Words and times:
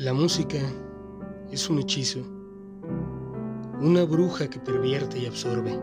La 0.00 0.12
música 0.12 0.58
es 1.52 1.70
un 1.70 1.78
hechizo, 1.78 2.18
una 3.80 4.02
bruja 4.02 4.50
que 4.50 4.58
pervierte 4.58 5.20
y 5.20 5.26
absorbe. 5.26 5.80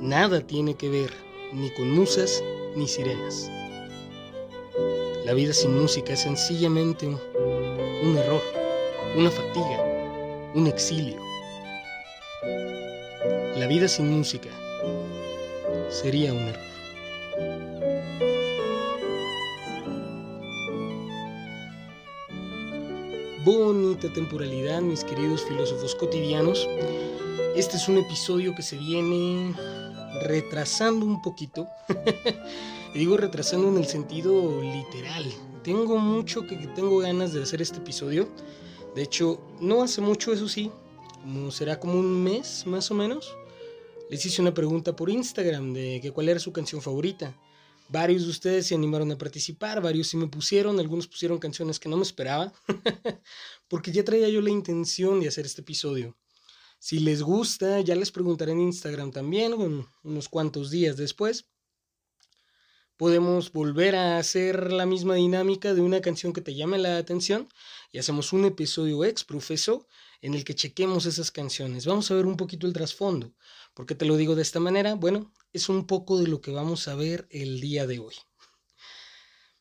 Nada 0.00 0.44
tiene 0.44 0.74
que 0.74 0.88
ver 0.88 1.12
ni 1.52 1.70
con 1.74 1.92
musas 1.92 2.42
ni 2.74 2.88
sirenas. 2.88 3.48
La 5.24 5.34
vida 5.34 5.52
sin 5.52 5.80
música 5.80 6.14
es 6.14 6.20
sencillamente 6.22 7.06
un, 7.06 8.16
error, 8.16 8.42
una 9.16 9.30
fatiga, 9.30 10.50
un 10.56 10.66
exilio. 10.66 11.20
La 13.56 13.68
vida 13.68 13.86
sin 13.86 14.10
música 14.10 14.50
sería 15.90 16.32
un 16.32 16.40
error. 16.40 16.75
Bonita 23.46 24.12
temporalidad, 24.12 24.82
mis 24.82 25.04
queridos 25.04 25.44
filósofos 25.44 25.94
cotidianos. 25.94 26.68
Este 27.54 27.76
es 27.76 27.86
un 27.86 27.96
episodio 27.96 28.56
que 28.56 28.62
se 28.62 28.76
viene 28.76 29.54
retrasando 30.20 31.06
un 31.06 31.22
poquito. 31.22 31.68
digo 32.92 33.16
retrasando 33.16 33.68
en 33.68 33.76
el 33.76 33.86
sentido 33.86 34.60
literal. 34.60 35.24
Tengo 35.62 35.96
mucho 35.98 36.44
que 36.44 36.56
tengo 36.74 36.98
ganas 36.98 37.34
de 37.34 37.44
hacer 37.44 37.62
este 37.62 37.78
episodio. 37.78 38.28
De 38.96 39.02
hecho, 39.02 39.40
no 39.60 39.84
hace 39.84 40.00
mucho, 40.00 40.32
eso 40.32 40.48
sí, 40.48 40.72
será 41.52 41.78
como 41.78 42.00
un 42.00 42.24
mes 42.24 42.66
más 42.66 42.90
o 42.90 42.94
menos, 42.94 43.32
les 44.10 44.26
hice 44.26 44.42
una 44.42 44.54
pregunta 44.54 44.96
por 44.96 45.08
Instagram 45.08 45.72
de 45.72 46.00
que 46.02 46.10
cuál 46.10 46.30
era 46.30 46.40
su 46.40 46.52
canción 46.52 46.82
favorita. 46.82 47.32
Varios 47.88 48.24
de 48.24 48.30
ustedes 48.30 48.66
se 48.66 48.74
animaron 48.74 49.12
a 49.12 49.18
participar, 49.18 49.80
varios 49.80 50.08
sí 50.08 50.16
me 50.16 50.26
pusieron, 50.26 50.80
algunos 50.80 51.06
pusieron 51.06 51.38
canciones 51.38 51.78
que 51.78 51.88
no 51.88 51.96
me 51.96 52.02
esperaba, 52.02 52.52
porque 53.68 53.92
ya 53.92 54.04
traía 54.04 54.28
yo 54.28 54.40
la 54.40 54.50
intención 54.50 55.20
de 55.20 55.28
hacer 55.28 55.46
este 55.46 55.60
episodio. 55.60 56.16
Si 56.78 56.98
les 56.98 57.22
gusta, 57.22 57.80
ya 57.80 57.94
les 57.94 58.10
preguntaré 58.10 58.52
en 58.52 58.60
Instagram 58.60 59.12
también, 59.12 59.54
unos 60.02 60.28
cuantos 60.28 60.70
días 60.70 60.96
después. 60.96 61.46
Podemos 62.96 63.52
volver 63.52 63.94
a 63.94 64.18
hacer 64.18 64.72
la 64.72 64.86
misma 64.86 65.14
dinámica 65.14 65.74
de 65.74 65.80
una 65.80 66.00
canción 66.00 66.32
que 66.32 66.40
te 66.40 66.54
llame 66.54 66.78
la 66.78 66.98
atención 66.98 67.48
y 67.92 67.98
hacemos 67.98 68.32
un 68.32 68.46
episodio 68.46 69.04
ex 69.04 69.22
profeso 69.22 69.86
en 70.22 70.34
el 70.34 70.44
que 70.44 70.54
chequemos 70.54 71.06
esas 71.06 71.30
canciones. 71.30 71.86
Vamos 71.86 72.10
a 72.10 72.14
ver 72.14 72.26
un 72.26 72.36
poquito 72.36 72.66
el 72.66 72.72
trasfondo. 72.72 73.34
¿Por 73.74 73.86
qué 73.86 73.94
te 73.94 74.04
lo 74.04 74.16
digo 74.16 74.34
de 74.34 74.42
esta 74.42 74.60
manera? 74.60 74.94
Bueno, 74.94 75.32
es 75.52 75.68
un 75.68 75.86
poco 75.86 76.18
de 76.18 76.28
lo 76.28 76.40
que 76.40 76.50
vamos 76.50 76.88
a 76.88 76.94
ver 76.94 77.26
el 77.30 77.60
día 77.60 77.86
de 77.86 77.98
hoy. 77.98 78.14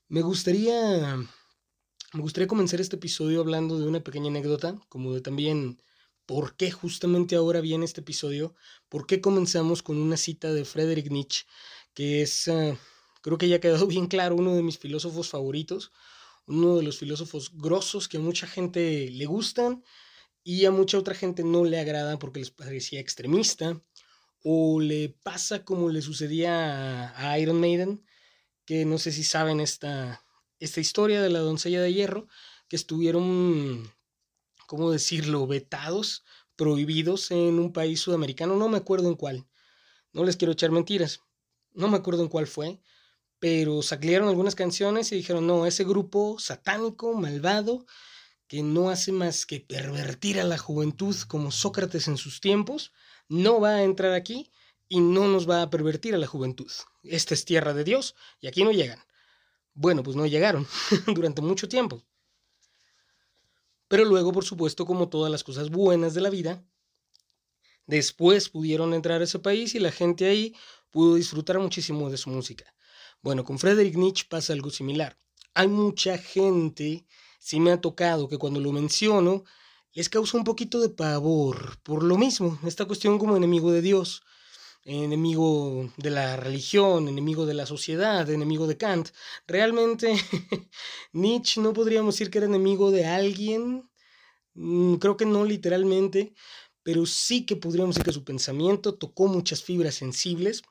Me 0.08 0.22
gustaría 0.22 1.18
me 2.16 2.22
gustaría 2.22 2.48
comenzar 2.48 2.80
este 2.80 2.96
episodio 2.96 3.42
hablando 3.42 3.78
de 3.78 3.88
una 3.88 4.00
pequeña 4.00 4.30
anécdota, 4.30 4.80
como 4.88 5.14
de 5.14 5.20
también 5.20 5.82
por 6.26 6.56
qué 6.56 6.72
justamente 6.72 7.36
ahora 7.36 7.60
viene 7.60 7.84
este 7.84 8.00
episodio, 8.00 8.56
por 8.88 9.06
qué 9.06 9.20
comenzamos 9.20 9.84
con 9.84 9.98
una 9.98 10.16
cita 10.16 10.54
de 10.54 10.64
Friedrich 10.64 11.10
Nietzsche, 11.10 11.46
que 11.94 12.22
es, 12.22 12.48
ah, 12.48 12.78
creo 13.22 13.38
que 13.38 13.50
ya 13.50 13.60
quedado 13.60 13.86
bien 13.96 14.08
claro, 14.08 14.36
uno 14.36 14.56
de 14.56 14.64
mis 14.64 14.80
filósofos 14.80 15.28
favoritos, 15.28 15.92
uno 16.48 16.78
de 16.78 16.84
los 16.84 16.98
filósofos 16.98 17.52
grosos 17.54 18.08
que 18.08 18.16
a 18.16 18.22
mucha 18.22 18.48
gente 18.48 19.10
le 19.12 19.26
gustan 19.26 19.84
y 20.48 20.64
a 20.66 20.72
mucha 20.72 21.00
otra 21.00 21.16
gente 21.16 21.44
no 21.44 21.66
le 21.66 21.80
agrada 21.80 22.20
porque 22.20 22.40
les 22.40 22.52
parecía 22.52 23.00
extremista, 23.00 23.82
o 24.44 24.80
le 24.80 25.10
pasa 25.24 25.66
como 25.66 25.90
le 25.90 26.04
sucedía 26.04 27.18
a 27.18 27.40
Iron 27.40 27.60
Maiden, 27.60 28.06
que 28.64 28.86
no 28.86 29.00
sé 29.00 29.12
si 29.12 29.24
saben 29.24 29.60
esta, 29.60 30.24
esta 30.60 30.80
historia 30.80 31.24
de 31.24 31.32
la 31.32 31.40
doncella 31.40 31.82
de 31.82 31.92
hierro, 31.92 32.28
que 32.70 32.76
estuvieron, 32.76 33.92
¿cómo 34.68 34.92
decirlo?, 34.92 35.48
vetados, 35.48 36.24
prohibidos 36.56 37.32
en 37.32 37.58
un 37.58 37.74
país 37.74 38.00
sudamericano, 38.02 38.56
no 38.56 38.70
me 38.70 38.78
acuerdo 38.78 39.10
en 39.10 39.16
cuál, 39.16 39.48
no 40.14 40.24
les 40.24 40.38
quiero 40.38 40.52
echar 40.52 40.70
mentiras, 40.70 41.22
no 41.74 41.88
me 41.88 41.98
acuerdo 41.98 42.22
en 42.22 42.30
cuál 42.30 42.46
fue, 42.46 42.80
pero 43.40 43.82
sacaron 43.82 44.30
algunas 44.30 44.54
canciones 44.54 45.12
y 45.12 45.16
dijeron, 45.16 45.48
no, 45.48 45.66
ese 45.66 45.86
grupo 45.86 46.38
satánico, 46.38 47.16
malvado, 47.16 47.88
que 48.48 48.64
no 48.64 48.90
hace 48.90 49.12
más 49.12 49.46
que 49.46 49.60
pervertir 49.60 50.40
a 50.40 50.44
la 50.44 50.58
juventud 50.58 51.16
como 51.28 51.52
Sócrates 51.52 52.08
en 52.08 52.18
sus 52.18 52.42
tiempos, 52.42 52.92
no 53.28 53.60
va 53.60 53.76
a 53.76 53.84
entrar 53.84 54.14
aquí 54.14 54.52
y 54.88 55.00
no 55.00 55.28
nos 55.28 55.50
va 55.50 55.62
a 55.62 55.70
pervertir 55.70 56.14
a 56.14 56.20
la 56.20 56.28
juventud. 56.28 56.72
Esta 57.04 57.34
es 57.34 57.46
tierra 57.46 57.74
de 57.74 57.84
Dios 57.84 58.16
y 58.40 58.48
aquí 58.48 58.64
no 58.64 58.72
llegan. 58.72 59.00
Bueno, 59.74 60.04
pues 60.04 60.16
no 60.16 60.26
llegaron 60.26 60.68
durante 61.08 61.42
mucho 61.42 61.68
tiempo. 61.68 62.04
Pero 63.88 64.06
luego, 64.06 64.32
por 64.32 64.46
supuesto, 64.46 64.86
como 64.86 65.10
todas 65.10 65.32
las 65.32 65.44
cosas 65.44 65.70
buenas 65.70 66.14
de 66.14 66.22
la 66.22 66.30
vida, 66.30 66.64
después 67.86 68.50
pudieron 68.50 68.94
entrar 68.94 69.22
a 69.22 69.26
ese 69.26 69.40
país 69.40 69.76
y 69.76 69.80
la 69.80 69.92
gente 69.92 70.26
ahí 70.26 70.56
pudo 70.92 71.16
disfrutar 71.16 71.60
muchísimo 71.60 72.10
de 72.10 72.18
su 72.18 72.30
música. 72.30 72.74
Bueno, 73.22 73.44
con 73.44 73.60
Friedrich 73.60 73.96
Nietzsche 73.96 74.26
pasa 74.30 74.54
algo 74.54 74.70
similar. 74.70 75.18
Hay 75.54 75.68
mucha 75.68 76.18
gente, 76.18 77.06
sí 77.46 77.60
me 77.60 77.72
ha 77.72 77.80
tocado 77.80 78.28
que 78.28 78.40
cuando 78.40 78.60
lo 78.60 78.72
menciono, 78.72 79.44
les 79.94 80.10
causa 80.10 80.36
un 80.36 80.44
poquito 80.44 80.80
de 80.82 80.90
pavor 80.90 81.78
por 81.84 82.02
lo 82.02 82.18
mismo, 82.18 82.58
esta 82.66 82.86
cuestión 82.86 83.20
como 83.20 83.38
enemigo 83.38 83.72
de 83.72 83.84
Dios, 83.84 84.24
enemigo 84.84 85.92
de 85.98 86.10
la 86.10 86.38
religión, 86.38 87.08
enemigo 87.08 87.46
de 87.46 87.54
la 87.54 87.68
sociedad, 87.68 88.28
enemigo 88.32 88.66
de 88.66 88.78
Kant. 88.78 89.10
Realmente 89.46 90.16
Nietzsche 91.14 91.62
no 91.62 91.72
podríamos 91.74 92.16
decir 92.16 92.32
que 92.32 92.40
era 92.40 92.48
enemigo 92.48 92.90
de 92.90 93.06
alguien, 93.06 93.88
mm, 94.56 94.96
creo 94.96 95.16
que 95.16 95.28
no 95.28 95.46
literalmente, 95.46 96.34
pero 96.82 97.06
sí 97.06 97.46
que 97.46 97.58
podríamos 97.58 97.94
decir 97.94 98.06
que 98.06 98.20
su 98.20 98.24
pensamiento 98.24 98.96
tocó 98.96 99.28
muchas 99.28 99.62
fibras 99.62 99.94
sensibles 99.94 100.64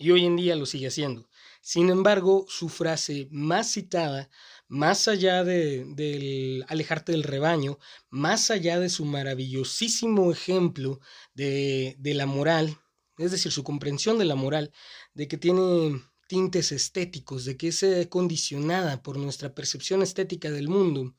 y 0.00 0.10
hoy 0.10 0.26
en 0.26 0.34
día 0.34 0.56
lo 0.56 0.66
sigue 0.66 0.88
haciendo. 0.88 1.28
Sin 1.62 1.90
embargo, 1.90 2.44
su 2.48 2.68
frase 2.68 3.28
más 3.30 3.72
citada 3.72 4.30
más 4.68 5.08
allá 5.08 5.44
de, 5.44 5.84
del 5.94 6.64
alejarte 6.68 7.12
del 7.12 7.22
rebaño, 7.22 7.78
más 8.10 8.50
allá 8.50 8.80
de 8.80 8.88
su 8.88 9.04
maravillosísimo 9.04 10.32
ejemplo 10.32 11.00
de, 11.34 11.96
de 11.98 12.14
la 12.14 12.26
moral, 12.26 12.78
es 13.18 13.30
decir, 13.30 13.52
su 13.52 13.64
comprensión 13.64 14.18
de 14.18 14.24
la 14.24 14.34
moral, 14.34 14.72
de 15.14 15.28
que 15.28 15.38
tiene 15.38 16.00
tintes 16.28 16.72
estéticos, 16.72 17.44
de 17.44 17.56
que 17.56 17.68
es 17.68 17.82
eh, 17.82 18.08
condicionada 18.08 19.02
por 19.02 19.16
nuestra 19.16 19.54
percepción 19.54 20.02
estética 20.02 20.50
del 20.50 20.68
mundo. 20.68 21.14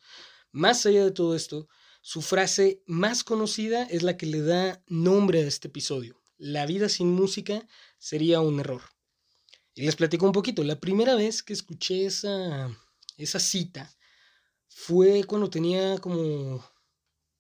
Más 0.52 0.86
allá 0.86 1.04
de 1.04 1.12
todo 1.12 1.36
esto, 1.36 1.68
su 2.02 2.22
frase 2.22 2.84
más 2.86 3.24
conocida 3.24 3.84
es 3.84 4.04
la 4.04 4.18
que 4.18 4.26
le 4.26 4.42
da 4.42 4.84
nombre 4.88 5.42
a 5.42 5.48
este 5.48 5.68
episodio. 5.68 6.22
La 6.38 6.66
vida 6.66 6.90
sin 6.90 7.10
música 7.10 7.68
sería 7.98 8.42
un 8.42 8.60
error. 8.60 8.82
Y 9.74 9.84
les 9.84 9.96
platico 9.96 10.26
un 10.26 10.32
poquito. 10.32 10.64
La 10.64 10.80
primera 10.80 11.16
vez 11.16 11.44
que 11.44 11.54
escuché 11.54 12.06
esa, 12.06 12.70
esa 13.18 13.40
cita 13.40 13.92
fue 14.68 15.24
cuando 15.24 15.50
tenía 15.50 15.98
como 15.98 16.64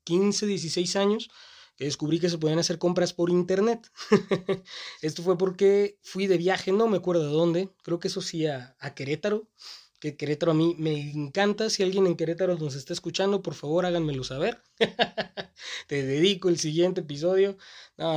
15, 0.04 0.46
16 0.46 0.96
años 0.96 1.30
que 1.78 1.86
descubrí 1.86 2.20
que 2.20 2.30
se 2.30 2.40
podían 2.40 2.60
hacer 2.60 2.80
compras 2.80 3.14
por 3.14 3.30
internet. 3.30 3.92
Esto 5.02 5.22
fue 5.22 5.38
porque 5.38 6.00
fui 6.02 6.26
de 6.26 6.38
viaje, 6.38 6.72
no 6.72 6.88
me 6.88 6.98
acuerdo 6.98 7.24
de 7.26 7.32
dónde, 7.32 7.70
creo 7.84 8.00
que 8.00 8.08
eso 8.08 8.22
sí 8.22 8.48
a, 8.48 8.76
Querétaro, 8.96 9.48
que 10.00 10.18
Querétaro 10.18 10.54
a 10.54 10.56
mí 10.56 10.76
me 10.80 11.12
encanta. 11.12 11.70
Si 11.70 11.84
alguien 11.84 12.08
en 12.08 12.16
Querétaro 12.16 12.58
nos 12.58 12.76
está 12.76 12.94
escuchando, 12.94 13.44
por 13.44 13.54
favor 13.54 13.86
háganmelo 13.86 14.24
saber. 14.24 14.62
Te 15.88 16.04
dedico 16.04 16.50
el 16.50 16.58
siguiente 16.58 17.02
episodio. 17.02 17.58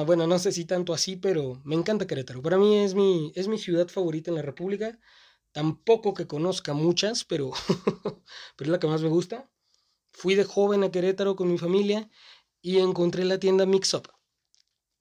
bueno, 0.06 0.26
no 0.26 0.38
sé 0.38 0.52
si 0.52 0.64
tanto 0.64 0.94
así, 0.94 1.16
pero 1.16 1.60
me 1.64 1.74
encanta 1.74 2.06
Querétaro. 2.06 2.40
Para 2.42 2.56
mí 2.56 2.78
es 2.78 2.94
mi, 2.94 3.30
es 3.34 3.46
mi 3.48 3.58
ciudad 3.58 3.88
favorita 3.88 4.30
en 4.30 4.36
la 4.36 4.42
República. 4.42 4.98
Tampoco 5.52 6.14
que 6.14 6.26
conozca 6.26 6.74
muchas, 6.74 7.24
pero, 7.24 7.50
pero 8.56 8.68
es 8.68 8.68
la 8.68 8.78
que 8.78 8.86
más 8.86 9.02
me 9.02 9.08
gusta. 9.08 9.50
Fui 10.12 10.34
de 10.34 10.44
joven 10.44 10.84
a 10.84 10.90
Querétaro 10.90 11.36
con 11.36 11.50
mi 11.50 11.58
familia 11.58 12.08
y 12.62 12.78
encontré 12.78 13.24
la 13.24 13.38
tienda 13.38 13.66
Mix 13.66 13.94
Up. 13.94 14.08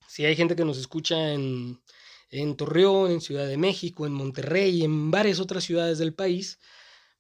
Si 0.07 0.25
hay 0.25 0.35
gente 0.35 0.55
que 0.55 0.65
nos 0.65 0.77
escucha 0.77 1.33
en, 1.33 1.81
en 2.29 2.55
Torreón, 2.55 3.11
en 3.11 3.21
Ciudad 3.21 3.47
de 3.47 3.57
México, 3.57 4.05
en 4.05 4.13
Monterrey, 4.13 4.83
en 4.83 5.11
varias 5.11 5.39
otras 5.39 5.63
ciudades 5.63 5.99
del 5.99 6.15
país, 6.15 6.59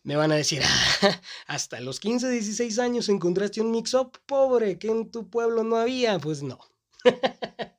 me 0.03 0.15
van 0.15 0.31
a 0.31 0.35
decir, 0.35 0.63
ah, 1.01 1.21
hasta 1.47 1.79
los 1.81 1.99
15, 1.99 2.29
16 2.29 2.79
años 2.79 3.09
encontraste 3.09 3.61
un 3.61 3.71
mix-up, 3.71 4.17
pobre, 4.25 4.79
que 4.79 4.87
en 4.87 5.11
tu 5.11 5.29
pueblo 5.29 5.63
no 5.63 5.77
había. 5.77 6.17
Pues 6.19 6.41
no. 6.41 6.59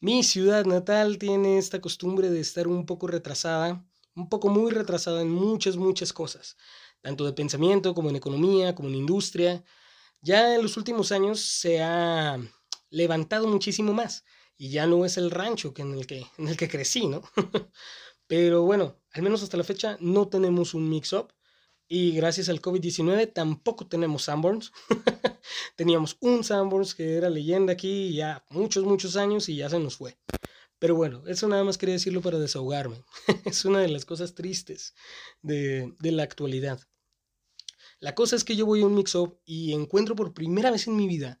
Mi 0.00 0.22
ciudad 0.22 0.64
natal 0.64 1.18
tiene 1.18 1.58
esta 1.58 1.80
costumbre 1.80 2.30
de 2.30 2.40
estar 2.40 2.66
un 2.66 2.86
poco 2.86 3.06
retrasada 3.06 3.84
un 4.14 4.28
poco 4.28 4.48
muy 4.48 4.70
retrasada 4.70 5.22
en 5.22 5.30
muchas, 5.30 5.76
muchas 5.76 6.12
cosas, 6.12 6.56
tanto 7.00 7.24
de 7.24 7.32
pensamiento 7.32 7.94
como 7.94 8.10
en 8.10 8.16
economía, 8.16 8.74
como 8.74 8.88
en 8.88 8.96
industria. 8.96 9.64
Ya 10.20 10.54
en 10.54 10.62
los 10.62 10.76
últimos 10.76 11.12
años 11.12 11.40
se 11.40 11.82
ha 11.82 12.38
levantado 12.90 13.46
muchísimo 13.46 13.92
más 13.92 14.24
y 14.56 14.70
ya 14.70 14.86
no 14.86 15.04
es 15.06 15.16
el 15.16 15.30
rancho 15.30 15.72
que 15.72 15.82
en, 15.82 15.94
el 15.94 16.06
que, 16.06 16.26
en 16.36 16.48
el 16.48 16.56
que 16.56 16.68
crecí, 16.68 17.06
¿no? 17.06 17.22
Pero 18.26 18.62
bueno, 18.62 18.96
al 19.12 19.22
menos 19.22 19.42
hasta 19.42 19.56
la 19.56 19.64
fecha 19.64 19.96
no 20.00 20.28
tenemos 20.28 20.74
un 20.74 20.88
mix-up, 20.88 21.32
Y 21.88 22.12
gracias 22.12 22.48
al 22.48 22.60
COVID-19 22.60 23.32
tampoco 23.32 23.88
tenemos 23.88 24.24
Sanborns. 24.24 24.70
Teníamos 25.76 26.16
un 26.20 26.44
Sanborns 26.44 26.94
que 26.94 27.16
era 27.16 27.28
leyenda 27.28 27.72
aquí 27.72 28.14
ya 28.14 28.44
muchos, 28.50 28.84
muchos 28.84 29.16
años 29.16 29.48
y 29.48 29.56
ya 29.56 29.68
se 29.68 29.80
nos 29.80 29.96
fue. 29.96 30.16
Pero 30.80 30.96
bueno, 30.96 31.22
eso 31.28 31.46
nada 31.46 31.62
más 31.62 31.78
quería 31.78 31.94
decirlo 31.94 32.22
para 32.22 32.40
desahogarme. 32.40 33.04
es 33.44 33.64
una 33.64 33.78
de 33.78 33.88
las 33.88 34.04
cosas 34.04 34.34
tristes 34.34 34.94
de, 35.42 35.94
de 36.00 36.10
la 36.10 36.24
actualidad. 36.24 36.80
La 38.00 38.16
cosa 38.16 38.34
es 38.34 38.42
que 38.42 38.56
yo 38.56 38.66
voy 38.66 38.80
a 38.80 38.86
un 38.86 38.94
mix-up 38.94 39.38
y 39.44 39.72
encuentro 39.72 40.16
por 40.16 40.34
primera 40.34 40.72
vez 40.72 40.88
en 40.88 40.96
mi 40.96 41.06
vida 41.06 41.38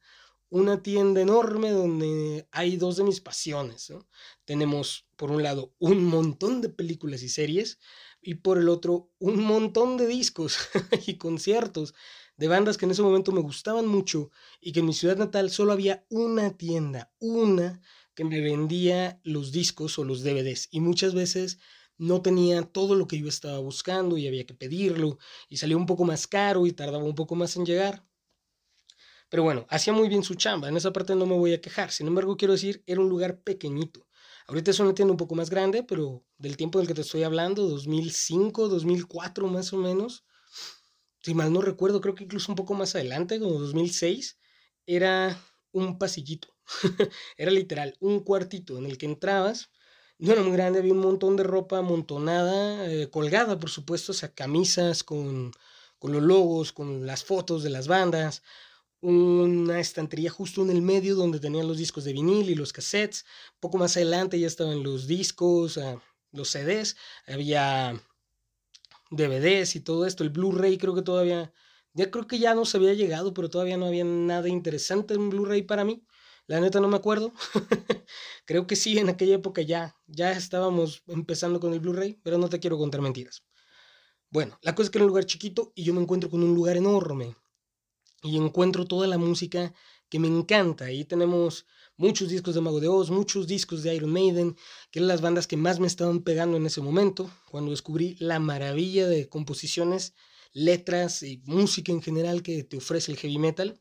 una 0.50 0.82
tienda 0.82 1.20
enorme 1.20 1.70
donde 1.70 2.46
hay 2.50 2.76
dos 2.76 2.96
de 2.96 3.04
mis 3.04 3.20
pasiones. 3.20 3.92
Tenemos, 4.44 5.06
por 5.16 5.30
un 5.30 5.42
lado, 5.42 5.74
un 5.78 6.04
montón 6.04 6.60
de 6.60 6.68
películas 6.68 7.22
y 7.22 7.28
series 7.28 7.78
y 8.20 8.34
por 8.34 8.58
el 8.58 8.68
otro, 8.68 9.10
un 9.18 9.42
montón 9.42 9.96
de 9.96 10.06
discos 10.06 10.58
y 11.06 11.16
conciertos 11.16 11.94
de 12.36 12.48
bandas 12.48 12.76
que 12.76 12.84
en 12.84 12.90
ese 12.90 13.02
momento 13.02 13.32
me 13.32 13.40
gustaban 13.40 13.86
mucho 13.86 14.30
y 14.60 14.72
que 14.72 14.80
en 14.80 14.86
mi 14.86 14.92
ciudad 14.92 15.16
natal 15.16 15.50
solo 15.50 15.72
había 15.72 16.04
una 16.08 16.56
tienda, 16.56 17.12
una 17.18 17.80
que 18.20 18.24
me 18.26 18.42
vendía 18.42 19.18
los 19.24 19.50
discos 19.50 19.98
o 19.98 20.04
los 20.04 20.22
DVDs 20.22 20.68
y 20.70 20.80
muchas 20.80 21.14
veces 21.14 21.58
no 21.96 22.20
tenía 22.20 22.60
todo 22.60 22.94
lo 22.94 23.06
que 23.06 23.18
yo 23.18 23.26
estaba 23.26 23.58
buscando 23.60 24.18
y 24.18 24.26
había 24.26 24.44
que 24.44 24.52
pedirlo 24.52 25.16
y 25.48 25.56
salió 25.56 25.78
un 25.78 25.86
poco 25.86 26.04
más 26.04 26.26
caro 26.26 26.66
y 26.66 26.72
tardaba 26.72 27.02
un 27.02 27.14
poco 27.14 27.34
más 27.34 27.56
en 27.56 27.64
llegar. 27.64 28.04
Pero 29.30 29.42
bueno, 29.42 29.64
hacía 29.70 29.94
muy 29.94 30.10
bien 30.10 30.22
su 30.22 30.34
chamba, 30.34 30.68
en 30.68 30.76
esa 30.76 30.92
parte 30.92 31.14
no 31.14 31.24
me 31.24 31.34
voy 31.34 31.54
a 31.54 31.62
quejar. 31.62 31.92
Sin 31.92 32.08
embargo, 32.08 32.36
quiero 32.36 32.52
decir, 32.52 32.84
era 32.86 33.00
un 33.00 33.08
lugar 33.08 33.40
pequeñito. 33.40 34.06
Ahorita 34.48 34.70
es 34.70 34.80
una 34.80 34.92
tienda 34.92 35.12
un 35.12 35.16
poco 35.16 35.34
más 35.34 35.48
grande, 35.48 35.82
pero 35.82 36.22
del 36.36 36.58
tiempo 36.58 36.78
del 36.78 36.88
que 36.88 36.94
te 36.94 37.00
estoy 37.00 37.22
hablando, 37.22 37.66
2005, 37.66 38.68
2004 38.68 39.48
más 39.48 39.72
o 39.72 39.78
menos, 39.78 40.26
si 41.22 41.32
mal 41.32 41.50
no 41.54 41.62
recuerdo, 41.62 42.02
creo 42.02 42.14
que 42.14 42.24
incluso 42.24 42.52
un 42.52 42.56
poco 42.56 42.74
más 42.74 42.94
adelante, 42.94 43.40
como 43.40 43.58
2006, 43.58 44.38
era 44.84 45.42
un 45.72 45.98
pasillito. 45.98 46.59
era 47.36 47.50
literal, 47.50 47.96
un 48.00 48.20
cuartito 48.20 48.78
en 48.78 48.86
el 48.86 48.98
que 48.98 49.06
entrabas. 49.06 49.70
No 50.18 50.32
era 50.32 50.42
muy 50.42 50.52
grande, 50.52 50.80
había 50.80 50.92
un 50.92 51.00
montón 51.00 51.36
de 51.36 51.44
ropa 51.44 51.78
amontonada, 51.78 52.90
eh, 52.92 53.08
colgada, 53.10 53.58
por 53.58 53.70
supuesto, 53.70 54.12
o 54.12 54.14
sea, 54.14 54.34
camisas 54.34 55.02
con, 55.02 55.52
con 55.98 56.12
los 56.12 56.22
logos, 56.22 56.72
con 56.72 57.06
las 57.06 57.24
fotos 57.24 57.62
de 57.62 57.70
las 57.70 57.88
bandas, 57.88 58.42
una 59.00 59.80
estantería 59.80 60.30
justo 60.30 60.62
en 60.62 60.70
el 60.70 60.82
medio 60.82 61.14
donde 61.14 61.40
tenían 61.40 61.68
los 61.68 61.78
discos 61.78 62.04
de 62.04 62.12
vinil 62.12 62.50
y 62.50 62.54
los 62.54 62.72
cassettes. 62.72 63.24
Poco 63.60 63.78
más 63.78 63.96
adelante 63.96 64.38
ya 64.38 64.46
estaban 64.46 64.82
los 64.82 65.06
discos, 65.06 65.78
ah, 65.78 66.02
los 66.32 66.50
CDs, 66.50 66.96
había 67.26 68.00
DVDs 69.10 69.76
y 69.76 69.80
todo 69.80 70.06
esto. 70.06 70.24
El 70.24 70.30
Blu-ray 70.30 70.78
creo 70.78 70.94
que 70.94 71.02
todavía, 71.02 71.52
ya 71.94 72.10
creo 72.10 72.26
que 72.26 72.38
ya 72.38 72.54
nos 72.54 72.74
había 72.74 72.94
llegado, 72.94 73.34
pero 73.34 73.50
todavía 73.50 73.76
no 73.76 73.86
había 73.86 74.04
nada 74.04 74.48
interesante 74.48 75.14
en 75.14 75.30
Blu-ray 75.30 75.62
para 75.62 75.84
mí. 75.84 76.04
La 76.50 76.58
neta 76.58 76.80
no 76.80 76.88
me 76.88 76.96
acuerdo. 76.96 77.32
creo 78.44 78.66
que 78.66 78.74
sí, 78.74 78.98
en 78.98 79.08
aquella 79.08 79.36
época 79.36 79.62
ya, 79.62 79.94
ya 80.08 80.32
estábamos 80.32 81.04
empezando 81.06 81.60
con 81.60 81.72
el 81.72 81.78
Blu-ray, 81.78 82.18
pero 82.24 82.38
no 82.38 82.48
te 82.48 82.58
quiero 82.58 82.76
contar 82.76 83.00
mentiras. 83.02 83.44
Bueno, 84.30 84.58
la 84.60 84.74
cosa 84.74 84.86
es 84.86 84.90
que 84.90 84.98
era 84.98 85.04
un 85.04 85.10
lugar 85.10 85.26
chiquito 85.26 85.72
y 85.76 85.84
yo 85.84 85.94
me 85.94 86.00
encuentro 86.00 86.28
con 86.28 86.42
un 86.42 86.52
lugar 86.52 86.76
enorme 86.76 87.36
y 88.24 88.36
encuentro 88.36 88.84
toda 88.84 89.06
la 89.06 89.16
música 89.16 89.72
que 90.08 90.18
me 90.18 90.26
encanta. 90.26 90.86
Ahí 90.86 91.04
tenemos 91.04 91.66
muchos 91.96 92.28
discos 92.28 92.56
de 92.56 92.62
Mago 92.62 92.80
de 92.80 92.88
Oz, 92.88 93.12
muchos 93.12 93.46
discos 93.46 93.84
de 93.84 93.94
Iron 93.94 94.10
Maiden, 94.10 94.56
que 94.90 94.98
eran 94.98 95.06
las 95.06 95.20
bandas 95.20 95.46
que 95.46 95.56
más 95.56 95.78
me 95.78 95.86
estaban 95.86 96.24
pegando 96.24 96.56
en 96.56 96.66
ese 96.66 96.80
momento, 96.80 97.30
cuando 97.52 97.70
descubrí 97.70 98.16
la 98.18 98.40
maravilla 98.40 99.06
de 99.06 99.28
composiciones, 99.28 100.14
letras 100.52 101.22
y 101.22 101.42
música 101.44 101.92
en 101.92 102.02
general 102.02 102.42
que 102.42 102.64
te 102.64 102.78
ofrece 102.78 103.12
el 103.12 103.18
heavy 103.18 103.38
metal. 103.38 103.80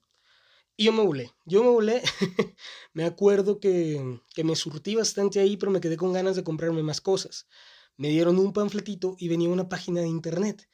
Y 0.80 0.86
yo 0.86 0.94
me 0.94 1.04
volé, 1.04 1.30
yo 1.44 1.62
me 1.62 1.72
volé, 1.72 2.02
me 2.94 3.04
acuerdo 3.04 3.60
que, 3.60 4.22
que 4.34 4.46
me 4.46 4.56
surtí 4.56 4.96
bastante 4.96 5.42
ahí, 5.42 5.58
pero 5.58 5.74
me 5.74 5.82
quedé 5.82 5.98
con 5.98 6.14
ganas 6.14 6.38
de 6.38 6.46
comprarme 6.46 6.84
más 6.84 7.02
cosas. 7.02 7.50
Me 7.98 8.08
dieron 8.08 8.40
un 8.40 8.54
panfletito 8.54 9.18
y 9.20 9.28
venía 9.28 9.50
una 9.50 9.68
página 9.68 10.00
de 10.00 10.08
internet. 10.08 10.70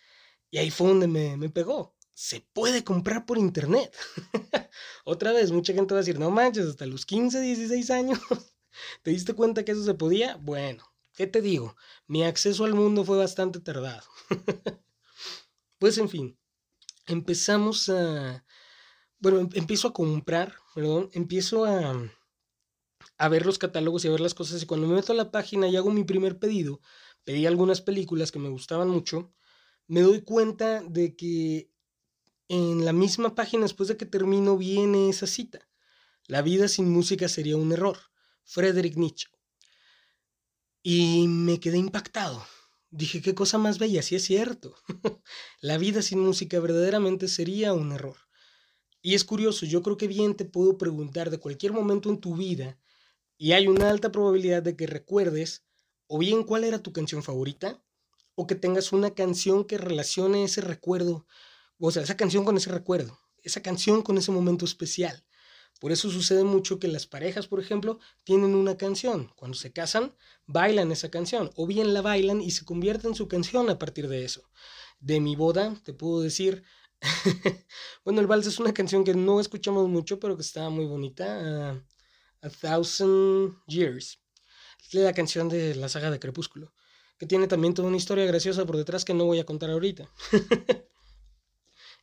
Y 0.51 0.59
ahí 0.59 0.69
fue 0.69 0.89
donde 0.89 1.07
me, 1.07 1.37
me 1.37 1.49
pegó 1.49 1.95
se 2.13 2.41
puede 2.53 2.83
comprar 2.83 3.25
por 3.25 3.39
internet. 3.39 3.91
Otra 5.05 5.33
vez, 5.33 5.51
mucha 5.51 5.73
gente 5.73 5.95
va 5.95 6.01
a 6.01 6.03
decir, 6.03 6.19
no 6.19 6.29
manches, 6.29 6.67
hasta 6.67 6.85
los 6.85 7.07
15, 7.07 7.41
16 7.41 7.89
años, 7.89 8.19
¿te 9.01 9.09
diste 9.09 9.33
cuenta 9.33 9.65
que 9.65 9.71
eso 9.71 9.83
se 9.83 9.95
podía? 9.95 10.35
Bueno, 10.35 10.85
¿qué 11.15 11.25
te 11.25 11.41
digo? 11.41 11.75
Mi 12.05 12.23
acceso 12.23 12.63
al 12.65 12.75
mundo 12.75 13.03
fue 13.05 13.17
bastante 13.17 13.59
tardado. 13.59 14.03
pues 15.79 15.97
en 15.97 16.09
fin, 16.09 16.39
empezamos 17.07 17.89
a... 17.89 18.44
Bueno, 19.19 19.39
em, 19.39 19.49
empiezo 19.53 19.87
a 19.89 19.93
comprar, 19.93 20.53
perdón, 20.73 21.09
empiezo 21.13 21.65
a, 21.65 21.93
a 23.17 23.29
ver 23.29 23.45
los 23.45 23.57
catálogos 23.57 24.05
y 24.05 24.07
a 24.07 24.11
ver 24.11 24.21
las 24.21 24.33
cosas 24.33 24.61
y 24.61 24.65
cuando 24.65 24.87
me 24.87 24.95
meto 24.95 25.13
a 25.13 25.15
la 25.15 25.31
página 25.31 25.67
y 25.67 25.75
hago 25.75 25.91
mi 25.91 26.03
primer 26.03 26.39
pedido, 26.39 26.81
pedí 27.23 27.45
algunas 27.45 27.81
películas 27.81 28.31
que 28.31 28.39
me 28.39 28.49
gustaban 28.49 28.89
mucho, 28.89 29.33
me 29.87 30.01
doy 30.01 30.21
cuenta 30.21 30.81
de 30.81 31.15
que 31.15 31.69
en 32.47 32.85
la 32.85 32.93
misma 32.93 33.35
página 33.35 33.63
después 33.63 33.89
de 33.89 33.97
que 33.97 34.05
termino 34.05 34.57
viene 34.57 35.09
esa 35.09 35.27
cita. 35.27 35.67
La 36.27 36.41
vida 36.41 36.67
sin 36.67 36.91
música 36.91 37.27
sería 37.27 37.57
un 37.57 37.71
error. 37.71 37.97
Friedrich 38.43 38.95
Nietzsche. 38.95 39.27
Y 40.83 41.27
me 41.27 41.59
quedé 41.59 41.77
impactado. 41.77 42.45
Dije, 42.91 43.21
qué 43.21 43.33
cosa 43.33 43.57
más 43.57 43.79
bella, 43.79 44.01
sí 44.01 44.15
es 44.15 44.23
cierto. 44.23 44.75
la 45.61 45.77
vida 45.77 46.01
sin 46.01 46.19
música 46.19 46.59
verdaderamente 46.59 47.27
sería 47.27 47.73
un 47.73 47.91
error. 47.91 48.17
Y 49.05 49.13
es 49.13 49.23
curioso, 49.23 49.67
yo 49.67 49.83
creo 49.83 49.97
que 49.97 50.07
bien 50.07 50.33
te 50.33 50.45
puedo 50.45 50.79
preguntar 50.79 51.29
de 51.29 51.37
cualquier 51.37 51.73
momento 51.73 52.09
en 52.09 52.19
tu 52.19 52.35
vida 52.35 52.79
y 53.37 53.51
hay 53.51 53.67
una 53.67 53.91
alta 53.91 54.11
probabilidad 54.11 54.63
de 54.63 54.75
que 54.75 54.87
recuerdes 54.87 55.63
o 56.07 56.17
bien 56.17 56.41
cuál 56.41 56.63
era 56.63 56.81
tu 56.81 56.91
canción 56.91 57.21
favorita 57.21 57.83
o 58.33 58.47
que 58.47 58.55
tengas 58.55 58.93
una 58.93 59.13
canción 59.13 59.63
que 59.63 59.77
relacione 59.77 60.43
ese 60.43 60.61
recuerdo 60.61 61.27
o 61.77 61.91
sea, 61.91 62.01
esa 62.01 62.17
canción 62.17 62.45
con 62.45 62.57
ese 62.57 62.71
recuerdo, 62.71 63.19
esa 63.43 63.61
canción 63.61 64.01
con 64.01 64.17
ese 64.17 64.31
momento 64.31 64.65
especial. 64.65 65.23
Por 65.79 65.91
eso 65.91 66.09
sucede 66.09 66.43
mucho 66.43 66.79
que 66.79 66.87
las 66.87 67.05
parejas, 67.05 67.45
por 67.45 67.59
ejemplo, 67.59 67.99
tienen 68.23 68.55
una 68.55 68.75
canción. 68.75 69.31
Cuando 69.35 69.55
se 69.55 69.71
casan, 69.71 70.15
bailan 70.47 70.91
esa 70.91 71.11
canción. 71.11 71.51
O 71.55 71.67
bien 71.67 71.93
la 71.93 72.01
bailan 72.01 72.41
y 72.41 72.49
se 72.49 72.65
convierte 72.65 73.07
en 73.07 73.13
su 73.13 73.27
canción 73.27 73.69
a 73.69 73.77
partir 73.77 74.07
de 74.07 74.25
eso. 74.25 74.49
De 74.99 75.19
mi 75.19 75.35
boda, 75.35 75.79
te 75.83 75.93
puedo 75.93 76.21
decir. 76.21 76.63
bueno, 78.05 78.21
el 78.21 78.27
vals 78.27 78.47
es 78.47 78.59
una 78.59 78.73
canción 78.73 79.03
que 79.03 79.13
no 79.13 79.39
escuchamos 79.39 79.87
mucho, 79.89 80.19
pero 80.19 80.35
que 80.35 80.41
está 80.41 80.69
muy 80.69 80.85
bonita. 80.85 81.81
a 82.41 82.49
Thousand 82.49 83.55
Years. 83.67 84.19
Es 84.85 84.93
la 84.93 85.13
canción 85.13 85.49
de 85.49 85.75
la 85.75 85.89
saga 85.89 86.11
de 86.11 86.19
Crepúsculo. 86.19 86.73
Que 87.17 87.25
tiene 87.25 87.47
también 87.47 87.73
toda 87.73 87.87
una 87.87 87.97
historia 87.97 88.25
graciosa 88.25 88.65
por 88.65 88.77
detrás 88.77 89.05
que 89.05 89.13
no 89.13 89.25
voy 89.25 89.39
a 89.39 89.45
contar 89.45 89.69
ahorita. 89.69 90.09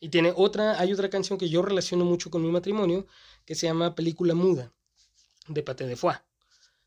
Y 0.03 0.09
tiene 0.09 0.33
otra, 0.35 0.81
hay 0.81 0.93
otra 0.93 1.09
canción 1.09 1.39
que 1.39 1.49
yo 1.49 1.63
relaciono 1.63 2.05
mucho 2.05 2.29
con 2.29 2.43
mi 2.43 2.51
matrimonio, 2.51 3.07
que 3.45 3.55
se 3.55 3.69
llama 3.69 3.95
Película 3.95 4.35
Muda, 4.35 4.73
de 5.47 5.63
Paté 5.63 5.87
de 5.87 5.95
Foix. 5.95 6.21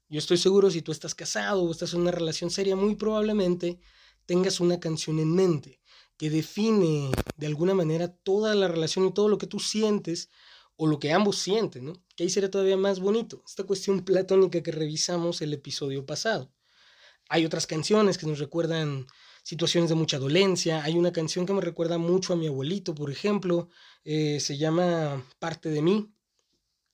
Yo 0.09 0.19
estoy 0.19 0.35
seguro, 0.35 0.69
si 0.69 0.81
tú 0.81 0.91
estás 0.91 1.15
casado 1.15 1.63
o 1.63 1.71
estás 1.71 1.93
en 1.93 2.01
una 2.01 2.11
relación 2.11 2.49
seria, 2.49 2.75
muy 2.75 2.95
probablemente 2.95 3.79
tengas 4.25 4.59
una 4.59 4.81
canción 4.81 5.19
en 5.19 5.33
mente 5.33 5.79
que 6.17 6.29
define 6.29 7.11
de 7.37 7.47
alguna 7.47 7.73
manera 7.73 8.07
toda 8.07 8.55
la 8.55 8.67
relación 8.67 9.05
y 9.05 9.13
todo 9.13 9.27
lo 9.27 9.37
que 9.37 9.47
tú 9.47 9.59
sientes 9.59 10.29
o 10.77 10.87
lo 10.87 10.99
que 10.99 11.13
ambos 11.13 11.37
sienten, 11.37 11.85
¿no? 11.85 11.93
Que 12.15 12.23
ahí 12.23 12.29
sería 12.29 12.51
todavía 12.51 12.77
más 12.77 12.99
bonito, 12.99 13.43
esta 13.47 13.63
cuestión 13.63 14.03
platónica 14.03 14.61
que 14.61 14.71
revisamos 14.71 15.41
el 15.41 15.53
episodio 15.53 16.05
pasado. 16.05 16.51
Hay 17.29 17.45
otras 17.45 17.65
canciones 17.65 18.17
que 18.17 18.27
nos 18.27 18.39
recuerdan 18.39 19.07
situaciones 19.45 19.89
de 19.89 19.95
mucha 19.95 20.17
dolencia. 20.17 20.83
Hay 20.83 20.97
una 20.97 21.11
canción 21.11 21.45
que 21.45 21.53
me 21.53 21.61
recuerda 21.61 21.97
mucho 21.97 22.33
a 22.33 22.35
mi 22.35 22.47
abuelito, 22.47 22.95
por 22.95 23.11
ejemplo, 23.11 23.69
eh, 24.03 24.39
se 24.39 24.57
llama 24.57 25.23
Parte 25.39 25.69
de 25.69 25.81
mí, 25.81 26.11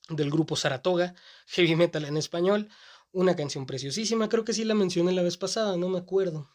del 0.10 0.30
grupo 0.30 0.56
Saratoga, 0.56 1.16
heavy 1.48 1.76
metal 1.76 2.06
en 2.06 2.18
español. 2.18 2.70
Una 3.14 3.36
canción 3.36 3.66
preciosísima, 3.66 4.30
creo 4.30 4.44
que 4.44 4.54
sí 4.54 4.66
la 4.66 4.76
mencioné 4.76 5.14
la 5.14 5.22
vez 5.22 5.38
pasada, 5.38 5.78
no 5.78 5.90
me 5.90 5.98
acuerdo. 5.98 6.50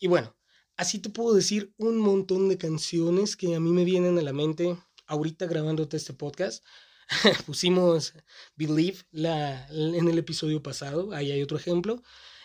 Y 0.00 0.08
bueno, 0.08 0.34
así 0.78 1.00
te 1.00 1.10
puedo 1.10 1.34
decir 1.34 1.74
un 1.76 1.98
montón 1.98 2.48
de 2.48 2.56
canciones 2.56 3.36
que 3.36 3.54
a 3.54 3.60
mí 3.60 3.72
me 3.72 3.84
vienen 3.84 4.16
a 4.16 4.22
la 4.22 4.32
mente 4.32 4.78
ahorita 5.06 5.46
grabándote 5.46 5.96
este 5.96 6.14
podcast. 6.14 6.64
Pusimos 7.46 8.14
Believe 8.54 8.98
en 9.12 10.08
el 10.08 10.18
episodio 10.18 10.62
pasado, 10.62 11.12
ahí 11.12 11.32
hay 11.32 11.42
otro 11.42 11.58
ejemplo. 11.58 12.02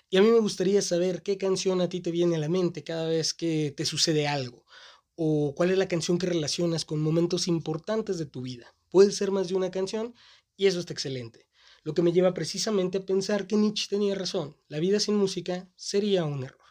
Y 0.10 0.18
a 0.18 0.22
mí 0.22 0.30
me 0.30 0.40
gustaría 0.40 0.82
saber 0.82 1.22
qué 1.22 1.38
canción 1.38 1.80
a 1.80 1.90
ti 1.90 2.02
te 2.02 2.12
viene 2.12 2.36
a 2.36 2.40
la 2.40 2.50
mente 2.50 2.84
cada 2.84 3.08
vez 3.08 3.34
que 3.34 3.72
te 3.76 3.86
sucede 3.86 4.28
algo, 4.28 4.66
o 5.16 5.54
cuál 5.56 5.72
es 5.72 5.78
la 5.78 5.88
canción 5.88 6.18
que 6.18 6.28
relacionas 6.28 6.86
con 6.86 7.02
momentos 7.02 7.48
importantes 7.48 8.18
de 8.18 8.26
tu 8.26 8.42
vida. 8.42 8.76
Puede 8.90 9.12
ser 9.12 9.32
más 9.32 9.48
de 9.48 9.56
una 9.56 9.72
canción 9.72 10.14
y 10.58 10.66
eso 10.66 10.80
está 10.80 10.94
excelente. 10.94 11.48
Lo 11.84 11.94
que 11.94 12.02
me 12.02 12.14
lleva 12.14 12.34
precisamente 12.34 13.00
a 13.00 13.06
pensar 13.06 13.46
que 13.46 13.58
Nietzsche 13.58 13.88
tenía 13.90 14.16
razón, 14.16 14.58
la 14.70 14.80
vida 14.80 15.00
sin 15.00 15.16
música 15.16 15.70
sería 15.76 16.26
un 16.26 16.44
error. 16.44 16.63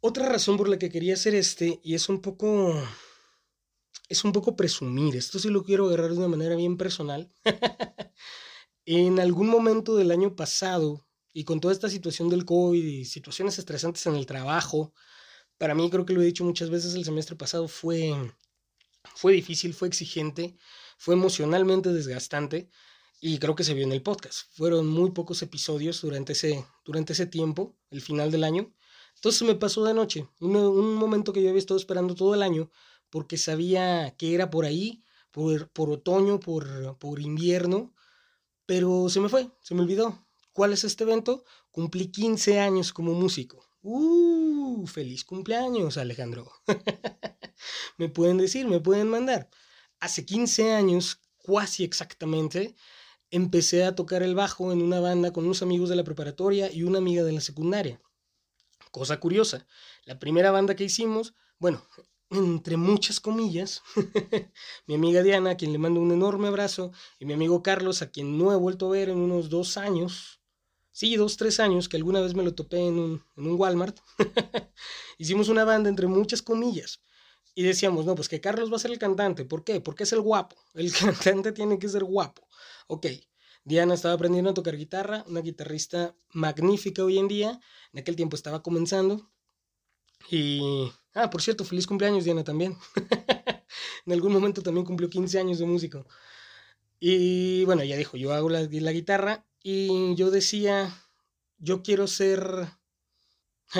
Otra 0.00 0.28
razón 0.28 0.56
por 0.56 0.68
la 0.68 0.78
que 0.78 0.90
quería 0.90 1.14
hacer 1.14 1.34
este, 1.34 1.80
y 1.82 1.94
es 1.94 2.08
un 2.08 2.20
poco. 2.20 2.74
Es 4.08 4.24
un 4.24 4.32
poco 4.32 4.56
presumir, 4.56 5.16
esto 5.16 5.38
sí 5.38 5.50
lo 5.50 5.64
quiero 5.64 5.86
agarrar 5.86 6.12
de 6.12 6.18
una 6.18 6.28
manera 6.28 6.56
bien 6.56 6.78
personal. 6.78 7.30
en 8.86 9.20
algún 9.20 9.48
momento 9.48 9.96
del 9.96 10.10
año 10.10 10.34
pasado, 10.34 11.06
y 11.34 11.44
con 11.44 11.60
toda 11.60 11.74
esta 11.74 11.90
situación 11.90 12.30
del 12.30 12.46
COVID 12.46 12.82
y 12.82 13.04
situaciones 13.04 13.58
estresantes 13.58 14.06
en 14.06 14.14
el 14.14 14.24
trabajo, 14.24 14.94
para 15.58 15.74
mí 15.74 15.90
creo 15.90 16.06
que 16.06 16.14
lo 16.14 16.22
he 16.22 16.26
dicho 16.26 16.44
muchas 16.44 16.70
veces 16.70 16.94
el 16.94 17.04
semestre 17.04 17.36
pasado, 17.36 17.68
fue, 17.68 18.14
fue 19.14 19.32
difícil, 19.32 19.74
fue 19.74 19.88
exigente, 19.88 20.56
fue 20.96 21.14
emocionalmente 21.14 21.92
desgastante 21.92 22.70
y 23.20 23.38
creo 23.38 23.54
que 23.54 23.64
se 23.64 23.74
vio 23.74 23.84
en 23.84 23.92
el 23.92 24.02
podcast. 24.02 24.46
Fueron 24.52 24.86
muy 24.86 25.10
pocos 25.10 25.42
episodios 25.42 26.00
durante 26.00 26.32
ese, 26.32 26.64
durante 26.84 27.12
ese 27.12 27.26
tiempo, 27.26 27.76
el 27.90 28.00
final 28.00 28.30
del 28.30 28.44
año. 28.44 28.72
Entonces 29.18 29.42
me 29.42 29.56
pasó 29.56 29.84
de 29.84 29.94
noche, 29.94 30.28
un, 30.38 30.94
momento 30.94 31.32
que 31.32 31.42
yo 31.42 31.48
había 31.48 31.58
estado 31.58 31.80
esperando 31.80 32.14
todo 32.14 32.34
el 32.34 32.42
año 32.42 32.70
porque 33.10 33.36
sabía 33.36 34.14
que 34.16 34.32
era 34.32 34.48
por 34.48 34.64
ahí, 34.64 35.02
por, 35.32 35.90
otoño, 35.90 36.38
por, 36.38 36.96
por 36.98 37.20
invierno, 37.20 37.92
pero 38.64 39.08
se 39.08 39.18
me 39.18 39.28
fue, 39.28 39.50
se 39.60 39.74
me 39.74 39.82
olvidó. 39.82 40.24
¿Cuál 40.52 40.72
es 40.72 40.84
este 40.84 41.02
evento? 41.02 41.44
Cumplí 41.72 42.12
15 42.12 42.60
años 42.60 42.92
como 42.92 43.12
músico. 43.12 43.68
¡Uh! 43.82 44.86
¡Feliz 44.86 45.24
cumpleaños, 45.24 45.96
Alejandro! 45.96 46.52
me 47.98 48.08
pueden 48.08 48.38
decir, 48.38 48.68
me 48.68 48.78
pueden 48.78 49.08
mandar. 49.08 49.50
Hace 49.98 50.24
15 50.26 50.74
años, 50.74 51.20
casi 51.44 51.82
exactamente, 51.82 52.76
empecé 53.32 53.82
a 53.82 53.96
tocar 53.96 54.22
el 54.22 54.36
bajo 54.36 54.70
en 54.70 54.80
una 54.80 55.00
banda 55.00 55.32
con 55.32 55.44
unos 55.44 55.62
amigos 55.62 55.88
de 55.88 55.96
la 55.96 56.04
preparatoria 56.04 56.70
y 56.72 56.84
una 56.84 56.98
amiga 56.98 57.24
de 57.24 57.32
la 57.32 57.40
secundaria. 57.40 58.00
Cosa 58.90 59.20
curiosa, 59.20 59.66
la 60.04 60.18
primera 60.18 60.50
banda 60.50 60.74
que 60.74 60.84
hicimos, 60.84 61.34
bueno, 61.58 61.82
entre 62.30 62.76
muchas 62.76 63.20
comillas, 63.20 63.82
mi 64.86 64.94
amiga 64.94 65.22
Diana, 65.22 65.50
a 65.50 65.56
quien 65.56 65.72
le 65.72 65.78
mando 65.78 66.00
un 66.00 66.12
enorme 66.12 66.48
abrazo, 66.48 66.92
y 67.18 67.24
mi 67.24 67.32
amigo 67.34 67.62
Carlos, 67.62 68.02
a 68.02 68.10
quien 68.10 68.38
no 68.38 68.52
he 68.52 68.56
vuelto 68.56 68.86
a 68.86 68.90
ver 68.90 69.08
en 69.08 69.18
unos 69.18 69.48
dos 69.48 69.76
años, 69.76 70.40
sí, 70.92 71.16
dos, 71.16 71.36
tres 71.36 71.60
años, 71.60 71.88
que 71.88 71.96
alguna 71.96 72.20
vez 72.20 72.34
me 72.34 72.42
lo 72.42 72.54
topé 72.54 72.86
en 72.86 72.98
un, 72.98 73.24
en 73.36 73.46
un 73.46 73.58
Walmart, 73.58 73.98
hicimos 75.18 75.48
una 75.48 75.64
banda 75.64 75.88
entre 75.88 76.06
muchas 76.06 76.42
comillas. 76.42 77.00
Y 77.54 77.64
decíamos, 77.64 78.06
no, 78.06 78.14
pues 78.14 78.28
que 78.28 78.40
Carlos 78.40 78.70
va 78.70 78.76
a 78.76 78.78
ser 78.78 78.92
el 78.92 79.00
cantante. 79.00 79.44
¿Por 79.44 79.64
qué? 79.64 79.80
Porque 79.80 80.04
es 80.04 80.12
el 80.12 80.20
guapo. 80.20 80.56
El 80.74 80.92
cantante 80.92 81.50
tiene 81.50 81.78
que 81.80 81.88
ser 81.88 82.04
guapo. 82.04 82.46
Ok, 82.86 83.06
Diana 83.68 83.92
estaba 83.92 84.14
aprendiendo 84.14 84.50
a 84.50 84.54
tocar 84.54 84.78
guitarra, 84.78 85.24
una 85.28 85.42
guitarrista 85.42 86.16
magnífica 86.32 87.04
hoy 87.04 87.18
en 87.18 87.28
día. 87.28 87.60
En 87.92 88.00
aquel 88.00 88.16
tiempo 88.16 88.34
estaba 88.34 88.62
comenzando. 88.62 89.30
Y... 90.30 90.90
Ah, 91.12 91.28
por 91.28 91.42
cierto, 91.42 91.66
feliz 91.66 91.86
cumpleaños 91.86 92.24
Diana 92.24 92.44
también. 92.44 92.78
en 94.06 94.12
algún 94.12 94.32
momento 94.32 94.62
también 94.62 94.86
cumplió 94.86 95.10
15 95.10 95.38
años 95.38 95.58
de 95.58 95.66
músico. 95.66 96.06
Y 96.98 97.66
bueno, 97.66 97.82
ella 97.82 97.98
dijo, 97.98 98.16
yo 98.16 98.32
hago 98.32 98.48
la, 98.48 98.62
guitarra 98.64 99.46
y 99.62 100.14
yo 100.14 100.30
decía, 100.30 100.90
yo 101.58 101.82
quiero 101.82 102.06
ser... 102.06 102.68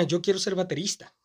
Yo 0.07 0.21
quiero 0.21 0.37
ser 0.37 0.53
baterista. 0.53 1.15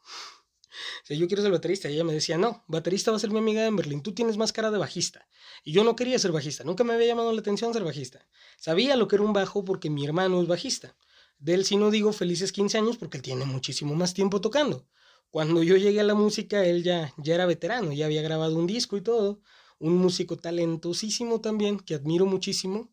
Yo 1.08 1.26
quiero 1.26 1.42
ser 1.42 1.52
baterista. 1.52 1.88
Y 1.88 1.94
ella 1.94 2.04
me 2.04 2.12
decía, 2.12 2.38
no, 2.38 2.64
baterista 2.66 3.10
va 3.10 3.16
a 3.16 3.20
ser 3.20 3.30
mi 3.30 3.38
amiga 3.38 3.66
en 3.66 3.76
Berlín. 3.76 4.02
Tú 4.02 4.12
tienes 4.12 4.36
más 4.36 4.52
cara 4.52 4.70
de 4.70 4.78
bajista. 4.78 5.26
Y 5.64 5.72
yo 5.72 5.84
no 5.84 5.96
quería 5.96 6.18
ser 6.18 6.32
bajista. 6.32 6.64
Nunca 6.64 6.84
me 6.84 6.94
había 6.94 7.06
llamado 7.06 7.32
la 7.32 7.40
atención 7.40 7.72
ser 7.72 7.84
bajista. 7.84 8.26
Sabía 8.58 8.96
lo 8.96 9.08
que 9.08 9.16
era 9.16 9.24
un 9.24 9.32
bajo 9.32 9.64
porque 9.64 9.90
mi 9.90 10.04
hermano 10.04 10.40
es 10.40 10.48
bajista. 10.48 10.96
De 11.38 11.54
él 11.54 11.64
sí 11.64 11.76
no 11.76 11.90
digo 11.90 12.12
felices 12.12 12.52
15 12.52 12.78
años 12.78 12.96
porque 12.96 13.18
él 13.18 13.22
tiene 13.22 13.44
muchísimo 13.44 13.94
más 13.94 14.14
tiempo 14.14 14.40
tocando. 14.40 14.86
Cuando 15.30 15.62
yo 15.62 15.76
llegué 15.76 16.00
a 16.00 16.04
la 16.04 16.14
música, 16.14 16.64
él 16.64 16.84
ya, 16.84 17.12
ya 17.18 17.34
era 17.34 17.44
veterano, 17.44 17.92
ya 17.92 18.06
había 18.06 18.22
grabado 18.22 18.56
un 18.56 18.66
disco 18.66 18.96
y 18.96 19.00
todo. 19.00 19.40
Un 19.78 19.96
músico 19.96 20.36
talentosísimo 20.36 21.40
también, 21.40 21.78
que 21.80 21.94
admiro 21.94 22.24
muchísimo. 22.24 22.92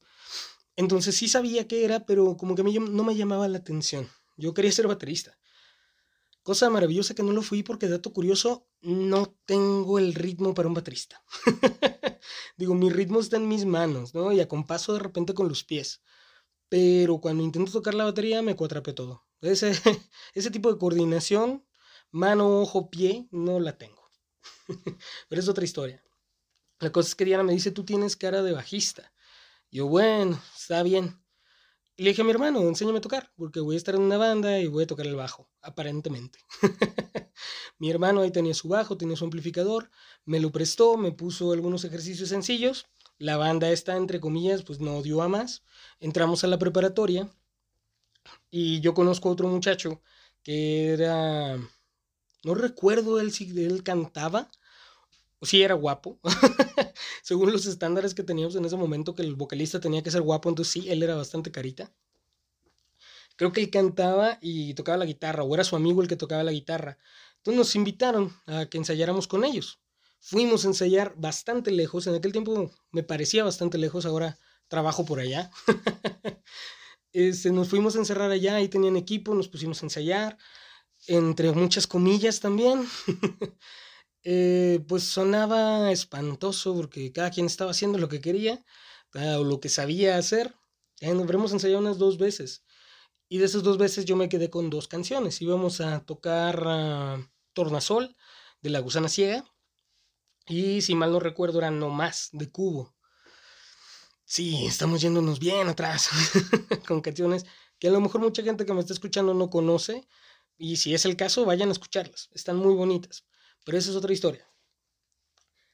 Entonces 0.75 1.15
sí 1.15 1.27
sabía 1.27 1.67
qué 1.67 1.85
era, 1.85 2.05
pero 2.05 2.37
como 2.37 2.55
que 2.55 2.63
no 2.63 3.03
me 3.03 3.15
llamaba 3.15 3.47
la 3.47 3.59
atención. 3.59 4.09
Yo 4.37 4.53
quería 4.53 4.71
ser 4.71 4.87
baterista. 4.87 5.37
Cosa 6.43 6.69
maravillosa 6.71 7.13
que 7.13 7.21
no 7.23 7.33
lo 7.33 7.43
fui 7.43 7.61
porque, 7.61 7.87
dato 7.87 8.13
curioso, 8.13 8.67
no 8.81 9.37
tengo 9.45 9.99
el 9.99 10.15
ritmo 10.15 10.53
para 10.55 10.67
un 10.67 10.73
baterista. 10.73 11.23
Digo, 12.57 12.73
mi 12.73 12.89
ritmo 12.89 13.19
está 13.19 13.37
en 13.37 13.47
mis 13.47 13.65
manos, 13.65 14.15
¿no? 14.15 14.31
Y 14.31 14.39
a 14.39 14.47
compaso 14.47 14.93
de 14.93 14.99
repente 14.99 15.35
con 15.35 15.47
los 15.47 15.63
pies. 15.63 16.01
Pero 16.69 17.19
cuando 17.19 17.43
intento 17.43 17.71
tocar 17.71 17.93
la 17.93 18.05
batería 18.05 18.41
me 18.41 18.55
cuatrape 18.55 18.93
todo. 18.93 19.25
Ese, 19.41 19.71
ese 20.33 20.51
tipo 20.51 20.71
de 20.71 20.79
coordinación, 20.79 21.65
mano, 22.11 22.61
ojo, 22.61 22.89
pie, 22.89 23.27
no 23.31 23.59
la 23.59 23.77
tengo. 23.77 24.09
Pero 25.29 25.41
es 25.41 25.47
otra 25.47 25.63
historia. 25.63 26.03
La 26.79 26.91
cosa 26.91 27.09
es 27.09 27.15
que 27.15 27.25
Diana 27.25 27.43
me 27.43 27.53
dice, 27.53 27.71
tú 27.71 27.85
tienes 27.85 28.15
cara 28.15 28.41
de 28.41 28.53
bajista. 28.53 29.13
Yo, 29.69 29.87
bueno, 29.87 30.41
está 30.57 30.83
bien. 30.83 31.23
Y 32.01 32.03
le 32.03 32.09
dije 32.09 32.23
a 32.23 32.25
mi 32.25 32.31
hermano, 32.31 32.61
enséñame 32.61 32.97
a 32.97 33.01
tocar, 33.01 33.31
porque 33.35 33.59
voy 33.59 33.75
a 33.75 33.77
estar 33.77 33.93
en 33.93 34.01
una 34.01 34.17
banda 34.17 34.57
y 34.57 34.65
voy 34.65 34.85
a 34.85 34.87
tocar 34.87 35.05
el 35.05 35.15
bajo, 35.15 35.47
aparentemente. 35.61 36.39
mi 37.77 37.91
hermano 37.91 38.21
ahí 38.21 38.31
tenía 38.31 38.55
su 38.55 38.69
bajo, 38.69 38.97
tenía 38.97 39.15
su 39.15 39.23
amplificador, 39.23 39.91
me 40.25 40.39
lo 40.39 40.51
prestó, 40.51 40.97
me 40.97 41.11
puso 41.11 41.51
algunos 41.51 41.83
ejercicios 41.85 42.29
sencillos. 42.29 42.87
La 43.19 43.37
banda 43.37 43.69
esta, 43.69 43.97
entre 43.97 44.19
comillas, 44.19 44.63
pues 44.63 44.79
no 44.79 45.03
dio 45.03 45.21
a 45.21 45.27
más. 45.27 45.63
Entramos 45.99 46.43
a 46.43 46.47
la 46.47 46.57
preparatoria 46.57 47.29
y 48.49 48.79
yo 48.79 48.95
conozco 48.95 49.29
a 49.29 49.33
otro 49.33 49.47
muchacho 49.47 50.01
que 50.41 50.93
era... 50.93 51.55
No 52.43 52.55
recuerdo 52.55 53.19
él 53.19 53.31
si 53.31 53.43
él 53.63 53.83
cantaba, 53.83 54.49
si 55.41 55.63
era 55.63 55.73
guapo, 55.73 56.19
según 57.23 57.51
los 57.51 57.65
estándares 57.65 58.13
que 58.13 58.23
teníamos 58.23 58.55
en 58.55 58.65
ese 58.65 58.77
momento, 58.77 59.15
que 59.15 59.23
el 59.23 59.35
vocalista 59.35 59.79
tenía 59.79 60.03
que 60.03 60.11
ser 60.11 60.21
guapo, 60.21 60.49
entonces 60.49 60.71
sí, 60.71 60.89
él 60.89 61.01
era 61.03 61.15
bastante 61.15 61.51
carita. 61.51 61.91
Creo 63.35 63.51
que 63.51 63.61
él 63.61 63.71
cantaba 63.71 64.37
y 64.41 64.75
tocaba 64.75 64.99
la 64.99 65.05
guitarra, 65.05 65.43
o 65.43 65.53
era 65.53 65.63
su 65.63 65.75
amigo 65.75 66.01
el 66.01 66.07
que 66.07 66.15
tocaba 66.15 66.43
la 66.43 66.51
guitarra. 66.51 66.99
Entonces 67.37 67.57
nos 67.57 67.75
invitaron 67.75 68.31
a 68.45 68.67
que 68.67 68.77
ensayáramos 68.77 69.27
con 69.27 69.43
ellos. 69.43 69.81
Fuimos 70.19 70.63
a 70.63 70.67
ensayar 70.67 71.15
bastante 71.17 71.71
lejos, 71.71 72.05
en 72.05 72.13
aquel 72.13 72.31
tiempo 72.31 72.71
me 72.91 73.01
parecía 73.01 73.43
bastante 73.43 73.79
lejos, 73.79 74.05
ahora 74.05 74.37
trabajo 74.67 75.05
por 75.05 75.19
allá. 75.19 75.49
este, 77.13 77.51
nos 77.51 77.67
fuimos 77.69 77.95
a 77.95 77.99
encerrar 77.99 78.29
allá, 78.29 78.57
ahí 78.57 78.67
tenían 78.67 78.95
equipo, 78.95 79.33
nos 79.33 79.47
pusimos 79.47 79.81
a 79.81 79.87
ensayar, 79.87 80.37
entre 81.07 81.51
muchas 81.51 81.87
comillas 81.87 82.39
también. 82.39 82.85
Eh, 84.23 84.83
pues 84.87 85.03
sonaba 85.03 85.91
espantoso 85.91 86.75
porque 86.75 87.11
cada 87.11 87.31
quien 87.31 87.47
estaba 87.47 87.71
haciendo 87.71 87.97
lo 87.97 88.07
que 88.07 88.21
quería 88.21 88.63
ah, 89.15 89.37
o 89.39 89.43
lo 89.43 89.59
que 89.59 89.69
sabía 89.69 90.17
hacer. 90.17 90.53
nos 91.01 91.23
habremos 91.23 91.51
ensayado 91.53 91.79
unas 91.79 91.97
dos 91.97 92.17
veces. 92.17 92.63
Y 93.29 93.37
de 93.37 93.45
esas 93.45 93.63
dos 93.63 93.77
veces 93.77 94.05
yo 94.05 94.15
me 94.15 94.29
quedé 94.29 94.49
con 94.49 94.69
dos 94.69 94.87
canciones. 94.87 95.41
Íbamos 95.41 95.81
a 95.81 96.01
tocar 96.05 96.67
uh, 96.67 97.25
Tornasol 97.53 98.15
de 98.61 98.69
La 98.69 98.79
Gusana 98.79 99.09
Ciega. 99.09 99.45
Y 100.47 100.81
si 100.81 100.95
mal 100.95 101.11
no 101.11 101.19
recuerdo, 101.19 101.59
era 101.59 101.71
No 101.71 101.89
Más 101.89 102.29
de 102.33 102.51
Cubo. 102.51 102.93
Sí, 104.25 104.65
estamos 104.65 105.01
yéndonos 105.01 105.39
bien 105.39 105.67
atrás 105.67 106.09
con 106.87 107.01
canciones 107.01 107.45
que 107.79 107.87
a 107.87 107.91
lo 107.91 108.01
mejor 108.01 108.21
mucha 108.21 108.43
gente 108.43 108.65
que 108.65 108.73
me 108.73 108.81
está 108.81 108.93
escuchando 108.93 109.33
no 109.33 109.49
conoce. 109.49 110.07
Y 110.57 110.77
si 110.77 110.93
es 110.93 111.05
el 111.05 111.15
caso, 111.15 111.45
vayan 111.45 111.69
a 111.69 111.71
escucharlas. 111.71 112.29
Están 112.33 112.57
muy 112.57 112.75
bonitas. 112.75 113.25
Pero 113.65 113.77
esa 113.77 113.91
es 113.91 113.95
otra 113.95 114.13
historia. 114.13 114.47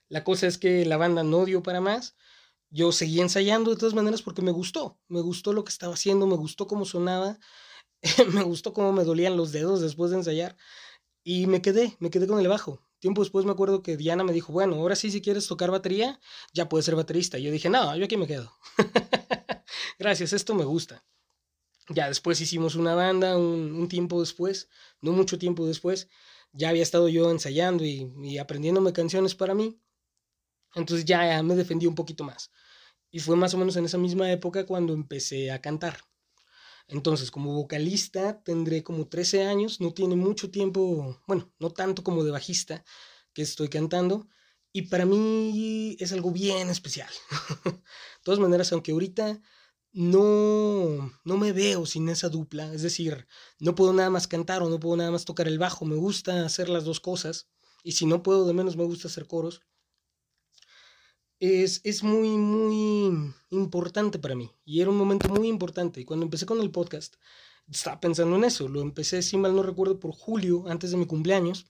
La 0.09 0.23
cosa 0.23 0.47
es 0.47 0.57
que 0.57 0.85
la 0.85 0.97
banda 0.97 1.23
no 1.23 1.45
dio 1.45 1.63
para 1.63 1.81
más. 1.81 2.15
Yo 2.69 2.91
seguí 2.91 3.21
ensayando 3.21 3.71
de 3.71 3.77
todas 3.77 3.93
maneras 3.93 4.21
porque 4.21 4.41
me 4.41 4.51
gustó. 4.51 4.99
Me 5.07 5.21
gustó 5.21 5.53
lo 5.53 5.63
que 5.63 5.71
estaba 5.71 5.93
haciendo, 5.93 6.27
me 6.27 6.35
gustó 6.35 6.67
cómo 6.67 6.85
sonaba, 6.85 7.39
me 8.33 8.43
gustó 8.43 8.73
cómo 8.73 8.91
me 8.93 9.03
dolían 9.03 9.37
los 9.37 9.51
dedos 9.51 9.81
después 9.81 10.11
de 10.11 10.17
ensayar. 10.17 10.57
Y 11.23 11.47
me 11.47 11.61
quedé, 11.61 11.95
me 11.99 12.09
quedé 12.09 12.27
con 12.27 12.39
el 12.39 12.47
bajo. 12.47 12.81
Tiempo 12.99 13.21
después 13.21 13.45
me 13.45 13.51
acuerdo 13.51 13.83
que 13.83 13.95
Diana 13.95 14.23
me 14.23 14.33
dijo, 14.33 14.51
bueno, 14.51 14.75
ahora 14.75 14.95
sí, 14.95 15.11
si 15.11 15.21
quieres 15.21 15.47
tocar 15.47 15.71
batería, 15.71 16.19
ya 16.53 16.67
puedes 16.67 16.85
ser 16.85 16.95
baterista. 16.95 17.37
Y 17.37 17.43
yo 17.43 17.51
dije, 17.51 17.69
no, 17.69 17.95
yo 17.95 18.05
aquí 18.05 18.17
me 18.17 18.27
quedo. 18.27 18.51
Gracias, 19.99 20.33
esto 20.33 20.55
me 20.55 20.65
gusta. 20.65 21.05
Ya 21.89 22.07
después 22.07 22.41
hicimos 22.41 22.75
una 22.75 22.95
banda 22.95 23.37
un, 23.37 23.73
un 23.73 23.87
tiempo 23.87 24.19
después, 24.19 24.69
no 24.99 25.11
mucho 25.11 25.37
tiempo 25.37 25.65
después, 25.65 26.09
ya 26.57 26.69
había 26.69 26.81
estado 26.81 27.07
yo 27.07 27.29
ensayando 27.29 27.85
y, 27.85 28.37
aprendiéndome 28.39 28.91
canciones 28.91 29.35
para 29.35 29.53
mí. 29.53 29.79
Entonces 30.73 31.05
ya 31.05 31.41
me 31.43 31.55
defendí 31.55 31.85
un 31.85 31.95
poquito 31.95 32.23
más. 32.23 32.51
Y 33.11 33.19
fue 33.19 33.35
más 33.35 33.53
o 33.53 33.57
menos 33.57 33.75
en 33.77 33.85
esa 33.85 33.97
misma 33.97 34.31
época 34.31 34.65
cuando 34.65 34.93
empecé 34.93 35.51
a 35.51 35.61
cantar. 35.61 35.99
Entonces, 36.87 37.31
como 37.31 37.53
vocalista 37.53 38.41
tendré 38.43 38.83
como 38.83 39.07
13 39.07 39.45
años, 39.45 39.79
no 39.81 39.93
tiene 39.93 40.15
mucho 40.15 40.49
tiempo, 40.49 41.21
bueno, 41.27 41.51
no 41.59 41.69
tanto 41.69 42.03
como 42.03 42.23
de 42.23 42.31
bajista 42.31 42.83
que 43.33 43.43
estoy 43.43 43.69
cantando. 43.69 44.27
Y 44.73 44.83
para 44.83 45.05
mí 45.05 45.95
es 45.99 46.11
algo 46.11 46.31
bien 46.31 46.69
especial. 46.69 47.09
de 47.65 47.81
todas 48.23 48.39
maneras, 48.39 48.71
aunque 48.71 48.93
ahorita 48.93 49.39
no, 49.97 51.11
no 51.23 51.37
me 51.37 51.53
veo 51.53 51.87
sin 51.87 52.07
esa 52.07 52.29
dupla, 52.29 52.71
es 52.71 52.83
decir, 52.83 53.25
no 53.57 53.73
puedo 53.73 53.93
nada 53.93 54.11
más 54.11 54.27
cantar 54.27 54.61
o 54.61 54.69
no 54.69 54.79
puedo 54.79 54.95
nada 54.95 55.09
más 55.09 55.25
tocar 55.25 55.47
el 55.47 55.57
bajo, 55.57 55.85
me 55.85 55.95
gusta 55.95 56.45
hacer 56.45 56.69
las 56.69 56.85
dos 56.85 56.99
cosas, 56.99 57.49
y 57.83 57.93
si 57.93 58.05
no 58.05 58.21
puedo, 58.21 58.45
de 58.45 58.53
menos 58.53 58.77
me 58.77 58.83
gusta 58.83 59.07
hacer 59.07 59.25
coros. 59.25 59.63
Es, 61.39 61.81
es 61.83 62.03
muy, 62.03 62.29
muy 62.37 63.33
importante 63.49 64.19
para 64.19 64.35
mí, 64.35 64.51
y 64.65 64.81
era 64.81 64.91
un 64.91 64.97
momento 64.97 65.29
muy 65.29 65.47
importante, 65.47 65.99
y 65.99 66.05
cuando 66.05 66.25
empecé 66.27 66.45
con 66.45 66.61
el 66.61 66.69
podcast, 66.69 67.15
estaba 67.67 67.99
pensando 67.99 68.35
en 68.35 68.43
eso, 68.43 68.67
lo 68.67 68.81
empecé, 68.81 69.23
si 69.23 69.35
mal 69.37 69.55
no 69.55 69.63
recuerdo, 69.63 69.99
por 69.99 70.11
julio, 70.11 70.65
antes 70.67 70.91
de 70.91 70.97
mi 70.97 71.07
cumpleaños, 71.07 71.65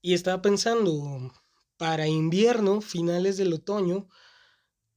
y 0.00 0.14
estaba 0.14 0.42
pensando, 0.42 1.32
para 1.76 2.06
invierno, 2.06 2.80
finales 2.80 3.36
del 3.36 3.52
otoño, 3.52 4.08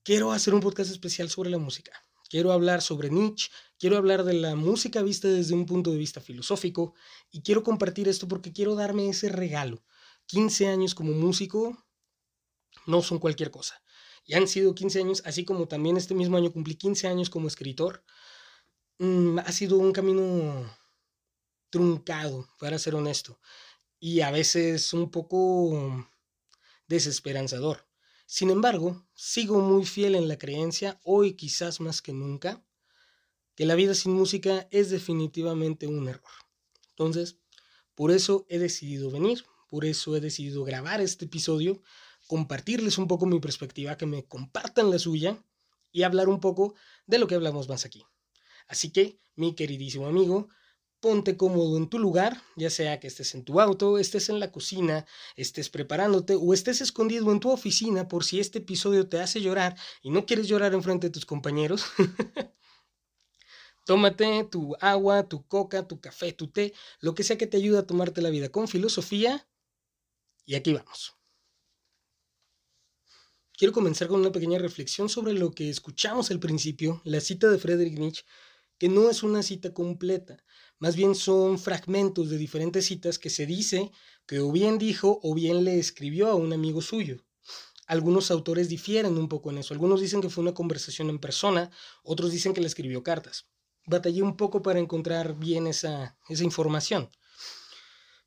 quiero 0.03 0.31
hacer 0.31 0.53
un 0.53 0.59
podcast 0.59 0.91
especial 0.91 1.29
sobre 1.29 1.49
la 1.49 1.57
música. 1.57 1.91
Quiero 2.29 2.51
hablar 2.51 2.81
sobre 2.81 3.09
Nietzsche, 3.09 3.49
quiero 3.77 3.97
hablar 3.97 4.23
de 4.23 4.33
la 4.33 4.55
música 4.55 5.01
vista 5.01 5.27
desde 5.27 5.53
un 5.53 5.65
punto 5.65 5.91
de 5.91 5.97
vista 5.97 6.19
filosófico 6.19 6.93
y 7.31 7.41
quiero 7.41 7.63
compartir 7.63 8.07
esto 8.07 8.27
porque 8.27 8.51
quiero 8.51 8.75
darme 8.75 9.07
ese 9.07 9.29
regalo. 9.29 9.83
15 10.27 10.67
años 10.67 10.95
como 10.95 11.11
músico 11.13 11.85
no 12.85 13.01
son 13.01 13.19
cualquier 13.19 13.51
cosa. 13.51 13.81
Y 14.25 14.35
han 14.35 14.47
sido 14.47 14.73
15 14.73 14.99
años, 14.99 15.21
así 15.25 15.45
como 15.45 15.67
también 15.67 15.97
este 15.97 16.15
mismo 16.15 16.37
año 16.37 16.51
cumplí 16.51 16.75
15 16.75 17.07
años 17.07 17.29
como 17.29 17.47
escritor. 17.47 18.03
Mm, 18.99 19.39
ha 19.39 19.51
sido 19.51 19.77
un 19.77 19.91
camino 19.91 20.75
truncado, 21.69 22.47
para 22.59 22.77
ser 22.77 22.95
honesto, 22.95 23.39
y 23.99 24.21
a 24.21 24.31
veces 24.31 24.93
un 24.93 25.09
poco 25.11 26.07
desesperanzador. 26.87 27.87
Sin 28.25 28.49
embargo, 28.49 29.05
sigo 29.13 29.59
muy 29.59 29.85
fiel 29.85 30.15
en 30.15 30.27
la 30.27 30.37
creencia, 30.37 30.99
hoy 31.03 31.33
quizás 31.33 31.79
más 31.79 32.01
que 32.01 32.13
nunca, 32.13 32.63
que 33.55 33.65
la 33.65 33.75
vida 33.75 33.93
sin 33.93 34.13
música 34.13 34.67
es 34.71 34.89
definitivamente 34.89 35.87
un 35.87 36.07
error. 36.07 36.31
Entonces, 36.89 37.37
por 37.95 38.11
eso 38.11 38.45
he 38.49 38.59
decidido 38.59 39.11
venir, 39.11 39.43
por 39.67 39.85
eso 39.85 40.15
he 40.15 40.21
decidido 40.21 40.63
grabar 40.63 41.01
este 41.01 41.25
episodio, 41.25 41.81
compartirles 42.27 42.97
un 42.97 43.07
poco 43.07 43.25
mi 43.25 43.39
perspectiva, 43.39 43.97
que 43.97 44.05
me 44.05 44.25
compartan 44.25 44.89
la 44.89 44.99
suya 44.99 45.43
y 45.91 46.03
hablar 46.03 46.29
un 46.29 46.39
poco 46.39 46.73
de 47.05 47.19
lo 47.19 47.27
que 47.27 47.35
hablamos 47.35 47.67
más 47.67 47.85
aquí. 47.85 48.03
Así 48.67 48.91
que, 48.91 49.19
mi 49.35 49.53
queridísimo 49.53 50.07
amigo, 50.07 50.49
ponte 51.03 51.35
cómodo 51.35 51.75
en 51.75 51.89
tu 51.89 51.99
lugar, 51.99 52.41
ya 52.55 52.69
sea 52.69 53.01
que 53.01 53.07
estés 53.07 53.35
en 53.35 53.43
tu 53.43 53.59
auto, 53.59 53.97
estés 53.99 54.29
en 54.29 54.39
la 54.39 54.53
cocina, 54.53 55.05
estés 55.35 55.69
preparándote 55.69 56.35
o 56.35 56.53
estés 56.53 56.79
escondido 56.79 57.29
en 57.33 57.41
tu 57.41 57.51
oficina 57.51 58.07
por 58.07 58.23
si 58.23 58.39
este 58.39 58.59
episodio 58.59 59.09
te 59.09 59.19
hace 59.19 59.41
llorar 59.41 59.75
y 60.01 60.11
no 60.11 60.25
quieres 60.25 60.47
llorar 60.47 60.73
enfrente 60.73 61.07
de 61.07 61.11
tus 61.11 61.25
compañeros. 61.25 61.83
Tómate 63.85 64.45
tu 64.45 64.77
agua, 64.79 65.27
tu 65.27 65.45
coca, 65.45 65.85
tu 65.85 65.99
café, 65.99 66.31
tu 66.31 66.47
té, 66.47 66.73
lo 67.01 67.13
que 67.13 67.25
sea 67.25 67.37
que 67.37 67.47
te 67.47 67.57
ayude 67.57 67.79
a 67.79 67.85
tomarte 67.85 68.21
la 68.21 68.29
vida 68.29 68.47
con 68.47 68.69
filosofía. 68.69 69.45
Y 70.45 70.55
aquí 70.55 70.71
vamos. 70.71 71.17
Quiero 73.57 73.73
comenzar 73.73 74.07
con 74.07 74.21
una 74.21 74.31
pequeña 74.31 74.57
reflexión 74.57 75.09
sobre 75.09 75.33
lo 75.33 75.51
que 75.51 75.69
escuchamos 75.69 76.31
al 76.31 76.39
principio, 76.39 77.01
la 77.03 77.19
cita 77.19 77.49
de 77.49 77.57
Friedrich 77.57 77.99
Nietzsche, 77.99 78.23
que 78.77 78.89
no 78.89 79.09
es 79.09 79.23
una 79.23 79.43
cita 79.43 79.73
completa, 79.73 80.43
más 80.83 80.97
bien 80.97 81.15
son 81.15 81.59
fragmentos 81.59 82.29
de 82.29 82.37
diferentes 82.37 82.87
citas 82.87 83.17
que 83.17 83.29
se 83.29 83.45
dice 83.45 83.89
que 84.25 84.41
o 84.41 84.51
bien 84.51 84.77
dijo 84.77 85.21
o 85.23 85.33
bien 85.33 85.63
le 85.63 85.79
escribió 85.79 86.27
a 86.27 86.35
un 86.35 86.51
amigo 86.51 86.81
suyo. 86.81 87.23
Algunos 87.87 88.31
autores 88.31 88.67
difieren 88.67 89.17
un 89.17 89.29
poco 89.29 89.49
en 89.49 89.59
eso. 89.59 89.73
Algunos 89.73 90.01
dicen 90.01 90.19
que 90.19 90.29
fue 90.29 90.41
una 90.41 90.53
conversación 90.53 91.09
en 91.09 91.19
persona, 91.19 91.71
otros 92.03 92.33
dicen 92.33 92.53
que 92.53 92.59
le 92.59 92.67
escribió 92.67 93.01
cartas. 93.01 93.47
Batallé 93.85 94.23
un 94.23 94.35
poco 94.35 94.61
para 94.61 94.79
encontrar 94.79 95.39
bien 95.39 95.67
esa, 95.67 96.17
esa 96.27 96.43
información. 96.43 97.09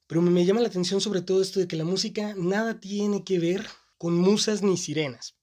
Pero 0.07 0.23
me 0.23 0.47
llama 0.47 0.63
la 0.63 0.69
atención 0.69 1.03
sobre 1.03 1.21
todo 1.21 1.43
esto 1.43 1.61
de 1.61 1.69
que 1.69 1.77
la 1.77 1.85
música 1.85 2.35
nada 2.39 2.81
tiene 2.81 3.23
que 3.23 3.39
ver 3.39 3.67
con 3.99 4.15
musas 4.15 4.63
ni 4.63 4.79
sirenas. 4.79 5.37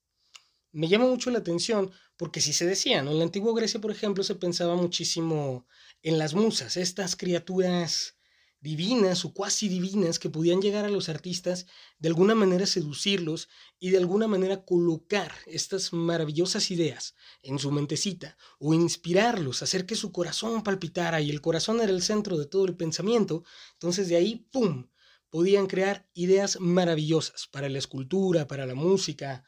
Me 0.72 0.88
llama 0.88 1.06
mucho 1.06 1.30
la 1.30 1.38
atención 1.38 1.92
porque 2.16 2.40
si 2.40 2.52
se 2.52 2.66
decía, 2.66 3.02
¿no? 3.02 3.10
En 3.10 3.18
la 3.18 3.24
antigua 3.24 3.52
Grecia, 3.54 3.80
por 3.80 3.90
ejemplo, 3.90 4.24
se 4.24 4.34
pensaba 4.34 4.76
muchísimo 4.76 5.66
en 6.02 6.18
las 6.18 6.34
musas, 6.34 6.76
estas 6.76 7.16
criaturas 7.16 8.16
divinas 8.64 9.26
o 9.26 9.34
cuasi 9.34 9.68
divinas 9.68 10.18
que 10.18 10.30
podían 10.30 10.62
llegar 10.62 10.86
a 10.86 10.88
los 10.88 11.10
artistas, 11.10 11.66
de 11.98 12.08
alguna 12.08 12.34
manera 12.34 12.64
seducirlos 12.64 13.50
y 13.78 13.90
de 13.90 13.98
alguna 13.98 14.26
manera 14.26 14.64
colocar 14.64 15.32
estas 15.44 15.92
maravillosas 15.92 16.70
ideas 16.70 17.14
en 17.42 17.58
su 17.58 17.70
mentecita 17.70 18.38
o 18.58 18.72
inspirarlos, 18.72 19.62
hacer 19.62 19.84
que 19.84 19.96
su 19.96 20.12
corazón 20.12 20.62
palpitara 20.62 21.20
y 21.20 21.28
el 21.28 21.42
corazón 21.42 21.82
era 21.82 21.92
el 21.92 22.00
centro 22.00 22.38
de 22.38 22.46
todo 22.46 22.64
el 22.64 22.74
pensamiento, 22.74 23.44
entonces 23.74 24.08
de 24.08 24.16
ahí, 24.16 24.48
¡pum!, 24.50 24.88
podían 25.28 25.66
crear 25.66 26.08
ideas 26.14 26.58
maravillosas 26.58 27.48
para 27.48 27.68
la 27.68 27.78
escultura, 27.78 28.46
para 28.46 28.64
la 28.64 28.74
música, 28.74 29.44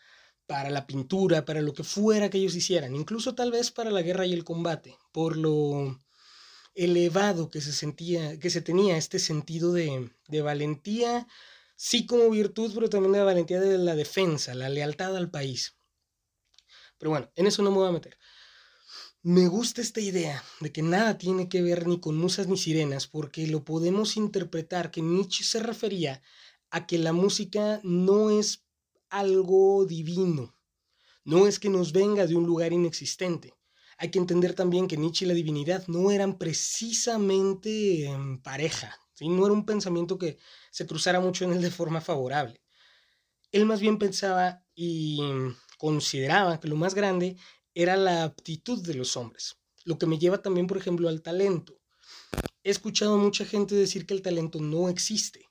para 0.46 0.70
la 0.70 0.86
pintura, 0.86 1.44
para 1.44 1.60
lo 1.60 1.72
que 1.74 1.84
fuera 1.84 2.30
que 2.30 2.38
ellos 2.38 2.54
hicieran, 2.54 2.94
incluso 2.94 3.34
tal 3.34 3.50
vez 3.50 3.70
para 3.70 3.90
la 3.90 4.02
guerra 4.02 4.26
y 4.26 4.32
el 4.32 4.44
combate, 4.44 4.96
por 5.12 5.36
lo 5.36 6.00
elevado 6.74 7.50
que 7.50 7.60
se 7.60 7.72
sentía, 7.72 8.38
que 8.38 8.50
se 8.50 8.60
tenía 8.60 8.96
este 8.96 9.18
sentido 9.18 9.72
de, 9.72 10.10
de 10.28 10.42
valentía, 10.42 11.26
sí 11.74 12.06
como 12.06 12.30
virtud, 12.30 12.72
pero 12.74 12.88
también 12.88 13.12
de 13.12 13.18
la 13.18 13.24
valentía 13.24 13.60
de 13.60 13.78
la 13.78 13.96
defensa, 13.96 14.54
la 14.54 14.68
lealtad 14.68 15.16
al 15.16 15.30
país. 15.30 15.76
Pero 16.98 17.10
bueno, 17.10 17.30
en 17.34 17.46
eso 17.46 17.62
no 17.62 17.70
me 17.70 17.78
voy 17.78 17.88
a 17.88 17.92
meter. 17.92 18.18
Me 19.22 19.48
gusta 19.48 19.80
esta 19.80 20.00
idea 20.00 20.44
de 20.60 20.70
que 20.70 20.82
nada 20.82 21.18
tiene 21.18 21.48
que 21.48 21.60
ver 21.60 21.86
ni 21.88 21.98
con 21.98 22.16
musas 22.16 22.46
ni 22.46 22.56
sirenas, 22.56 23.08
porque 23.08 23.46
lo 23.46 23.64
podemos 23.64 24.16
interpretar 24.16 24.90
que 24.90 25.02
Nietzsche 25.02 25.44
se 25.44 25.58
refería 25.58 26.22
a 26.70 26.86
que 26.86 26.98
la 26.98 27.12
música 27.12 27.80
no 27.82 28.30
es 28.30 28.65
algo 29.10 29.84
divino, 29.86 30.56
no 31.24 31.46
es 31.46 31.58
que 31.58 31.68
nos 31.68 31.92
venga 31.92 32.26
de 32.26 32.36
un 32.36 32.46
lugar 32.46 32.72
inexistente, 32.72 33.54
hay 33.98 34.10
que 34.10 34.18
entender 34.18 34.54
también 34.54 34.88
que 34.88 34.96
Nietzsche 34.96 35.24
y 35.24 35.28
la 35.28 35.34
divinidad 35.34 35.86
no 35.88 36.10
eran 36.10 36.36
precisamente 36.36 38.04
en 38.04 38.42
pareja, 38.42 38.98
no 39.20 39.46
era 39.46 39.54
un 39.54 39.64
pensamiento 39.64 40.18
que 40.18 40.36
se 40.70 40.86
cruzara 40.86 41.20
mucho 41.20 41.44
en 41.44 41.52
él 41.52 41.62
de 41.62 41.70
forma 41.70 42.02
favorable. 42.02 42.60
Él 43.52 43.64
más 43.64 43.80
bien 43.80 43.98
pensaba 43.98 44.62
y 44.74 45.20
consideraba 45.78 46.60
que 46.60 46.68
lo 46.68 46.76
más 46.76 46.94
grande 46.94 47.36
era 47.72 47.96
la 47.96 48.24
aptitud 48.24 48.84
de 48.84 48.94
los 48.94 49.16
hombres, 49.16 49.56
lo 49.84 49.98
que 49.98 50.06
me 50.06 50.18
lleva 50.18 50.42
también, 50.42 50.66
por 50.66 50.76
ejemplo, 50.76 51.08
al 51.08 51.22
talento. 51.22 51.80
He 52.62 52.70
escuchado 52.70 53.14
a 53.14 53.18
mucha 53.18 53.46
gente 53.46 53.74
decir 53.74 54.06
que 54.06 54.12
el 54.12 54.22
talento 54.22 54.60
no 54.60 54.90
existe. 54.90 55.46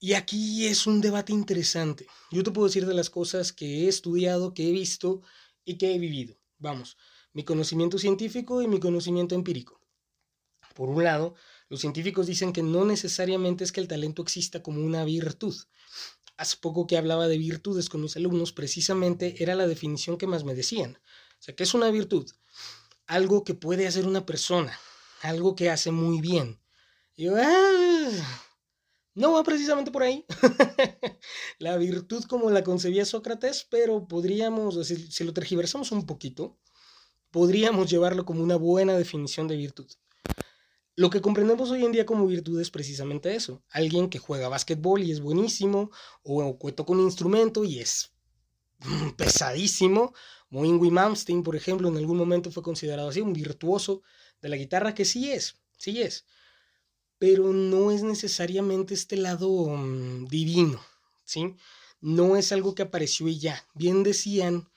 Y 0.00 0.12
aquí 0.14 0.66
es 0.66 0.86
un 0.86 1.00
debate 1.00 1.32
interesante. 1.32 2.06
Yo 2.30 2.44
te 2.44 2.52
puedo 2.52 2.68
decir 2.68 2.86
de 2.86 2.94
las 2.94 3.10
cosas 3.10 3.52
que 3.52 3.84
he 3.84 3.88
estudiado, 3.88 4.54
que 4.54 4.68
he 4.68 4.72
visto 4.72 5.22
y 5.64 5.76
que 5.76 5.92
he 5.92 5.98
vivido. 5.98 6.36
Vamos, 6.58 6.96
mi 7.32 7.44
conocimiento 7.44 7.98
científico 7.98 8.62
y 8.62 8.68
mi 8.68 8.78
conocimiento 8.78 9.34
empírico. 9.34 9.80
Por 10.74 10.88
un 10.88 11.02
lado, 11.02 11.34
los 11.68 11.80
científicos 11.80 12.28
dicen 12.28 12.52
que 12.52 12.62
no 12.62 12.84
necesariamente 12.84 13.64
es 13.64 13.72
que 13.72 13.80
el 13.80 13.88
talento 13.88 14.22
exista 14.22 14.62
como 14.62 14.80
una 14.80 15.04
virtud. 15.04 15.56
Hace 16.36 16.56
poco 16.58 16.86
que 16.86 16.96
hablaba 16.96 17.26
de 17.26 17.36
virtudes 17.36 17.88
con 17.88 18.00
mis 18.00 18.16
alumnos, 18.16 18.52
precisamente 18.52 19.42
era 19.42 19.56
la 19.56 19.66
definición 19.66 20.16
que 20.16 20.28
más 20.28 20.44
me 20.44 20.54
decían. 20.54 20.96
O 21.40 21.42
sea, 21.42 21.56
¿qué 21.56 21.64
es 21.64 21.74
una 21.74 21.90
virtud? 21.90 22.30
Algo 23.08 23.42
que 23.42 23.54
puede 23.54 23.88
hacer 23.88 24.06
una 24.06 24.24
persona, 24.24 24.78
algo 25.22 25.56
que 25.56 25.70
hace 25.70 25.90
muy 25.90 26.20
bien. 26.20 26.60
Y 27.16 27.24
yo, 27.24 27.34
ah, 27.36 28.10
no 29.18 29.32
va 29.32 29.42
precisamente 29.42 29.90
por 29.90 30.04
ahí. 30.04 30.24
la 31.58 31.76
virtud 31.76 32.24
como 32.24 32.50
la 32.50 32.62
concebía 32.62 33.04
Sócrates, 33.04 33.66
pero 33.68 34.06
podríamos, 34.06 34.86
si, 34.86 35.24
lo 35.24 35.32
tergiversamos 35.32 35.90
un 35.90 36.06
poquito, 36.06 36.56
podríamos 37.32 37.90
llevarlo 37.90 38.24
como 38.24 38.44
una 38.44 38.54
buena 38.54 38.96
definición 38.96 39.48
de 39.48 39.56
virtud. 39.56 39.90
Lo 40.94 41.10
que 41.10 41.20
comprendemos 41.20 41.70
hoy 41.72 41.84
en 41.84 41.90
día 41.90 42.06
como 42.06 42.28
virtud 42.28 42.60
es 42.60 42.70
precisamente 42.70 43.34
eso. 43.34 43.64
Alguien 43.70 44.08
que 44.08 44.20
juega 44.20 44.48
básquetbol 44.48 45.02
y 45.02 45.10
es 45.10 45.20
buenísimo, 45.20 45.90
o, 46.22 46.56
que 46.56 46.70
toca 46.70 46.92
un 46.92 47.00
instrumento 47.00 47.64
y 47.64 47.80
es 47.80 48.12
pesadísimo. 49.16 50.14
Como 50.48 50.64
Ingrid 50.64 50.92
Malmsteen, 50.92 51.42
por 51.42 51.56
ejemplo, 51.56 51.88
en 51.88 51.96
algún 51.96 52.18
momento 52.18 52.52
fue 52.52 52.62
considerado 52.62 53.08
así, 53.08 53.20
un 53.20 53.32
virtuoso 53.32 54.02
de 54.40 54.48
la 54.48 54.56
guitarra, 54.56 54.94
que 54.94 55.04
sí 55.04 55.32
es, 55.32 55.60
sí 55.76 56.02
es 56.02 56.24
pero 57.18 57.52
no 57.52 57.90
es 57.90 58.02
necesariamente 58.02 58.94
este 58.94 59.16
lado 59.16 59.66
mm, 59.66 60.26
divino, 60.26 60.80
¿sí? 61.24 61.56
No 62.00 62.36
es 62.36 62.52
algo 62.52 62.74
que 62.74 62.82
apareció 62.82 63.28
y 63.28 63.38
ya. 63.38 63.64
Bien 63.74 64.02
decían, 64.02 64.68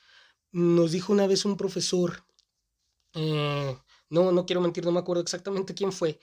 nos 0.52 0.92
dijo 0.92 1.14
una 1.14 1.28
vez 1.28 1.46
un 1.46 1.58
profesor, 1.58 2.24
eh, 3.14 3.78
no, 4.10 4.32
no 4.32 4.46
quiero 4.46 4.62
mentir, 4.62 4.86
no 4.86 4.92
me 4.92 5.00
acuerdo 5.00 5.22
exactamente 5.22 5.74
quién 5.74 5.92
fue, 5.92 6.20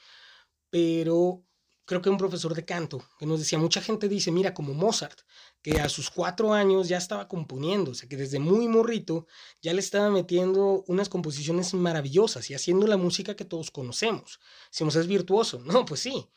pero 0.70 1.42
creo 1.84 2.02
que 2.02 2.10
un 2.10 2.18
profesor 2.18 2.54
de 2.54 2.64
canto, 2.64 3.02
que 3.18 3.26
nos 3.26 3.38
decía, 3.38 3.58
mucha 3.58 3.80
gente 3.80 4.08
dice, 4.08 4.30
mira, 4.30 4.52
como 4.52 4.74
Mozart, 4.74 5.20
que 5.62 5.80
a 5.80 5.88
sus 5.88 6.10
cuatro 6.10 6.52
años 6.52 6.88
ya 6.88 6.98
estaba 6.98 7.28
componiendo, 7.28 7.90
o 7.90 7.94
sea, 7.94 8.08
que 8.08 8.16
desde 8.16 8.38
muy 8.38 8.68
morrito 8.68 9.26
ya 9.60 9.72
le 9.72 9.80
estaba 9.80 10.10
metiendo 10.10 10.84
unas 10.86 11.08
composiciones 11.08 11.74
maravillosas 11.74 12.48
y 12.50 12.54
haciendo 12.54 12.86
la 12.86 12.96
música 12.96 13.34
que 13.34 13.44
todos 13.44 13.70
conocemos. 13.70 14.40
Decimos, 14.70 14.96
es 14.96 15.06
virtuoso. 15.06 15.60
No, 15.78 15.84
pues 15.84 16.00
sí, 16.00 16.28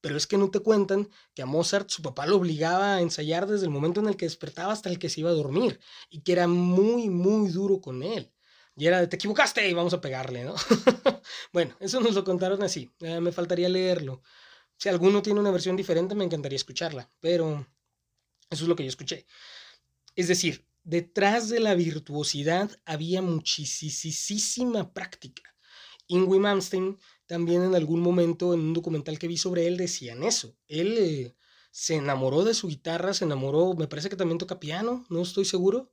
pero 0.00 0.16
es 0.16 0.26
que 0.26 0.38
no 0.38 0.50
te 0.50 0.60
cuentan 0.60 1.10
que 1.34 1.42
a 1.42 1.46
Mozart 1.46 1.90
su 1.90 2.02
papá 2.02 2.26
lo 2.26 2.36
obligaba 2.36 2.96
a 2.96 3.00
ensayar 3.00 3.46
desde 3.46 3.64
el 3.64 3.70
momento 3.70 4.00
en 4.00 4.06
el 4.08 4.16
que 4.16 4.26
despertaba 4.26 4.72
hasta 4.72 4.88
el 4.88 4.98
que 4.98 5.08
se 5.08 5.20
iba 5.20 5.30
a 5.30 5.34
dormir 5.34 5.80
y 6.08 6.20
que 6.20 6.32
era 6.32 6.46
muy, 6.46 7.10
muy 7.10 7.48
duro 7.48 7.80
con 7.80 8.02
él. 8.02 8.32
Y 8.76 8.86
era 8.86 9.00
de, 9.00 9.06
te 9.06 9.16
equivocaste 9.16 9.68
y 9.68 9.74
vamos 9.74 9.94
a 9.94 10.00
pegarle, 10.00 10.44
¿no? 10.44 10.54
bueno, 11.52 11.74
eso 11.80 12.00
nos 12.00 12.14
lo 12.14 12.24
contaron 12.24 12.62
así. 12.62 12.92
me 13.00 13.32
faltaría 13.32 13.68
leerlo. 13.68 14.22
Si 14.76 14.88
alguno 14.88 15.22
tiene 15.22 15.40
una 15.40 15.50
versión 15.50 15.76
diferente, 15.76 16.14
me 16.14 16.24
encantaría 16.24 16.56
escucharla, 16.56 17.10
pero 17.20 17.66
eso 18.50 18.64
es 18.64 18.68
lo 18.68 18.76
que 18.76 18.84
yo 18.84 18.88
escuché. 18.88 19.26
Es 20.14 20.28
decir, 20.28 20.66
detrás 20.82 21.48
de 21.48 21.60
la 21.60 21.74
virtuosidad 21.74 22.70
había 22.84 23.22
muchísima 23.22 24.92
práctica. 24.92 25.42
Ingrid 26.08 26.40
Malmsteen 26.40 26.98
también 27.26 27.62
en 27.62 27.74
algún 27.74 28.00
momento 28.00 28.54
en 28.54 28.60
un 28.60 28.72
documental 28.72 29.18
que 29.18 29.28
vi 29.28 29.36
sobre 29.36 29.66
él 29.66 29.76
decían 29.76 30.22
eso. 30.22 30.56
Él 30.68 30.96
eh, 30.98 31.36
se 31.70 31.96
enamoró 31.96 32.44
de 32.44 32.54
su 32.54 32.68
guitarra, 32.68 33.12
se 33.12 33.24
enamoró, 33.24 33.74
me 33.74 33.88
parece 33.88 34.08
que 34.08 34.16
también 34.16 34.38
toca 34.38 34.60
piano, 34.60 35.04
no 35.10 35.22
estoy 35.22 35.44
seguro. 35.44 35.92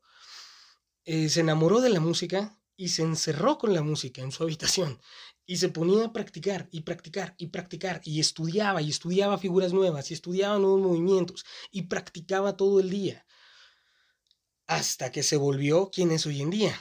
Eh, 1.06 1.30
se 1.30 1.42
enamoró 1.42 1.82
de 1.82 1.90
la 1.90 2.00
música 2.00 2.58
y 2.76 2.90
se 2.90 3.04
encerró 3.04 3.58
con 3.58 3.74
la 3.74 3.82
música 3.82 4.22
en 4.22 4.32
su 4.32 4.44
habitación 4.44 5.00
y 5.46 5.58
se 5.58 5.70
ponía 5.70 6.06
a 6.06 6.14
practicar 6.14 6.68
y 6.72 6.82
practicar 6.82 7.36
y 7.38 7.48
practicar 7.48 8.02
y 8.04 8.20
estudiaba 8.20 8.82
y 8.82 8.90
estudiaba 8.90 9.38
figuras 9.38 9.74
nuevas 9.74 10.10
y 10.12 10.14
estudiaba 10.14 10.58
nuevos 10.60 10.82
movimientos 10.82 11.46
y 11.72 11.84
practicaba 11.84 12.56
todo 12.56 12.80
el 12.80 12.90
día 12.90 13.26
hasta 14.68 15.12
que 15.12 15.24
se 15.24 15.38
volvió 15.38 15.90
quien 15.92 16.12
es 16.12 16.26
hoy 16.26 16.42
en 16.42 16.50
día. 16.50 16.80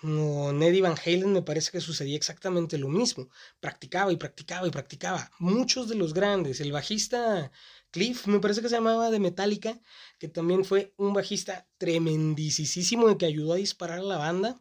Con 0.00 0.60
Eddie 0.62 0.82
Van 0.82 0.96
Halen 1.04 1.32
me 1.32 1.42
parece 1.42 1.70
que 1.70 1.80
sucedía 1.80 2.16
exactamente 2.16 2.76
lo 2.76 2.88
mismo. 2.88 3.28
Practicaba 3.60 4.12
y 4.12 4.16
practicaba 4.16 4.66
y 4.66 4.70
practicaba. 4.70 5.30
Muchos 5.38 5.88
de 5.88 5.94
los 5.94 6.12
grandes, 6.12 6.60
el 6.60 6.72
bajista 6.72 7.52
Cliff, 7.90 8.26
me 8.26 8.40
parece 8.40 8.62
que 8.62 8.68
se 8.68 8.74
llamaba 8.74 9.10
de 9.10 9.20
Metallica, 9.20 9.80
que 10.18 10.28
también 10.28 10.64
fue 10.64 10.92
un 10.96 11.12
bajista 11.12 11.68
tremendísimo 11.78 13.16
que 13.16 13.26
ayudó 13.26 13.52
a 13.52 13.56
disparar 13.56 14.00
a 14.00 14.02
la 14.02 14.18
banda. 14.18 14.60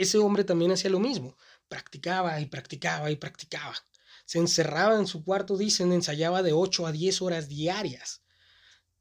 Ese 0.00 0.16
hombre 0.16 0.44
también 0.44 0.72
hacía 0.72 0.88
lo 0.88 0.98
mismo 0.98 1.36
practicaba 1.68 2.40
y 2.40 2.46
practicaba 2.46 3.10
y 3.10 3.16
practicaba. 3.16 3.74
Se 4.24 4.38
encerraba 4.38 4.96
en 4.96 5.06
su 5.06 5.22
cuarto, 5.22 5.58
dicen, 5.58 5.92
ensayaba 5.92 6.42
de 6.42 6.54
8 6.54 6.86
a 6.86 6.92
10 6.92 7.20
horas 7.20 7.48
diarias. 7.48 8.22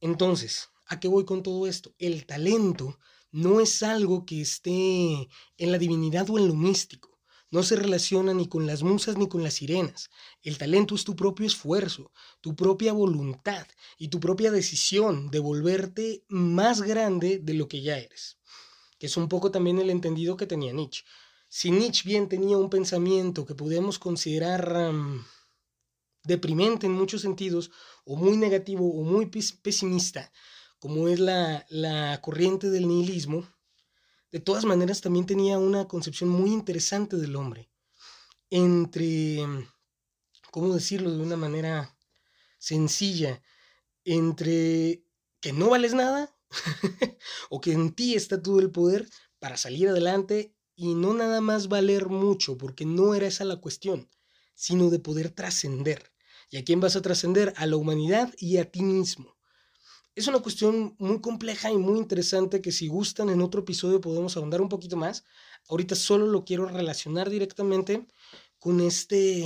Entonces, 0.02 0.68
¿a 0.88 1.00
qué 1.00 1.08
voy 1.08 1.24
con 1.24 1.42
todo 1.42 1.68
esto? 1.68 1.96
El 2.00 2.26
talento 2.26 3.00
no 3.32 3.62
es 3.62 3.82
algo 3.82 4.26
que 4.26 4.42
esté 4.42 5.30
en 5.58 5.72
la 5.72 5.78
divinidad 5.78 6.30
o 6.30 6.38
en 6.38 6.50
lo 6.50 6.54
místico. 6.54 7.18
No 7.50 7.64
se 7.64 7.78
relaciona 7.78 8.34
ni 8.34 8.50
con 8.50 8.68
las 8.68 8.84
musas 8.84 9.16
ni 9.16 9.30
con 9.30 9.42
las 9.42 9.54
sirenas. 9.54 10.10
El 10.42 10.58
talento 10.58 10.96
es 10.96 11.06
tu 11.06 11.16
propio 11.16 11.48
esfuerzo, 11.48 12.12
tu 12.42 12.58
propia 12.58 12.92
voluntad 12.92 13.66
y 13.98 14.10
tu 14.10 14.20
propia 14.20 14.52
decisión 14.52 15.32
de 15.32 15.40
volverte 15.40 16.26
más 16.28 16.82
grande 16.82 17.40
de 17.40 17.54
lo 17.54 17.70
que 17.70 17.82
ya 17.82 17.98
eres. 17.98 18.39
Que 19.00 19.08
es 19.08 19.18
un 19.18 19.28
poco 19.28 19.50
también 19.50 19.80
el 19.80 19.90
entendido 19.90 20.38
que 20.38 20.46
tenía 20.46 20.74
Nietzsche. 20.74 21.04
Si 21.48 21.72
Nietzsche 21.72 22.08
bien 22.08 22.30
tenía 22.30 22.58
un 22.58 22.70
pensamiento 22.70 23.46
que 23.46 23.56
podemos 23.56 23.98
considerar 23.98 24.94
deprimente 26.24 26.86
en 26.86 26.94
muchos 26.94 27.22
sentidos, 27.22 27.72
o 28.06 28.16
muy 28.16 28.38
negativo 28.38 28.88
o 28.88 29.04
muy 29.04 29.26
pesimista, 29.26 30.32
como 30.78 31.08
es 31.08 31.20
la, 31.20 31.66
la 31.70 32.22
corriente 32.22 32.70
del 32.70 32.88
nihilismo, 32.88 33.48
de 34.32 34.40
todas 34.40 34.66
maneras 34.66 35.02
también 35.02 35.26
tenía 35.26 35.58
una 35.58 35.88
concepción 35.88 36.30
muy 36.30 36.52
interesante 36.52 37.18
del 37.18 37.36
hombre. 37.36 37.72
Entre, 38.52 39.40
¿cómo 40.52 40.74
decirlo 40.74 41.12
de 41.12 41.24
una 41.24 41.36
manera 41.36 41.98
sencilla? 42.60 43.42
Entre 44.06 45.04
que 45.40 45.52
no 45.52 45.70
vales 45.70 45.94
nada 45.94 46.36
o 47.50 47.62
que 47.62 47.72
en 47.74 47.94
ti 47.94 48.16
está 48.16 48.42
todo 48.42 48.60
el 48.60 48.72
poder 48.72 49.08
para 49.40 49.58
salir 49.58 49.88
adelante 49.88 50.56
y 50.76 50.96
no 50.96 51.14
nada 51.14 51.42
más 51.42 51.68
valer 51.68 52.08
mucho, 52.08 52.58
porque 52.58 52.86
no 52.86 53.14
era 53.14 53.28
esa 53.28 53.46
la 53.46 53.58
cuestión, 53.58 54.10
sino 54.56 54.90
de 54.90 55.00
poder 55.00 55.30
trascender. 55.30 56.14
¿Y 56.50 56.58
a 56.58 56.64
quién 56.64 56.80
vas 56.80 56.96
a 56.96 57.02
trascender? 57.02 57.54
A 57.58 57.66
la 57.66 57.76
humanidad 57.76 58.34
y 58.38 58.58
a 58.58 58.72
ti 58.72 58.82
mismo. 58.82 59.38
Es 60.16 60.28
una 60.28 60.40
cuestión 60.40 60.96
muy 61.00 61.22
compleja 61.22 61.72
y 61.72 61.78
muy 61.78 61.98
interesante 61.98 62.62
que 62.62 62.72
si 62.72 62.88
gustan 62.88 63.30
en 63.30 63.42
otro 63.42 63.62
episodio 63.62 64.02
podemos 64.02 64.36
ahondar 64.36 64.62
un 64.62 64.68
poquito 64.70 64.98
más. 64.98 65.24
Ahorita 65.70 65.96
solo 65.96 66.28
lo 66.28 66.44
quiero 66.44 66.66
relacionar 66.66 67.30
directamente 67.30 68.08
con 68.58 68.82
este 68.82 69.46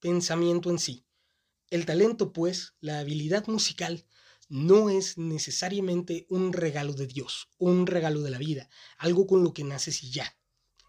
pensamiento 0.00 0.70
en 0.70 0.78
sí. 0.78 1.04
El 1.68 1.86
talento, 1.86 2.32
pues, 2.32 2.74
la 2.80 2.98
habilidad 2.98 3.46
musical, 3.46 4.04
no 4.50 4.90
es 4.90 5.16
necesariamente 5.16 6.26
un 6.28 6.52
regalo 6.52 6.92
de 6.92 7.06
Dios, 7.06 7.48
un 7.56 7.86
regalo 7.86 8.20
de 8.20 8.30
la 8.30 8.38
vida, 8.38 8.68
algo 8.98 9.26
con 9.26 9.42
lo 9.42 9.54
que 9.54 9.64
naces 9.64 10.02
y 10.02 10.10
ya 10.10 10.36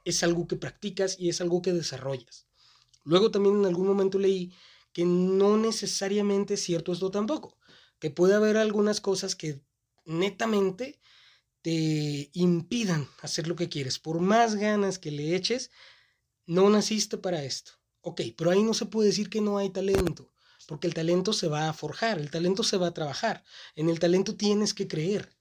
es 0.06 0.24
algo 0.24 0.48
que 0.48 0.56
practicas 0.56 1.16
y 1.20 1.30
es 1.30 1.42
algo 1.42 1.62
que 1.62 1.74
desarrollas. 1.74 2.48
Luego 3.04 3.32
también 3.32 3.58
en 3.58 3.66
algún 3.66 3.88
momento 3.88 4.20
leí 4.20 4.54
que 4.94 5.06
no 5.06 5.58
necesariamente 5.58 6.56
es 6.56 6.62
cierto 6.62 6.92
esto 6.92 7.12
tampoco, 7.12 7.58
que 8.00 8.12
puede 8.12 8.36
haber 8.36 8.58
algunas 8.58 9.00
cosas 9.02 9.36
que 9.36 9.62
netamente 10.06 11.00
te 11.62 12.30
impidan 12.34 13.08
hacer 13.22 13.48
lo 13.48 13.56
que 13.56 13.70
quieres. 13.70 14.00
Por 14.00 14.20
más 14.20 14.56
ganas 14.56 15.00
que 15.00 15.12
le 15.12 15.36
eches, 15.36 15.72
no 16.46 16.70
naciste 16.70 17.18
para 17.18 17.44
esto. 17.44 17.74
Ok, 18.02 18.22
pero 18.36 18.50
ahí 18.50 18.64
no 18.64 18.74
se 18.74 18.88
puede 18.88 19.10
decir 19.10 19.30
que 19.30 19.42
no 19.42 19.60
hay 19.60 19.70
talento, 19.70 20.34
porque 20.72 20.88
el 20.88 20.94
talento 20.94 21.34
se 21.34 21.50
va 21.50 21.68
a 21.68 21.74
forjar, 21.74 22.18
el 22.18 22.32
talento 22.32 22.64
se 22.64 22.78
va 22.78 22.88
a 22.88 22.94
trabajar, 22.94 23.44
en 23.76 23.90
el 23.90 24.00
talento 24.00 24.38
tienes 24.38 24.74
que 24.74 24.88
creer. 24.88 25.36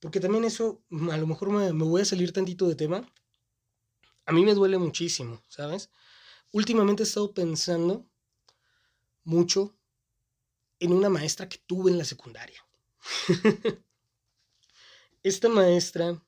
Porque 0.00 0.20
también 0.20 0.44
eso, 0.44 0.84
a 1.10 1.16
lo 1.16 1.26
mejor 1.26 1.48
me, 1.48 1.72
me 1.72 1.84
voy 1.84 2.02
a 2.02 2.04
salir 2.04 2.30
tantito 2.30 2.68
de 2.68 2.74
tema, 2.74 3.10
a 4.26 4.32
mí 4.32 4.44
me 4.44 4.52
duele 4.52 4.76
muchísimo, 4.76 5.42
¿sabes? 5.48 5.88
Últimamente 6.52 7.02
he 7.02 7.06
estado 7.06 7.32
pensando 7.32 8.06
mucho 9.24 9.74
en 10.78 10.92
una 10.92 11.08
maestra 11.08 11.48
que 11.48 11.56
tuve 11.56 11.90
en 11.90 11.96
la 11.96 12.04
secundaria. 12.04 12.62
Esta 15.22 15.48
maestra, 15.48 16.22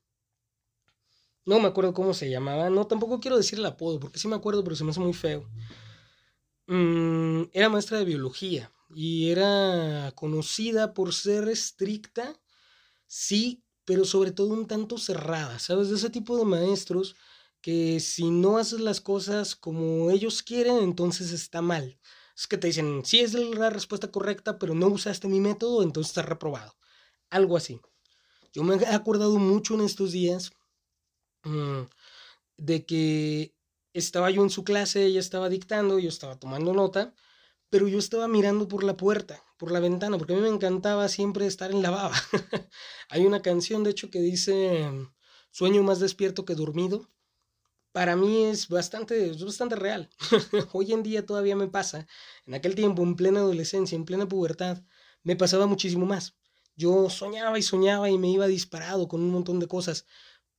no 1.44 1.60
me 1.60 1.68
acuerdo 1.68 1.92
cómo 1.92 2.14
se 2.14 2.30
llamaba, 2.30 2.70
no, 2.70 2.86
tampoco 2.86 3.20
quiero 3.20 3.36
decir 3.36 3.58
el 3.58 3.66
apodo, 3.66 4.00
porque 4.00 4.18
sí 4.18 4.26
me 4.26 4.36
acuerdo, 4.36 4.64
pero 4.64 4.74
se 4.74 4.84
me 4.84 4.90
hace 4.92 5.00
muy 5.00 5.12
feo. 5.12 5.46
Mm, 6.66 7.44
era 7.52 7.68
maestra 7.68 7.98
de 7.98 8.04
biología 8.04 8.72
y 8.94 9.30
era 9.30 10.12
conocida 10.14 10.94
por 10.94 11.12
ser 11.12 11.48
estricta, 11.48 12.40
sí, 13.06 13.64
pero 13.84 14.04
sobre 14.04 14.32
todo 14.32 14.48
un 14.54 14.66
tanto 14.66 14.98
cerrada, 14.98 15.58
¿sabes? 15.58 15.90
De 15.90 15.96
ese 15.96 16.10
tipo 16.10 16.38
de 16.38 16.44
maestros 16.44 17.16
que 17.62 18.00
si 18.00 18.30
no 18.30 18.58
haces 18.58 18.80
las 18.80 19.00
cosas 19.00 19.56
como 19.56 20.10
ellos 20.10 20.42
quieren, 20.42 20.78
entonces 20.78 21.32
está 21.32 21.62
mal. 21.62 21.98
Es 22.36 22.46
que 22.46 22.58
te 22.58 22.68
dicen, 22.68 23.04
sí 23.04 23.20
es 23.20 23.34
la 23.34 23.70
respuesta 23.70 24.10
correcta, 24.10 24.58
pero 24.58 24.74
no 24.74 24.88
usaste 24.88 25.28
mi 25.28 25.40
método, 25.40 25.82
entonces 25.82 26.10
está 26.12 26.22
reprobado. 26.22 26.76
Algo 27.30 27.56
así. 27.56 27.80
Yo 28.52 28.64
me 28.64 28.76
he 28.76 28.86
acordado 28.88 29.38
mucho 29.38 29.74
en 29.74 29.82
estos 29.82 30.12
días 30.12 30.52
mm, 31.44 31.82
de 32.58 32.86
que 32.86 33.54
estaba 33.92 34.30
yo 34.30 34.42
en 34.42 34.50
su 34.50 34.64
clase, 34.64 35.04
ella 35.04 35.20
estaba 35.20 35.48
dictando, 35.48 35.98
yo 35.98 36.08
estaba 36.08 36.38
tomando 36.38 36.72
nota, 36.72 37.14
pero 37.70 37.88
yo 37.88 37.98
estaba 37.98 38.28
mirando 38.28 38.68
por 38.68 38.84
la 38.84 38.96
puerta, 38.96 39.42
por 39.58 39.72
la 39.72 39.80
ventana, 39.80 40.18
porque 40.18 40.34
a 40.34 40.36
mí 40.36 40.42
me 40.42 40.48
encantaba 40.48 41.08
siempre 41.08 41.46
estar 41.46 41.70
en 41.70 41.82
la 41.82 41.90
baba. 41.90 42.14
Hay 43.10 43.24
una 43.26 43.42
canción, 43.42 43.84
de 43.84 43.90
hecho, 43.90 44.10
que 44.10 44.20
dice, 44.20 44.90
sueño 45.50 45.82
más 45.82 46.00
despierto 46.00 46.44
que 46.44 46.54
dormido 46.54 47.08
para 47.92 48.16
mí 48.16 48.44
es 48.46 48.68
bastante, 48.68 49.32
bastante 49.32 49.76
real. 49.76 50.08
Hoy 50.72 50.92
en 50.92 51.02
día 51.02 51.24
todavía 51.26 51.54
me 51.56 51.68
pasa. 51.68 52.06
En 52.46 52.54
aquel 52.54 52.74
tiempo, 52.74 53.02
en 53.02 53.16
plena 53.16 53.40
adolescencia, 53.40 53.96
en 53.96 54.06
plena 54.06 54.26
pubertad, 54.26 54.82
me 55.22 55.36
pasaba 55.36 55.66
muchísimo 55.66 56.06
más. 56.06 56.34
Yo 56.74 57.10
soñaba 57.10 57.58
y 57.58 57.62
soñaba 57.62 58.08
y 58.08 58.16
me 58.16 58.30
iba 58.30 58.46
disparado 58.46 59.08
con 59.08 59.20
un 59.20 59.30
montón 59.30 59.60
de 59.60 59.68
cosas, 59.68 60.06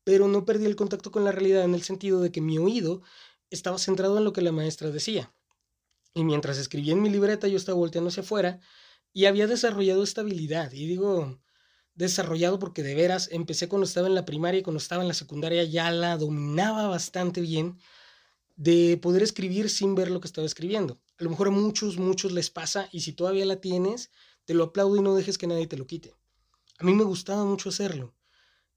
pero 0.03 0.27
no 0.27 0.45
perdí 0.45 0.65
el 0.65 0.75
contacto 0.75 1.11
con 1.11 1.23
la 1.23 1.31
realidad 1.31 1.63
en 1.63 1.73
el 1.73 1.83
sentido 1.83 2.21
de 2.21 2.31
que 2.31 2.41
mi 2.41 2.57
oído 2.57 3.01
estaba 3.49 3.77
centrado 3.77 4.17
en 4.17 4.23
lo 4.23 4.33
que 4.33 4.41
la 4.41 4.51
maestra 4.51 4.91
decía. 4.91 5.33
Y 6.13 6.23
mientras 6.23 6.57
escribía 6.57 6.93
en 6.93 7.01
mi 7.01 7.09
libreta 7.09 7.47
yo 7.47 7.57
estaba 7.57 7.77
volteando 7.77 8.09
hacia 8.09 8.23
afuera 8.23 8.59
y 9.13 9.25
había 9.25 9.47
desarrollado 9.47 10.03
estabilidad. 10.03 10.71
Y 10.73 10.85
digo, 10.85 11.39
desarrollado 11.95 12.59
porque 12.59 12.83
de 12.83 12.95
veras 12.95 13.29
empecé 13.31 13.67
cuando 13.67 13.85
estaba 13.85 14.07
en 14.07 14.15
la 14.15 14.25
primaria 14.25 14.59
y 14.59 14.63
cuando 14.63 14.79
estaba 14.79 15.01
en 15.01 15.07
la 15.07 15.13
secundaria 15.13 15.63
ya 15.63 15.91
la 15.91 16.17
dominaba 16.17 16.87
bastante 16.87 17.41
bien 17.41 17.79
de 18.55 18.97
poder 19.01 19.23
escribir 19.23 19.69
sin 19.69 19.95
ver 19.95 20.11
lo 20.11 20.19
que 20.19 20.27
estaba 20.27 20.45
escribiendo. 20.45 20.99
A 21.19 21.23
lo 21.23 21.29
mejor 21.29 21.47
a 21.47 21.51
muchos, 21.51 21.97
muchos 21.97 22.31
les 22.31 22.49
pasa 22.49 22.89
y 22.91 23.01
si 23.01 23.13
todavía 23.13 23.45
la 23.45 23.61
tienes, 23.61 24.11
te 24.45 24.53
lo 24.53 24.65
aplaudo 24.65 24.97
y 24.97 25.01
no 25.01 25.15
dejes 25.15 25.37
que 25.37 25.47
nadie 25.47 25.67
te 25.67 25.77
lo 25.77 25.87
quite. 25.87 26.13
A 26.79 26.83
mí 26.83 26.93
me 26.93 27.03
gustaba 27.03 27.45
mucho 27.45 27.69
hacerlo. 27.69 28.13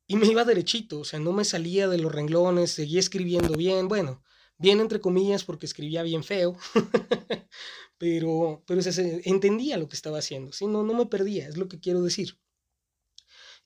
Y 0.06 0.16
me 0.16 0.26
iba 0.26 0.44
derechito, 0.44 1.00
o 1.00 1.04
sea, 1.04 1.18
no 1.18 1.32
me 1.32 1.44
salía 1.44 1.88
de 1.88 1.98
los 1.98 2.12
renglones, 2.12 2.70
seguía 2.70 3.00
escribiendo 3.00 3.54
bien, 3.54 3.88
bueno, 3.88 4.22
bien 4.58 4.80
entre 4.80 5.00
comillas 5.00 5.44
porque 5.44 5.66
escribía 5.66 6.02
bien 6.02 6.22
feo, 6.22 6.56
pero, 7.98 8.62
pero 8.66 8.82
se, 8.82 9.22
entendía 9.28 9.78
lo 9.78 9.88
que 9.88 9.96
estaba 9.96 10.18
haciendo, 10.18 10.52
¿sí? 10.52 10.66
no, 10.66 10.84
no 10.84 10.94
me 10.94 11.06
perdía, 11.06 11.48
es 11.48 11.56
lo 11.56 11.68
que 11.68 11.80
quiero 11.80 12.02
decir. 12.02 12.38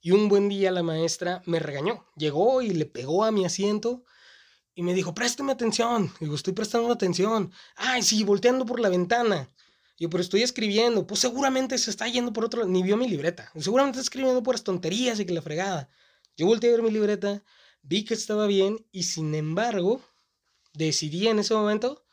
Y 0.01 0.13
un 0.13 0.29
buen 0.31 0.49
día 0.49 0.71
la 0.71 0.83
maestra 0.83 1.43
me 1.45 1.59
regañó, 1.59 2.07
llegó 2.17 2.63
y 2.63 2.71
le 2.71 2.87
pegó 2.87 3.23
a 3.25 3.31
mi 3.31 3.45
asiento 3.45 4.05
y 4.75 4.83
me 4.83 4.95
dijo, 4.95 5.15
préstame 5.15 5.53
atención. 5.53 6.11
Digo, 6.21 6.35
estoy 6.35 6.55
prestando 6.55 6.91
atención. 6.91 7.53
Ay, 7.77 8.03
sí, 8.03 8.25
volteando 8.25 8.65
por 8.65 8.81
la 8.81 8.89
ventana. 8.89 9.51
Yo, 9.99 10.09
pero 10.09 10.23
estoy 10.23 10.43
escribiendo. 10.43 11.07
Pues 11.07 11.21
seguramente 11.21 11.77
se 11.77 11.91
está 11.91 12.09
yendo 12.09 12.33
por 12.33 12.47
otro 12.47 12.61
lado. 12.61 12.73
Ni 12.73 12.83
vio 12.83 12.97
mi 12.97 13.07
libreta. 13.07 13.53
Seguramente 13.59 13.99
está 13.99 14.07
escribiendo 14.07 14.43
puras 14.43 14.65
tonterías 14.65 15.21
y 15.21 15.27
que 15.27 15.35
la 15.35 15.43
fregada. 15.43 15.91
Yo 16.37 16.47
volteé 16.47 16.71
a 16.71 16.73
ver 16.73 16.83
mi 16.83 16.91
libreta, 16.91 17.45
vi 17.83 18.05
que 18.05 18.15
estaba 18.15 18.47
bien 18.47 18.87
y 18.93 19.05
sin 19.05 19.35
embargo 19.35 20.01
decidí 20.73 21.29
en 21.29 21.39
ese 21.39 21.55
momento 21.55 22.05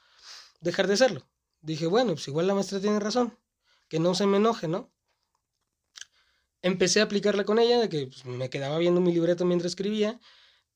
dejar 0.59 0.87
de 0.87 0.95
hacerlo. 0.95 1.27
Dije, 1.61 1.87
bueno, 1.87 2.13
pues 2.13 2.27
igual 2.27 2.47
la 2.47 2.55
maestra 2.55 2.79
tiene 2.79 2.99
razón. 2.99 3.37
Que 3.87 3.99
no 3.99 4.15
se 4.15 4.25
me 4.25 4.37
enoje, 4.37 4.67
¿no? 4.67 4.91
Empecé 6.61 6.99
a 6.99 7.03
aplicarla 7.03 7.45
con 7.45 7.59
ella, 7.59 7.79
de 7.79 7.89
que 7.89 8.07
pues, 8.07 8.25
me 8.25 8.49
quedaba 8.49 8.77
viendo 8.77 8.99
mi 8.99 9.13
libreta 9.13 9.45
mientras 9.45 9.71
escribía 9.71 10.19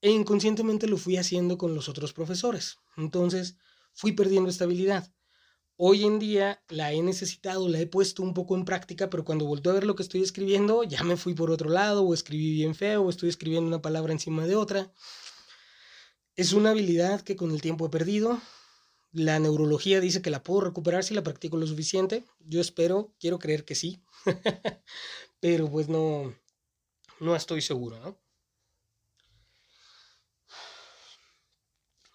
e 0.02 0.10
inconscientemente 0.10 0.88
lo 0.88 0.98
fui 0.98 1.18
haciendo 1.18 1.58
con 1.58 1.76
los 1.76 1.90
otros 1.90 2.14
profesores. 2.14 2.78
Entonces 2.98 3.58
fui 3.94 4.14
perdiendo 4.14 4.50
estabilidad. 4.50 5.14
Hoy 5.78 6.04
en 6.04 6.20
día 6.20 6.64
la 6.70 6.94
he 6.94 7.02
necesitado, 7.02 7.68
la 7.68 7.80
he 7.80 7.88
puesto 7.88 8.22
un 8.22 8.34
poco 8.34 8.56
en 8.56 8.66
práctica, 8.66 9.10
pero 9.10 9.26
cuando 9.26 9.46
volteo 9.46 9.72
a 9.72 9.76
ver 9.76 9.86
lo 9.86 9.96
que 9.96 10.04
estoy 10.04 10.22
escribiendo, 10.22 10.84
ya 10.84 11.04
me 11.04 11.18
fui 11.18 11.34
por 11.34 11.50
otro 11.50 11.70
lado, 11.70 12.04
o 12.04 12.14
escribí 12.14 12.54
bien 12.54 12.76
feo, 12.76 13.02
o 13.04 13.10
estoy 13.10 13.30
escribiendo 13.30 13.68
una 13.68 13.82
palabra 13.82 14.14
encima 14.14 14.46
de 14.46 14.56
otra. 14.56 14.92
Es 16.36 16.54
una 16.54 16.72
habilidad 16.72 17.22
que 17.22 17.36
con 17.36 17.52
el 17.52 17.62
tiempo 17.62 17.86
he 17.86 17.90
perdido. 17.90 18.40
La 19.12 19.40
neurología 19.40 20.00
dice 20.00 20.22
que 20.22 20.30
la 20.30 20.44
puedo 20.44 20.62
recuperar 20.62 21.04
si 21.04 21.14
la 21.14 21.24
practico 21.24 21.58
lo 21.58 21.68
suficiente. 21.68 22.24
Yo 22.40 22.62
espero, 22.62 23.14
quiero 23.20 23.40
creer 23.40 23.66
que 23.66 23.76
sí. 23.76 24.02
pero 25.42 25.70
pues 25.70 25.90
no, 25.90 26.34
no 27.20 27.36
estoy 27.36 27.62
seguro, 27.62 28.00
¿no? 28.00 28.18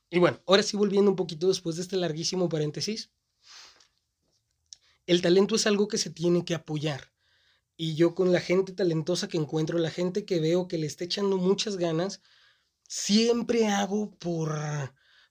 Y 0.09 0.19
bueno, 0.19 0.40
ahora 0.47 0.62
sí 0.62 0.77
volviendo 0.77 1.11
un 1.11 1.16
poquito 1.16 1.49
después 1.49 1.77
de 1.77 1.83
este 1.83 1.97
larguísimo 1.97 2.49
paréntesis, 2.49 3.11
el 5.07 5.23
talento 5.23 5.55
es 5.55 5.66
algo 5.66 5.88
que 5.88 5.99
se 5.99 6.11
tiene 6.11 6.45
que 6.45 6.55
apoyar. 6.55 7.12
Y 7.77 7.95
yo 7.95 8.14
con 8.14 8.33
la 8.33 8.40
gente 8.40 8.73
talentosa 8.73 9.29
que 9.29 9.37
encuentro, 9.37 9.79
la 9.79 9.90
gente 9.90 10.25
que 10.25 10.40
veo 10.40 10.66
que 10.66 10.79
le 10.79 10.87
está 10.87 11.05
echando 11.05 11.37
muchas 11.37 11.77
ganas, 11.77 12.23
siempre 12.88 13.69
hago 13.69 14.11
por, 14.19 14.59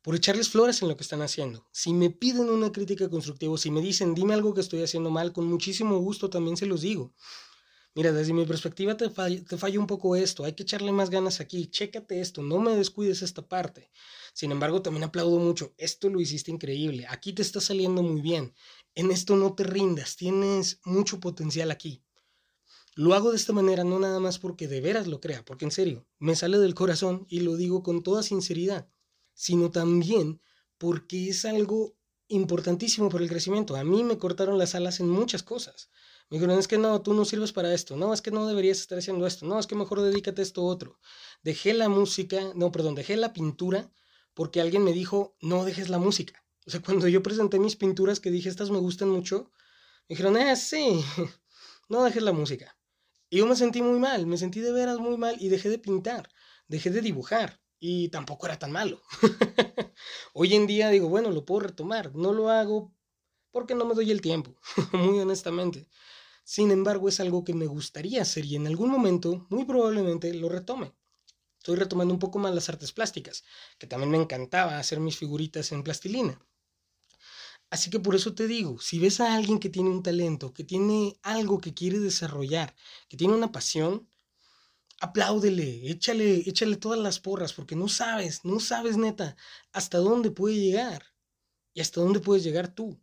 por 0.02 0.16
echarles 0.16 0.50
flores 0.50 0.82
en 0.82 0.88
lo 0.88 0.96
que 0.96 1.04
están 1.04 1.22
haciendo. 1.22 1.68
Si 1.72 1.94
me 1.94 2.12
piden 2.12 2.50
una 2.50 2.72
crítica 2.72 3.10
constructiva, 3.10 3.58
si 3.58 3.72
me 3.72 3.82
dicen, 3.82 4.14
dime 4.14 4.34
algo 4.34 4.54
que 4.54 4.62
estoy 4.62 4.84
haciendo 4.84 5.10
mal, 5.10 5.34
con 5.34 5.48
muchísimo 5.48 5.98
gusto 5.98 6.30
también 6.30 6.58
se 6.58 6.68
los 6.68 6.82
digo. 6.82 7.14
Mira, 7.96 8.12
desde 8.12 8.34
mi 8.34 8.46
perspectiva 8.46 8.98
te 8.98 9.08
te 9.10 9.58
falla 9.58 9.80
un 9.80 9.88
poco 9.88 10.18
esto, 10.18 10.44
hay 10.44 10.52
que 10.54 10.64
echarle 10.64 10.92
más 10.92 11.10
ganas 11.10 11.40
aquí, 11.40 11.68
chécate 11.68 12.20
esto, 12.20 12.42
no 12.42 12.60
me 12.60 12.76
descuides 12.76 13.22
esta 13.22 13.48
parte. 13.48 13.90
Sin 14.34 14.52
embargo, 14.52 14.82
también 14.82 15.06
aplaudo 15.06 15.40
mucho. 15.40 15.74
Esto 15.78 16.10
lo 16.10 16.20
hiciste 16.20 16.52
increíble. 16.52 17.06
Aquí 17.10 17.32
te 17.32 17.42
está 17.42 17.62
saliendo 17.62 18.04
muy 18.04 18.22
bien. 18.22 18.54
En 18.96 19.12
esto 19.12 19.38
no 19.38 19.56
te 19.56 19.64
rindas. 19.64 20.18
Tienes 20.18 20.82
mucho 20.84 21.22
potencial 21.22 21.72
aquí. 21.72 22.04
Lo 22.96 23.14
hago 23.14 23.32
de 23.32 23.38
esta 23.38 23.54
manera 23.54 23.84
no 23.86 24.00
nada 24.00 24.20
más 24.20 24.40
porque 24.40 24.68
de 24.68 24.82
veras 24.82 25.08
lo 25.08 25.22
crea, 25.22 25.46
porque 25.46 25.66
en 25.66 25.72
serio, 25.72 26.06
me 26.20 26.36
sale 26.36 26.58
del 26.58 26.76
corazón 26.76 27.26
y 27.30 27.42
lo 27.42 27.56
digo 27.56 27.84
con 27.84 28.04
toda 28.04 28.24
sinceridad, 28.24 28.90
sino 29.34 29.72
también 29.72 30.42
porque 30.78 31.30
es 31.30 31.46
algo 31.46 31.96
importantísimo 32.28 33.10
para 33.10 33.24
el 33.24 33.30
crecimiento. 33.30 33.76
A 33.78 33.84
mí 33.86 34.04
me 34.04 34.18
cortaron 34.18 34.58
las 34.58 34.76
alas 34.76 35.00
en 35.00 35.10
muchas 35.10 35.44
cosas. 35.44 35.90
Me 36.30 36.38
dijeron, 36.38 36.58
es 36.58 36.68
que 36.68 36.78
no, 36.78 37.02
tú 37.02 37.14
no 37.14 37.24
sirves 37.24 37.52
para 37.52 37.74
esto, 37.74 37.96
no, 37.96 38.14
es 38.14 38.22
que 38.22 38.32
no 38.32 38.48
deberías 38.48 38.80
estar 38.80 38.98
haciendo 38.98 39.28
esto, 39.28 39.46
no, 39.46 39.60
es 39.60 39.68
que 39.68 39.76
mejor 39.76 40.02
dedícate 40.02 40.42
a 40.42 40.44
esto 40.44 40.64
otro. 40.64 41.00
Dejé 41.44 41.74
la 41.74 41.88
música, 41.88 42.52
no, 42.56 42.72
perdón, 42.72 42.96
dejé 42.96 43.16
la 43.16 43.32
pintura 43.32 43.92
porque 44.34 44.60
alguien 44.60 44.84
me 44.84 44.92
dijo, 44.92 45.36
no 45.42 45.66
dejes 45.66 45.90
la 45.90 46.00
música. 46.00 46.44
O 46.66 46.72
sea, 46.72 46.82
cuando 46.82 47.08
yo 47.08 47.22
presenté 47.22 47.60
mis 47.60 47.76
pinturas 47.76 48.20
que 48.20 48.32
dije, 48.32 48.50
estas 48.50 48.72
me 48.72 48.80
gustan 48.80 49.10
mucho, 49.10 49.52
me 50.08 50.16
dijeron, 50.16 50.36
ah, 50.38 50.56
sí, 50.56 51.04
no 51.90 52.04
dejes 52.04 52.24
la 52.24 52.32
música. 52.32 52.76
Y 53.30 53.38
yo 53.38 53.46
me 53.46 53.56
sentí 53.56 53.82
muy 53.82 54.00
mal, 54.00 54.26
me 54.26 54.38
sentí 54.38 54.62
de 54.62 54.72
veras 54.72 54.98
muy 54.98 55.18
mal 55.18 55.38
y 55.40 55.50
dejé 55.50 55.70
de 55.70 55.78
pintar, 55.78 56.30
dejé 56.68 56.90
de 56.90 57.02
dibujar 57.02 57.62
y 57.80 58.10
tampoco 58.10 58.48
era 58.48 58.58
tan 58.58 58.72
malo. 58.72 59.02
Hoy 60.34 60.56
en 60.56 60.66
día 60.66 60.90
digo, 60.90 61.08
bueno, 61.08 61.30
lo 61.32 61.46
puedo 61.46 61.62
retomar, 61.62 62.16
no 62.16 62.34
lo 62.34 62.50
hago 62.50 62.94
porque 63.56 63.74
no 63.74 63.86
me 63.86 63.96
doy 63.96 64.12
el 64.12 64.20
tiempo, 64.20 64.54
muy 64.91 65.18
honestamente. 65.18 65.88
Sin 66.44 66.72
embargo, 66.72 67.08
es 67.08 67.22
algo 67.22 67.46
que 67.46 67.54
me 67.54 67.68
gustaría 67.68 68.22
hacer 68.22 68.44
y 68.44 68.58
en 68.58 68.68
algún 68.68 68.89
momento, 68.89 69.48
muy 69.50 69.63
probablemente, 69.63 70.34
lo 70.34 70.50
retome. 70.50 70.94
Estoy 71.58 71.78
retomando 71.78 72.13
un 72.13 72.20
poco 72.20 72.38
más 72.38 72.54
las 72.54 72.68
artes 72.68 72.91
plásticas, 72.91 73.46
que 73.80 73.88
también 73.88 74.12
me 74.12 74.18
encantaba 74.18 74.78
hacer 74.78 75.00
mis 75.00 75.15
figuritas 75.15 75.72
en 75.72 75.84
plastilina. 75.84 76.38
Así 77.70 77.89
que 77.89 78.02
por 78.02 78.13
eso 78.13 78.36
te 78.36 78.46
digo, 78.46 78.78
si 78.82 79.00
ves 79.00 79.22
a 79.22 79.34
alguien 79.34 79.60
que 79.60 79.70
tiene 79.70 79.89
un 79.89 80.04
talento, 80.04 80.54
que 80.54 80.65
tiene 80.65 81.18
algo 81.24 81.62
que 81.62 81.74
quiere 81.74 82.00
desarrollar, 82.00 82.76
que 83.08 83.15
tiene 83.15 83.36
una 83.36 83.54
pasión, 83.54 84.10
apláudele, 85.00 85.89
échale, 85.89 86.44
échale 86.46 86.76
todas 86.76 87.00
las 87.00 87.22
porras, 87.22 87.54
porque 87.54 87.78
no 87.78 87.88
sabes, 87.88 88.44
no 88.44 88.60
sabes 88.60 88.98
neta 88.98 89.38
hasta 89.72 90.00
dónde 90.00 90.30
puede 90.30 90.58
llegar 90.58 91.13
y 91.74 91.80
hasta 91.80 92.02
dónde 92.02 92.20
puedes 92.20 92.44
llegar 92.44 92.68
tú. 92.76 93.00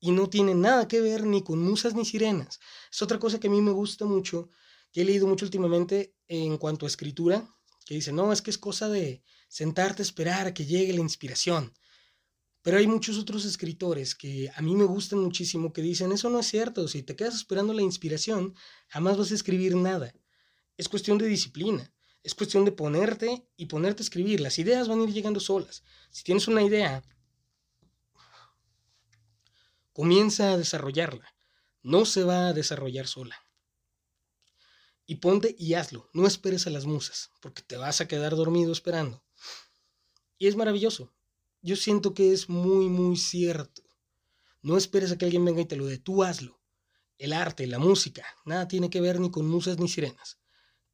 Y 0.00 0.10
no 0.12 0.28
tiene 0.28 0.54
nada 0.54 0.88
que 0.88 1.00
ver 1.00 1.24
ni 1.24 1.42
con 1.42 1.62
musas 1.62 1.94
ni 1.94 2.04
sirenas. 2.04 2.58
Es 2.90 3.02
otra 3.02 3.18
cosa 3.18 3.38
que 3.38 3.48
a 3.48 3.50
mí 3.50 3.60
me 3.60 3.70
gusta 3.70 4.06
mucho, 4.06 4.50
que 4.90 5.02
he 5.02 5.04
leído 5.04 5.26
mucho 5.26 5.44
últimamente 5.44 6.16
en 6.26 6.56
cuanto 6.56 6.86
a 6.86 6.88
escritura, 6.88 7.46
que 7.84 7.94
dice, 7.94 8.12
no, 8.12 8.32
es 8.32 8.42
que 8.42 8.50
es 8.50 8.58
cosa 8.58 8.88
de 8.88 9.22
sentarte 9.48 10.02
a 10.02 10.04
esperar 10.04 10.46
a 10.46 10.54
que 10.54 10.64
llegue 10.64 10.92
la 10.92 11.00
inspiración. 11.00 11.72
Pero 12.62 12.78
hay 12.78 12.86
muchos 12.86 13.18
otros 13.18 13.44
escritores 13.44 14.14
que 14.14 14.50
a 14.54 14.60
mí 14.60 14.76
me 14.76 14.84
gustan 14.84 15.20
muchísimo 15.20 15.72
que 15.72 15.82
dicen, 15.82 16.12
eso 16.12 16.28
no 16.28 16.40
es 16.40 16.46
cierto, 16.46 16.88
si 16.88 17.02
te 17.02 17.16
quedas 17.16 17.34
esperando 17.34 17.72
la 17.72 17.82
inspiración, 17.82 18.54
jamás 18.88 19.16
vas 19.16 19.30
a 19.32 19.34
escribir 19.34 19.76
nada. 19.76 20.14
Es 20.76 20.88
cuestión 20.88 21.18
de 21.18 21.26
disciplina, 21.26 21.92
es 22.22 22.34
cuestión 22.34 22.64
de 22.64 22.72
ponerte 22.72 23.48
y 23.56 23.66
ponerte 23.66 24.02
a 24.02 24.04
escribir. 24.04 24.40
Las 24.40 24.58
ideas 24.58 24.88
van 24.88 25.00
a 25.00 25.04
ir 25.04 25.12
llegando 25.12 25.40
solas. 25.40 25.82
Si 26.10 26.22
tienes 26.22 26.48
una 26.48 26.62
idea, 26.62 27.02
comienza 30.00 30.50
a 30.50 30.56
desarrollarla. 30.56 31.28
No 31.82 32.06
se 32.06 32.24
va 32.24 32.48
a 32.48 32.54
desarrollar 32.54 33.06
sola 33.06 33.36
y 35.04 35.16
ponte 35.16 35.54
y 35.58 35.74
hazlo. 35.74 36.08
No 36.14 36.26
esperes 36.26 36.66
a 36.66 36.70
las 36.70 36.86
musas, 36.86 37.32
porque 37.42 37.60
te 37.60 37.76
vas 37.76 38.00
a 38.00 38.08
quedar 38.08 38.34
dormido 38.34 38.72
esperando. 38.72 39.22
Y 40.38 40.46
es 40.46 40.56
maravilloso. 40.56 41.12
Yo 41.60 41.76
siento 41.76 42.14
que 42.14 42.32
es 42.32 42.48
muy, 42.48 42.88
muy 42.88 43.18
cierto. 43.18 43.82
No 44.62 44.78
esperes 44.78 45.12
a 45.12 45.18
que 45.18 45.26
alguien 45.26 45.44
venga 45.44 45.60
y 45.60 45.66
te 45.66 45.76
lo 45.76 45.84
dé, 45.84 45.98
tú 45.98 46.24
hazlo. 46.24 46.62
El 47.18 47.34
arte, 47.34 47.66
la 47.66 47.78
música, 47.78 48.24
nada 48.46 48.68
tiene 48.68 48.88
que 48.88 49.02
ver 49.02 49.20
ni 49.20 49.30
con 49.30 49.46
musas 49.46 49.78
ni 49.78 49.86
sirenas. 49.86 50.38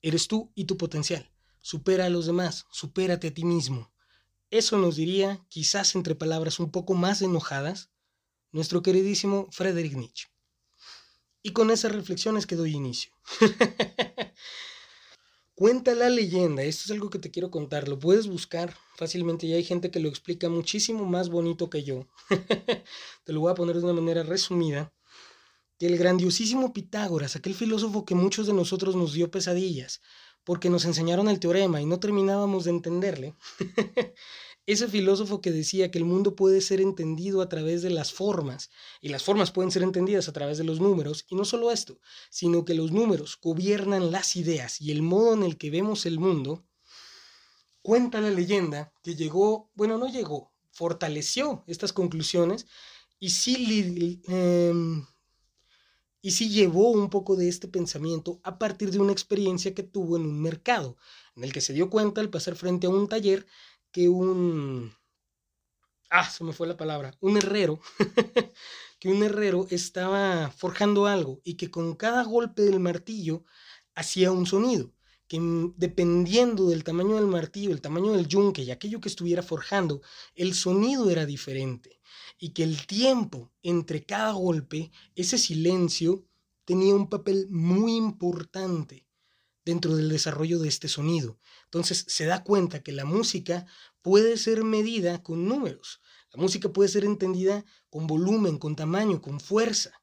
Eres 0.02 0.26
tú 0.26 0.50
y 0.56 0.64
tu 0.64 0.76
potencial. 0.76 1.30
Supera 1.60 2.06
a 2.06 2.10
los 2.10 2.26
demás, 2.26 2.66
supérate 2.72 3.28
a 3.28 3.34
ti 3.34 3.44
mismo. 3.44 3.92
Eso 4.50 4.78
nos 4.78 4.96
diría, 4.96 5.46
quizás 5.48 5.94
entre 5.94 6.16
palabras 6.16 6.58
un 6.58 6.72
poco 6.72 6.94
más 6.94 7.22
enojadas, 7.22 7.90
nuestro 8.56 8.82
queridísimo 8.82 9.48
Friedrich 9.50 9.92
Nietzsche. 9.92 10.28
Y 11.42 11.52
con 11.52 11.70
esas 11.70 11.92
reflexiones 11.92 12.46
que 12.46 12.56
doy 12.56 12.72
inicio. 12.72 13.12
Cuenta 15.54 15.94
la 15.94 16.08
leyenda, 16.08 16.62
esto 16.62 16.84
es 16.86 16.90
algo 16.90 17.10
que 17.10 17.18
te 17.18 17.30
quiero 17.30 17.50
contar, 17.50 17.86
lo 17.86 17.98
puedes 17.98 18.26
buscar 18.26 18.74
fácilmente 18.96 19.46
y 19.46 19.52
hay 19.52 19.62
gente 19.62 19.90
que 19.90 20.00
lo 20.00 20.08
explica 20.08 20.48
muchísimo 20.48 21.04
más 21.04 21.28
bonito 21.28 21.68
que 21.68 21.84
yo. 21.84 22.06
te 23.24 23.32
lo 23.32 23.40
voy 23.40 23.52
a 23.52 23.54
poner 23.54 23.76
de 23.76 23.84
una 23.84 23.92
manera 23.92 24.22
resumida. 24.22 24.92
Que 25.78 25.86
el 25.86 25.98
grandiosísimo 25.98 26.72
Pitágoras, 26.72 27.36
aquel 27.36 27.54
filósofo 27.54 28.06
que 28.06 28.14
muchos 28.14 28.46
de 28.46 28.54
nosotros 28.54 28.96
nos 28.96 29.12
dio 29.12 29.30
pesadillas, 29.30 30.00
porque 30.44 30.70
nos 30.70 30.86
enseñaron 30.86 31.28
el 31.28 31.40
teorema 31.40 31.82
y 31.82 31.86
no 31.86 32.00
terminábamos 32.00 32.64
de 32.64 32.70
entenderle, 32.70 33.34
ese 34.66 34.88
filósofo 34.88 35.40
que 35.40 35.52
decía 35.52 35.90
que 35.92 35.98
el 35.98 36.04
mundo 36.04 36.34
puede 36.34 36.60
ser 36.60 36.80
entendido 36.80 37.40
a 37.40 37.48
través 37.48 37.82
de 37.82 37.90
las 37.90 38.12
formas 38.12 38.70
y 39.00 39.08
las 39.08 39.22
formas 39.22 39.52
pueden 39.52 39.70
ser 39.70 39.84
entendidas 39.84 40.28
a 40.28 40.32
través 40.32 40.58
de 40.58 40.64
los 40.64 40.80
números, 40.80 41.24
y 41.28 41.36
no 41.36 41.44
solo 41.44 41.70
esto, 41.70 42.00
sino 42.30 42.64
que 42.64 42.74
los 42.74 42.90
números 42.90 43.38
gobiernan 43.40 44.10
las 44.10 44.34
ideas 44.34 44.80
y 44.80 44.90
el 44.90 45.02
modo 45.02 45.34
en 45.34 45.44
el 45.44 45.56
que 45.56 45.70
vemos 45.70 46.04
el 46.04 46.18
mundo, 46.18 46.66
cuenta 47.80 48.20
la 48.20 48.30
leyenda 48.30 48.92
que 49.04 49.14
llegó, 49.14 49.70
bueno, 49.74 49.98
no 49.98 50.08
llegó, 50.08 50.52
fortaleció 50.72 51.62
estas 51.68 51.92
conclusiones 51.92 52.66
y 53.20 53.30
sí, 53.30 54.20
em, 54.26 55.06
llevó 56.22 56.90
un 56.90 57.08
poco 57.08 57.36
de 57.36 57.48
este 57.48 57.68
pensamiento 57.68 58.40
a 58.42 58.58
partir 58.58 58.90
de 58.90 58.98
una 58.98 59.12
experiencia 59.12 59.74
que 59.74 59.84
tuvo 59.84 60.16
en 60.16 60.26
un 60.26 60.42
mercado, 60.42 60.96
en 61.36 61.44
el 61.44 61.52
que 61.52 61.60
se 61.60 61.72
dio 61.72 61.88
cuenta 61.88 62.20
al 62.20 62.30
pasar 62.30 62.56
frente 62.56 62.88
a 62.88 62.90
un 62.90 63.08
taller 63.08 63.46
que 63.96 64.10
un... 64.10 64.92
Ah, 66.10 66.28
se 66.28 66.44
me 66.44 66.52
fue 66.52 66.66
la 66.66 66.76
palabra. 66.76 67.16
Un 67.22 67.38
herrero, 67.38 67.80
que 69.00 69.08
un 69.08 69.22
herrero 69.22 69.66
estaba 69.70 70.50
forjando 70.50 71.06
algo 71.06 71.40
y 71.44 71.54
que 71.54 71.70
con 71.70 71.94
cada 71.94 72.22
golpe 72.22 72.60
del 72.60 72.78
martillo 72.78 73.44
hacía 73.94 74.32
un 74.32 74.44
sonido 74.44 74.92
que 75.28 75.40
dependiendo 75.78 76.68
del 76.68 76.84
tamaño 76.84 77.14
del 77.14 77.26
martillo, 77.26 77.70
el 77.72 77.80
tamaño 77.80 78.12
del 78.12 78.28
yunque 78.28 78.64
y 78.64 78.70
aquello 78.70 79.00
que 79.00 79.08
estuviera 79.08 79.42
forjando, 79.42 80.02
el 80.34 80.52
sonido 80.52 81.08
era 81.08 81.24
diferente 81.24 81.98
y 82.38 82.50
que 82.50 82.64
el 82.64 82.86
tiempo 82.86 83.50
entre 83.62 84.04
cada 84.04 84.32
golpe, 84.32 84.92
ese 85.14 85.38
silencio, 85.38 86.26
tenía 86.66 86.94
un 86.94 87.08
papel 87.08 87.46
muy 87.48 87.96
importante 87.96 89.05
dentro 89.66 89.96
del 89.96 90.08
desarrollo 90.08 90.60
de 90.60 90.68
este 90.68 90.88
sonido. 90.88 91.38
Entonces 91.64 92.06
se 92.08 92.24
da 92.24 92.44
cuenta 92.44 92.82
que 92.82 92.92
la 92.92 93.04
música 93.04 93.66
puede 94.00 94.38
ser 94.38 94.62
medida 94.64 95.22
con 95.22 95.46
números, 95.46 96.00
la 96.32 96.40
música 96.40 96.72
puede 96.72 96.88
ser 96.88 97.04
entendida 97.04 97.64
con 97.90 98.06
volumen, 98.06 98.58
con 98.58 98.76
tamaño, 98.76 99.20
con 99.20 99.40
fuerza. 99.40 100.00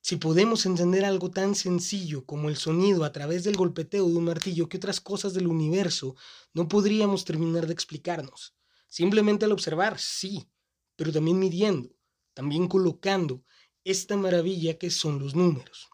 Si 0.00 0.16
podemos 0.16 0.66
entender 0.66 1.04
algo 1.04 1.30
tan 1.30 1.54
sencillo 1.54 2.26
como 2.26 2.48
el 2.48 2.56
sonido 2.56 3.04
a 3.04 3.12
través 3.12 3.44
del 3.44 3.56
golpeteo 3.56 4.08
de 4.08 4.16
un 4.16 4.24
martillo, 4.24 4.68
¿qué 4.68 4.78
otras 4.78 5.00
cosas 5.00 5.32
del 5.34 5.46
universo 5.46 6.16
no 6.52 6.66
podríamos 6.66 7.24
terminar 7.24 7.68
de 7.68 7.72
explicarnos? 7.72 8.56
Simplemente 8.88 9.44
al 9.44 9.52
observar, 9.52 10.00
sí, 10.00 10.48
pero 10.96 11.12
también 11.12 11.38
midiendo, 11.38 11.94
también 12.34 12.66
colocando 12.66 13.44
esta 13.84 14.16
maravilla 14.16 14.78
que 14.78 14.90
son 14.90 15.20
los 15.20 15.36
números. 15.36 15.91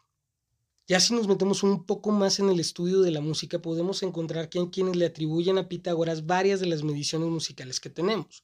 Ya 0.89 0.99
si 0.99 1.13
nos 1.13 1.29
metemos 1.29 1.63
un 1.63 1.85
poco 1.85 2.11
más 2.11 2.39
en 2.39 2.49
el 2.49 2.59
estudio 2.59 2.99
de 2.99 3.11
la 3.11 3.21
música, 3.21 3.61
podemos 3.61 4.03
encontrar 4.03 4.49
que 4.49 4.59
hay 4.59 4.67
quienes 4.67 4.97
le 4.97 5.05
atribuyen 5.05 5.57
a 5.57 5.69
Pitágoras 5.69 6.25
varias 6.25 6.59
de 6.59 6.65
las 6.65 6.83
mediciones 6.83 7.29
musicales 7.29 7.79
que 7.79 7.89
tenemos 7.89 8.43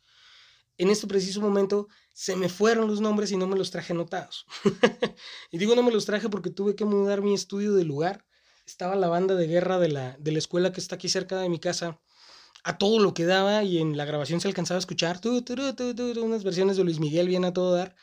en 0.77 0.89
este 0.89 1.08
preciso 1.08 1.41
momento 1.41 1.88
se 2.13 2.36
me 2.36 2.49
fueron 2.49 2.88
los 2.88 3.01
nombres 3.01 3.31
y 3.31 3.38
no 3.38 3.47
me 3.47 3.58
los 3.58 3.71
traje 3.71 3.93
anotados. 3.93 4.45
y 5.51 5.58
digo 5.58 5.75
no 5.75 5.84
me 5.84 5.91
los 5.91 6.05
traje 6.05 6.29
porque 6.29 6.49
tuve 6.49 6.75
que 6.75 6.86
mudar 6.86 7.21
mi 7.21 7.34
estudio 7.34 7.73
de 7.73 7.84
lugar. 7.84 8.25
Estaba 8.65 8.95
la 8.95 9.08
banda 9.08 9.36
de 9.36 9.47
guerra 9.47 9.79
de 9.79 9.89
la, 9.89 10.17
de 10.19 10.31
la 10.31 10.39
escuela 10.39 10.71
que 10.71 10.81
está 10.81 10.95
aquí 10.95 11.08
cerca 11.08 11.39
de 11.39 11.49
mi 11.49 11.60
casa 11.60 11.99
a 12.63 12.77
todo 12.77 12.99
lo 12.99 13.13
que 13.13 13.25
daba 13.25 13.63
y 13.63 13.77
en 13.77 13.95
la 13.95 14.05
grabación 14.05 14.41
se 14.41 14.47
alcanzaba 14.47 14.77
a 14.77 14.79
escuchar 14.79 15.21
unas 15.23 16.43
versiones 16.43 16.77
de 16.77 16.84
Luis 16.84 16.99
Miguel 16.99 17.27
bien 17.27 17.45
a 17.45 17.53
todo 17.53 17.75
dar. 17.75 17.95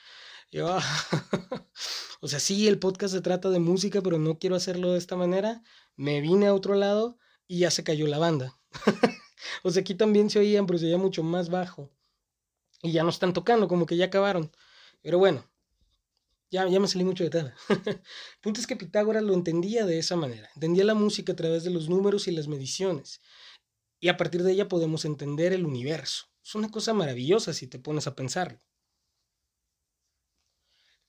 o 2.21 2.29
sea, 2.29 2.41
sí, 2.41 2.69
el 2.69 2.79
podcast 2.79 3.15
se 3.15 3.21
trata 3.21 3.51
de 3.51 3.59
música, 3.59 4.03
pero 4.03 4.19
no 4.19 4.39
quiero 4.39 4.57
hacerlo 4.57 4.93
de 4.93 4.99
esta 4.99 5.17
manera. 5.17 5.63
Me 5.97 6.21
vine 6.21 6.47
a 6.47 6.55
otro 6.55 6.75
lado 6.75 7.19
y 7.47 7.61
ya 7.61 7.71
se 7.71 7.85
cayó 7.85 8.07
la 8.07 8.19
banda. 8.19 8.59
o 9.63 9.71
sea, 9.71 9.81
aquí 9.81 9.95
también 9.95 10.31
se 10.31 10.39
oían, 10.39 10.67
pero 10.67 10.79
se 10.79 10.87
oía 10.87 10.99
mucho 10.99 11.23
más 11.23 11.49
bajo 11.49 11.91
y 12.83 12.93
ya 12.93 13.05
no 13.05 13.11
están 13.11 13.33
tocando, 13.33 13.69
como 13.69 13.87
que 13.87 13.97
ya 13.97 14.07
acabaron. 14.07 14.51
Pero 15.01 15.19
bueno, 15.19 15.49
ya, 16.51 16.67
me 16.67 16.89
salí 16.89 17.05
mucho 17.05 17.25
de 17.25 17.31
tema. 17.31 17.55
Punto 18.43 18.61
es 18.61 18.67
que 18.67 18.77
Pitágoras 18.77 19.23
lo 19.23 19.33
entendía 19.33 19.87
de 19.87 19.99
esa 19.99 20.17
manera. 20.17 20.51
Entendía 20.55 20.85
la 20.85 20.95
música 20.95 21.33
a 21.33 21.37
través 21.37 21.65
de 21.65 21.71
los 21.71 21.89
números 21.89 22.29
y 22.29 22.33
las 22.33 22.49
mediciones. 22.49 23.23
Y 24.01 24.09
a 24.09 24.17
partir 24.17 24.43
de 24.43 24.53
ella 24.53 24.69
podemos 24.69 25.05
entender 25.05 25.53
el 25.53 25.65
universo. 25.65 26.27
Es 26.45 26.55
una 26.55 26.71
cosa 26.71 26.93
maravillosa 26.93 27.55
si 27.55 27.69
te 27.69 27.79
pones 27.79 28.07
a 28.07 28.17
pensarlo. 28.17 28.59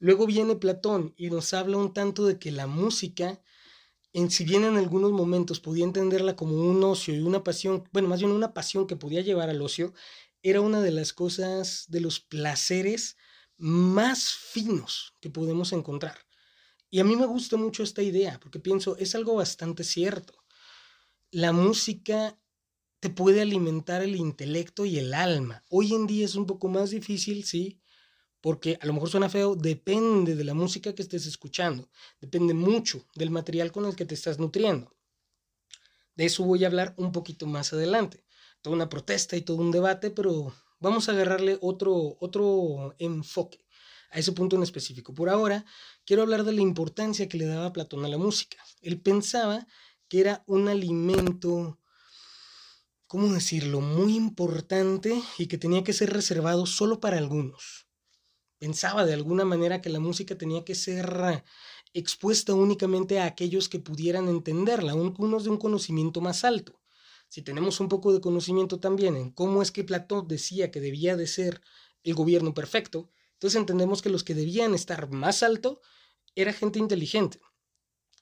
Luego 0.03 0.27
viene 0.27 0.57
Platón 0.57 1.13
y 1.15 1.29
nos 1.29 1.53
habla 1.53 1.77
un 1.77 1.93
tanto 1.93 2.25
de 2.25 2.37
que 2.37 2.51
la 2.51 2.67
música, 2.67 3.41
en, 4.11 4.29
si 4.29 4.43
bien 4.43 4.65
en 4.65 4.75
algunos 4.75 5.13
momentos 5.13 5.61
podía 5.61 5.85
entenderla 5.85 6.35
como 6.35 6.57
un 6.57 6.83
ocio 6.83 7.15
y 7.15 7.21
una 7.21 7.41
pasión, 7.41 7.87
bueno, 7.93 8.09
más 8.09 8.19
bien 8.19 8.33
una 8.33 8.53
pasión 8.53 8.85
que 8.85 8.97
podía 8.97 9.21
llevar 9.21 9.49
al 9.49 9.61
ocio, 9.61 9.93
era 10.41 10.59
una 10.59 10.81
de 10.81 10.91
las 10.91 11.13
cosas, 11.13 11.85
de 11.87 12.01
los 12.01 12.19
placeres 12.19 13.15
más 13.55 14.33
finos 14.33 15.15
que 15.21 15.29
podemos 15.29 15.71
encontrar. 15.71 16.19
Y 16.89 16.99
a 16.99 17.05
mí 17.05 17.15
me 17.15 17.25
gusta 17.25 17.55
mucho 17.55 17.81
esta 17.81 18.03
idea, 18.03 18.41
porque 18.41 18.59
pienso, 18.59 18.97
es 18.97 19.15
algo 19.15 19.35
bastante 19.35 19.85
cierto. 19.85 20.33
La 21.31 21.53
música 21.53 22.37
te 22.99 23.09
puede 23.09 23.41
alimentar 23.41 24.01
el 24.01 24.17
intelecto 24.17 24.83
y 24.83 24.99
el 24.99 25.13
alma. 25.13 25.63
Hoy 25.69 25.93
en 25.93 26.07
día 26.07 26.25
es 26.25 26.35
un 26.35 26.45
poco 26.45 26.67
más 26.67 26.89
difícil, 26.89 27.45
sí, 27.45 27.79
porque 28.43 28.77
a 28.81 28.85
lo 28.85 28.93
mejor 28.93 29.09
suena 29.09 29.29
feo, 29.29 29.55
depende 29.55 30.35
de 30.35 30.43
la 30.43 30.53
música 30.53 30.93
que 30.93 31.01
estés 31.01 31.25
escuchando, 31.25 31.89
depende 32.19 32.53
mucho 32.53 33.05
del 33.15 33.31
material 33.31 33.71
con 33.71 33.85
el 33.85 33.95
que 33.95 34.03
te 34.05 34.15
estás 34.15 34.37
nutriendo. 34.37 34.93
De 36.15 36.25
eso 36.25 36.43
voy 36.43 36.65
a 36.65 36.67
hablar 36.67 36.93
un 36.97 37.13
poquito 37.13 37.47
más 37.47 37.71
adelante 37.71 38.23
toda 38.63 38.77
una 38.77 38.89
protesta 38.89 39.35
y 39.35 39.41
todo 39.41 39.57
un 39.57 39.71
debate, 39.71 40.09
pero 40.09 40.55
vamos 40.79 41.07
a 41.07 41.11
agarrarle 41.11 41.59
otro, 41.61 42.17
otro 42.19 42.95
enfoque 42.97 43.63
a 44.09 44.19
ese 44.19 44.31
punto 44.31 44.55
en 44.55 44.63
específico. 44.63 45.13
Por 45.13 45.29
ahora, 45.29 45.65
quiero 46.05 46.23
hablar 46.23 46.43
de 46.45 46.53
la 46.53 46.61
importancia 46.61 47.27
que 47.27 47.37
le 47.37 47.45
daba 47.45 47.73
Platón 47.73 48.05
a 48.05 48.07
la 48.07 48.17
música. 48.17 48.57
Él 48.81 49.01
pensaba 49.01 49.67
que 50.07 50.21
era 50.21 50.43
un 50.47 50.69
alimento, 50.69 51.77
¿cómo 53.05 53.33
decirlo?, 53.33 53.81
muy 53.81 54.15
importante 54.15 55.21
y 55.37 55.47
que 55.47 55.57
tenía 55.57 55.83
que 55.83 55.93
ser 55.93 56.13
reservado 56.13 56.65
solo 56.65 57.01
para 57.01 57.17
algunos. 57.17 57.87
Pensaba 58.63 59.05
de 59.05 59.13
alguna 59.13 59.43
manera 59.43 59.81
que 59.81 59.89
la 59.89 59.99
música 59.99 60.37
tenía 60.37 60.63
que 60.63 60.75
ser 60.75 61.43
expuesta 61.93 62.53
únicamente 62.53 63.19
a 63.19 63.25
aquellos 63.25 63.67
que 63.67 63.79
pudieran 63.79 64.29
entenderla, 64.29 64.95
unos 64.95 65.43
de 65.43 65.49
un 65.49 65.57
conocimiento 65.57 66.21
más 66.21 66.45
alto 66.45 66.79
si 67.33 67.41
tenemos 67.41 67.79
un 67.79 67.89
poco 67.89 68.13
de 68.13 68.21
conocimiento 68.21 68.79
también 68.79 69.15
en 69.15 69.31
cómo 69.31 69.63
es 69.63 69.71
que 69.71 69.83
Platón 69.83 70.27
decía 70.27 70.69
que 70.69 70.79
debía 70.79 71.17
de 71.17 71.25
ser 71.25 71.61
el 72.03 72.13
gobierno 72.13 72.53
perfecto, 72.53 73.09
entonces 73.33 73.59
entendemos 73.59 74.03
que 74.03 74.11
los 74.11 74.23
que 74.23 74.35
debían 74.35 74.75
estar 74.75 75.09
más 75.09 75.41
alto 75.41 75.81
era 76.35 76.53
gente 76.53 76.77
inteligente. 76.77 77.41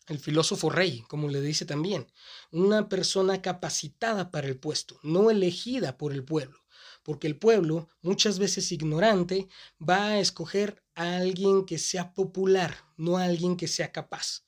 El 0.08 0.18
filósofo 0.18 0.70
rey, 0.70 1.04
como 1.10 1.28
le 1.28 1.42
dice 1.42 1.66
también, 1.66 2.08
una 2.52 2.88
persona 2.88 3.42
capacitada 3.42 4.32
para 4.32 4.48
el 4.48 4.58
puesto, 4.58 4.98
no 5.04 5.30
elegida 5.30 5.98
por 5.98 6.14
el 6.14 6.24
pueblo, 6.24 6.61
porque 7.04 7.28
el 7.28 7.38
pueblo, 7.38 7.90
muchas 8.02 8.40
veces 8.40 8.72
ignorante, 8.72 9.48
va 9.80 10.08
a 10.08 10.20
escoger 10.20 10.84
a 10.96 11.18
alguien 11.18 11.66
que 11.66 11.78
sea 11.78 12.14
popular, 12.14 12.76
no 12.98 13.18
a 13.18 13.24
alguien 13.24 13.58
que 13.58 13.68
sea 13.68 13.92
capaz. 13.92 14.46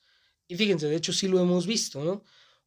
Y 0.48 0.56
fíjense, 0.56 0.88
de 0.88 0.96
hecho 0.96 1.14
sí 1.14 1.28
lo 1.28 1.40
hemos 1.40 1.66
visto, 1.66 2.04
¿no? 2.04 2.24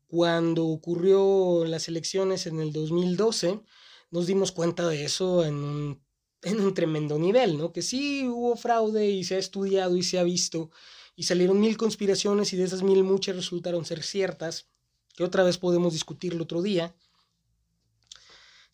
Cuando 0.06 0.66
ocurrió 0.66 1.64
las 1.66 1.88
elecciones 1.88 2.46
en 2.46 2.60
el 2.60 2.72
2012, 2.72 3.60
nos 4.10 4.26
dimos 4.26 4.52
cuenta 4.52 4.88
de 4.88 5.04
eso 5.04 5.44
en 5.44 5.54
un, 5.54 6.04
en 6.42 6.60
un 6.60 6.74
tremendo 6.74 7.18
nivel, 7.18 7.58
¿no? 7.58 7.72
Que 7.72 7.82
sí 7.82 8.26
hubo 8.26 8.56
fraude 8.56 9.08
y 9.10 9.24
se 9.24 9.36
ha 9.36 9.38
estudiado 9.38 9.96
y 9.96 10.02
se 10.02 10.18
ha 10.18 10.22
visto 10.22 10.70
y 11.16 11.24
salieron 11.24 11.58
mil 11.58 11.76
conspiraciones 11.76 12.52
y 12.52 12.56
de 12.56 12.64
esas 12.64 12.82
mil 12.82 13.02
muchas 13.02 13.36
resultaron 13.36 13.84
ser 13.84 14.02
ciertas, 14.02 14.68
que 15.14 15.24
otra 15.24 15.42
vez 15.44 15.56
podemos 15.56 15.94
discutirlo 15.94 16.44
otro 16.44 16.60
día 16.60 16.94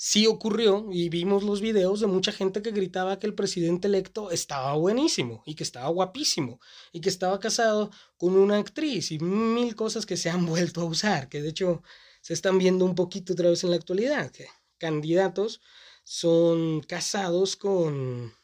sí 0.05 0.27
ocurrió 0.27 0.89
y 0.91 1.11
vimos 1.11 1.45
los 1.45 1.61
videos 1.61 2.01
de 2.01 2.09
mucha 2.09 2.33
gente 2.33 2.61
que 2.61 2.73
gritaba 2.73 3.21
que 3.21 3.27
el 3.29 3.35
presidente 3.35 3.87
electo 3.87 4.33
estaba 4.33 4.75
buenísimo 4.75 5.45
y 5.47 5.55
que 5.55 5.63
estaba 5.63 5.89
guapísimo 5.91 6.59
y 6.91 7.01
que 7.01 7.09
estaba 7.09 7.39
casado 7.39 7.93
con 8.17 8.35
una 8.35 8.59
actriz 8.59 9.13
y 9.13 9.21
mil 9.21 9.77
cosas 9.77 10.05
que 10.05 10.17
se 10.17 10.29
han 10.29 10.45
vuelto 10.47 10.81
a 10.81 10.87
usar, 10.87 11.29
que 11.29 11.41
de 11.41 11.51
hecho 11.51 11.85
se 12.21 12.35
están 12.35 12.59
viendo 12.59 12.85
un 12.85 12.97
poquito 12.97 13.35
otra 13.35 13.51
vez 13.51 13.63
en 13.63 13.71
la 13.71 13.77
actualidad, 13.77 14.33
que 14.33 14.49
candidatos 14.77 15.61
son 16.03 16.81
casados 16.81 17.55
con 17.55 18.35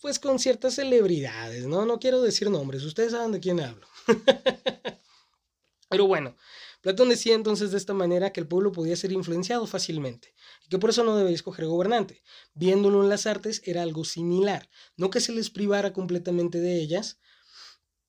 pues 0.00 0.18
con 0.18 0.38
ciertas 0.38 0.76
celebridades, 0.76 1.66
¿no? 1.66 1.84
No 1.84 2.00
quiero 2.00 2.22
decir 2.22 2.48
nombres, 2.48 2.84
ustedes 2.84 3.12
saben 3.12 3.32
de 3.32 3.40
quién 3.40 3.60
hablo. 3.60 3.86
Pero 5.90 6.06
bueno, 6.06 6.34
Platón 6.82 7.10
decía 7.10 7.36
entonces 7.36 7.70
de 7.70 7.78
esta 7.78 7.94
manera 7.94 8.32
que 8.32 8.40
el 8.40 8.48
pueblo 8.48 8.72
podía 8.72 8.96
ser 8.96 9.12
influenciado 9.12 9.68
fácilmente 9.68 10.34
y 10.64 10.68
que 10.68 10.80
por 10.80 10.90
eso 10.90 11.04
no 11.04 11.16
debía 11.16 11.32
escoger 11.32 11.66
gobernante. 11.66 12.24
Viéndolo 12.54 13.04
en 13.04 13.08
las 13.08 13.26
artes 13.26 13.62
era 13.64 13.82
algo 13.82 14.04
similar, 14.04 14.68
no 14.96 15.08
que 15.08 15.20
se 15.20 15.30
les 15.30 15.48
privara 15.48 15.92
completamente 15.92 16.58
de 16.58 16.80
ellas, 16.80 17.20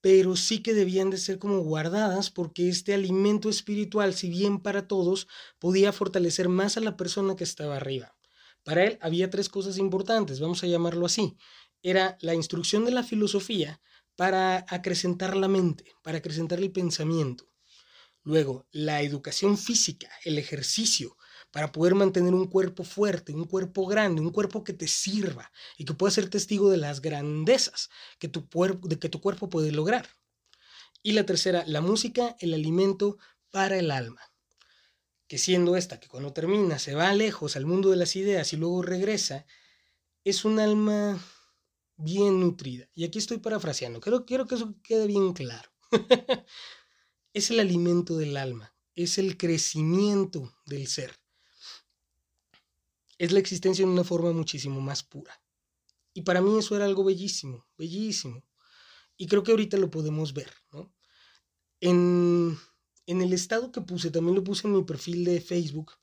pero 0.01 0.35
sí 0.35 0.63
que 0.63 0.73
debían 0.73 1.11
de 1.11 1.19
ser 1.19 1.37
como 1.37 1.59
guardadas 1.59 2.31
porque 2.31 2.67
este 2.67 2.95
alimento 2.95 3.47
espiritual, 3.47 4.15
si 4.15 4.29
bien 4.29 4.59
para 4.59 4.87
todos, 4.87 5.27
podía 5.59 5.93
fortalecer 5.93 6.49
más 6.49 6.75
a 6.75 6.81
la 6.81 6.97
persona 6.97 7.35
que 7.35 7.43
estaba 7.43 7.75
arriba. 7.75 8.17
Para 8.63 8.85
él 8.85 8.97
había 9.01 9.29
tres 9.29 9.49
cosas 9.49 9.77
importantes, 9.77 10.39
vamos 10.39 10.63
a 10.63 10.67
llamarlo 10.67 11.05
así. 11.05 11.37
Era 11.83 12.17
la 12.21 12.33
instrucción 12.33 12.85
de 12.85 12.91
la 12.91 13.03
filosofía 13.03 13.81
para 14.15 14.65
acrecentar 14.67 15.37
la 15.37 15.47
mente, 15.47 15.85
para 16.01 16.17
acrecentar 16.17 16.57
el 16.57 16.71
pensamiento 16.71 17.52
Luego, 18.23 18.65
la 18.71 19.01
educación 19.01 19.57
física, 19.57 20.09
el 20.23 20.37
ejercicio, 20.37 21.17
para 21.51 21.71
poder 21.71 21.93
mantener 21.93 22.33
un 22.33 22.47
cuerpo 22.47 22.83
fuerte, 22.83 23.33
un 23.33 23.45
cuerpo 23.45 23.85
grande, 23.85 24.21
un 24.21 24.31
cuerpo 24.31 24.63
que 24.63 24.73
te 24.73 24.87
sirva 24.87 25.51
y 25.77 25.85
que 25.85 25.93
pueda 25.93 26.09
ser 26.09 26.29
testigo 26.29 26.71
de 26.71 26.77
las 26.77 27.01
grandezas 27.01 27.89
que 28.17 28.27
tu, 28.27 28.47
que 28.99 29.09
tu 29.09 29.21
cuerpo 29.21 29.49
puede 29.49 29.71
lograr. 29.71 30.07
Y 31.03 31.11
la 31.11 31.25
tercera, 31.25 31.63
la 31.67 31.81
música, 31.81 32.35
el 32.39 32.53
alimento 32.53 33.17
para 33.51 33.77
el 33.77 33.91
alma. 33.91 34.21
Que 35.27 35.37
siendo 35.37 35.75
esta, 35.75 35.99
que 35.99 36.07
cuando 36.07 36.33
termina 36.33 36.79
se 36.79 36.95
va 36.95 37.13
lejos 37.13 37.55
al 37.55 37.65
mundo 37.65 37.91
de 37.91 37.97
las 37.97 38.15
ideas 38.15 38.53
y 38.53 38.57
luego 38.57 38.81
regresa, 38.81 39.45
es 40.23 40.45
un 40.45 40.59
alma 40.59 41.19
bien 41.97 42.39
nutrida. 42.39 42.89
Y 42.95 43.03
aquí 43.03 43.19
estoy 43.19 43.37
parafraseando, 43.37 43.99
quiero, 43.99 44.25
quiero 44.25 44.47
que 44.47 44.55
eso 44.55 44.75
quede 44.81 45.07
bien 45.07 45.33
claro. 45.33 45.69
es 47.33 47.49
el 47.51 47.59
alimento 47.59 48.17
del 48.17 48.37
alma, 48.37 48.75
es 48.95 49.17
el 49.17 49.37
crecimiento 49.37 50.53
del 50.65 50.87
ser. 50.87 51.19
Es 53.17 53.31
la 53.31 53.39
existencia 53.39 53.83
en 53.83 53.89
una 53.89 54.03
forma 54.03 54.31
muchísimo 54.31 54.81
más 54.81 55.03
pura. 55.03 55.41
Y 56.13 56.21
para 56.21 56.41
mí 56.41 56.57
eso 56.57 56.75
era 56.75 56.85
algo 56.85 57.03
bellísimo, 57.03 57.67
bellísimo. 57.77 58.43
Y 59.17 59.27
creo 59.27 59.43
que 59.43 59.51
ahorita 59.51 59.77
lo 59.77 59.89
podemos 59.89 60.33
ver. 60.33 60.51
En, 61.79 62.57
en 63.07 63.21
el 63.21 63.33
estado 63.33 63.71
que 63.71 63.81
puse, 63.81 64.11
también 64.11 64.35
lo 64.35 64.43
puse 64.43 64.67
en 64.67 64.73
mi 64.73 64.83
perfil 64.83 65.25
de 65.25 65.41
Facebook, 65.41 65.93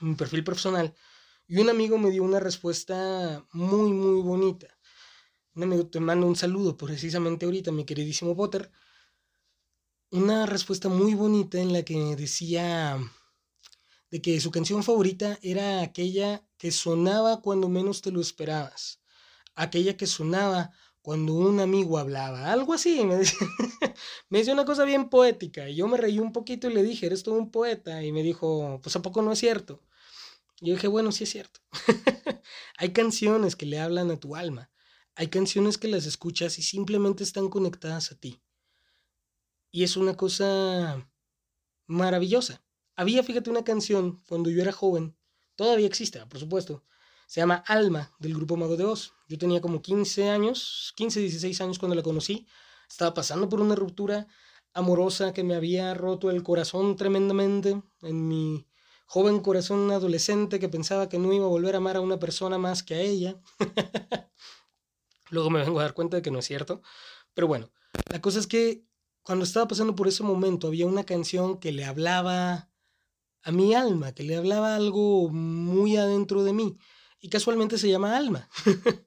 en 0.00 0.10
mi 0.10 0.14
perfil 0.14 0.44
personal, 0.44 0.94
y 1.46 1.58
un 1.58 1.68
amigo 1.68 1.98
me 1.98 2.10
dio 2.10 2.22
una 2.22 2.40
respuesta 2.40 3.46
muy, 3.52 3.92
muy 3.92 4.22
bonita. 4.22 4.78
Un 5.54 5.64
amigo 5.64 5.86
te 5.86 6.00
mando 6.00 6.26
un 6.26 6.36
saludo 6.36 6.76
precisamente 6.76 7.44
ahorita, 7.44 7.70
mi 7.70 7.84
queridísimo 7.84 8.36
Potter. 8.36 8.70
Una 10.14 10.46
respuesta 10.46 10.88
muy 10.88 11.14
bonita 11.14 11.58
en 11.58 11.72
la 11.72 11.82
que 11.82 12.14
decía 12.14 12.96
de 14.12 14.22
que 14.22 14.40
su 14.40 14.52
canción 14.52 14.84
favorita 14.84 15.40
era 15.42 15.82
aquella 15.82 16.46
que 16.56 16.70
sonaba 16.70 17.42
cuando 17.42 17.68
menos 17.68 18.00
te 18.00 18.12
lo 18.12 18.20
esperabas. 18.20 19.02
Aquella 19.56 19.96
que 19.96 20.06
sonaba 20.06 20.70
cuando 21.02 21.34
un 21.34 21.58
amigo 21.58 21.98
hablaba. 21.98 22.52
Algo 22.52 22.74
así, 22.74 23.04
me 23.04 23.16
decía, 23.16 23.40
me 24.28 24.38
decía 24.38 24.52
una 24.52 24.64
cosa 24.64 24.84
bien 24.84 25.08
poética. 25.08 25.68
Y 25.68 25.74
yo 25.74 25.88
me 25.88 25.96
reí 25.96 26.20
un 26.20 26.32
poquito 26.32 26.70
y 26.70 26.74
le 26.74 26.84
dije, 26.84 27.06
eres 27.06 27.24
todo 27.24 27.34
un 27.34 27.50
poeta. 27.50 28.04
Y 28.04 28.12
me 28.12 28.22
dijo, 28.22 28.78
pues 28.84 28.94
a 28.94 29.02
poco 29.02 29.20
no 29.20 29.32
es 29.32 29.40
cierto. 29.40 29.82
Y 30.60 30.68
yo 30.68 30.74
dije, 30.74 30.86
bueno, 30.86 31.10
sí 31.10 31.24
es 31.24 31.30
cierto. 31.30 31.58
Hay 32.78 32.92
canciones 32.92 33.56
que 33.56 33.66
le 33.66 33.80
hablan 33.80 34.12
a 34.12 34.20
tu 34.20 34.36
alma. 34.36 34.70
Hay 35.16 35.26
canciones 35.26 35.76
que 35.76 35.88
las 35.88 36.06
escuchas 36.06 36.56
y 36.60 36.62
simplemente 36.62 37.24
están 37.24 37.48
conectadas 37.48 38.12
a 38.12 38.14
ti. 38.14 38.43
Y 39.74 39.82
es 39.82 39.96
una 39.96 40.16
cosa 40.16 41.04
maravillosa. 41.88 42.62
Había, 42.94 43.24
fíjate, 43.24 43.50
una 43.50 43.64
canción 43.64 44.22
cuando 44.28 44.48
yo 44.48 44.62
era 44.62 44.70
joven, 44.70 45.16
todavía 45.56 45.88
existe, 45.88 46.24
por 46.26 46.38
supuesto. 46.38 46.84
Se 47.26 47.40
llama 47.40 47.64
Alma, 47.66 48.12
del 48.20 48.34
grupo 48.34 48.56
Mago 48.56 48.76
de 48.76 48.84
Oz. 48.84 49.14
Yo 49.28 49.36
tenía 49.36 49.60
como 49.60 49.82
15 49.82 50.30
años, 50.30 50.92
15, 50.94 51.18
16 51.18 51.60
años 51.60 51.80
cuando 51.80 51.96
la 51.96 52.04
conocí. 52.04 52.46
Estaba 52.88 53.14
pasando 53.14 53.48
por 53.48 53.60
una 53.60 53.74
ruptura 53.74 54.28
amorosa 54.74 55.34
que 55.34 55.42
me 55.42 55.56
había 55.56 55.92
roto 55.92 56.30
el 56.30 56.44
corazón 56.44 56.94
tremendamente 56.94 57.82
en 58.02 58.28
mi 58.28 58.68
joven 59.06 59.40
corazón 59.40 59.90
adolescente 59.90 60.60
que 60.60 60.68
pensaba 60.68 61.08
que 61.08 61.18
no 61.18 61.32
iba 61.32 61.46
a 61.46 61.48
volver 61.48 61.74
a 61.74 61.78
amar 61.78 61.96
a 61.96 62.00
una 62.00 62.20
persona 62.20 62.58
más 62.58 62.84
que 62.84 62.94
a 62.94 63.00
ella. 63.00 63.40
Luego 65.30 65.50
me 65.50 65.64
vengo 65.64 65.80
a 65.80 65.82
dar 65.82 65.94
cuenta 65.94 66.18
de 66.18 66.22
que 66.22 66.30
no 66.30 66.38
es 66.38 66.44
cierto. 66.44 66.80
Pero 67.34 67.48
bueno, 67.48 67.72
la 68.12 68.20
cosa 68.20 68.38
es 68.38 68.46
que 68.46 68.84
cuando 69.24 69.44
estaba 69.44 69.66
pasando 69.66 69.96
por 69.96 70.06
ese 70.06 70.22
momento 70.22 70.68
había 70.68 70.86
una 70.86 71.04
canción 71.04 71.58
que 71.58 71.72
le 71.72 71.84
hablaba 71.84 72.70
a 73.42 73.52
mi 73.52 73.74
alma, 73.74 74.12
que 74.12 74.22
le 74.22 74.36
hablaba 74.36 74.76
algo 74.76 75.30
muy 75.30 75.96
adentro 75.96 76.44
de 76.44 76.52
mí. 76.52 76.78
Y 77.20 77.30
casualmente 77.30 77.78
se 77.78 77.88
llama 77.88 78.16
Alma. 78.16 78.50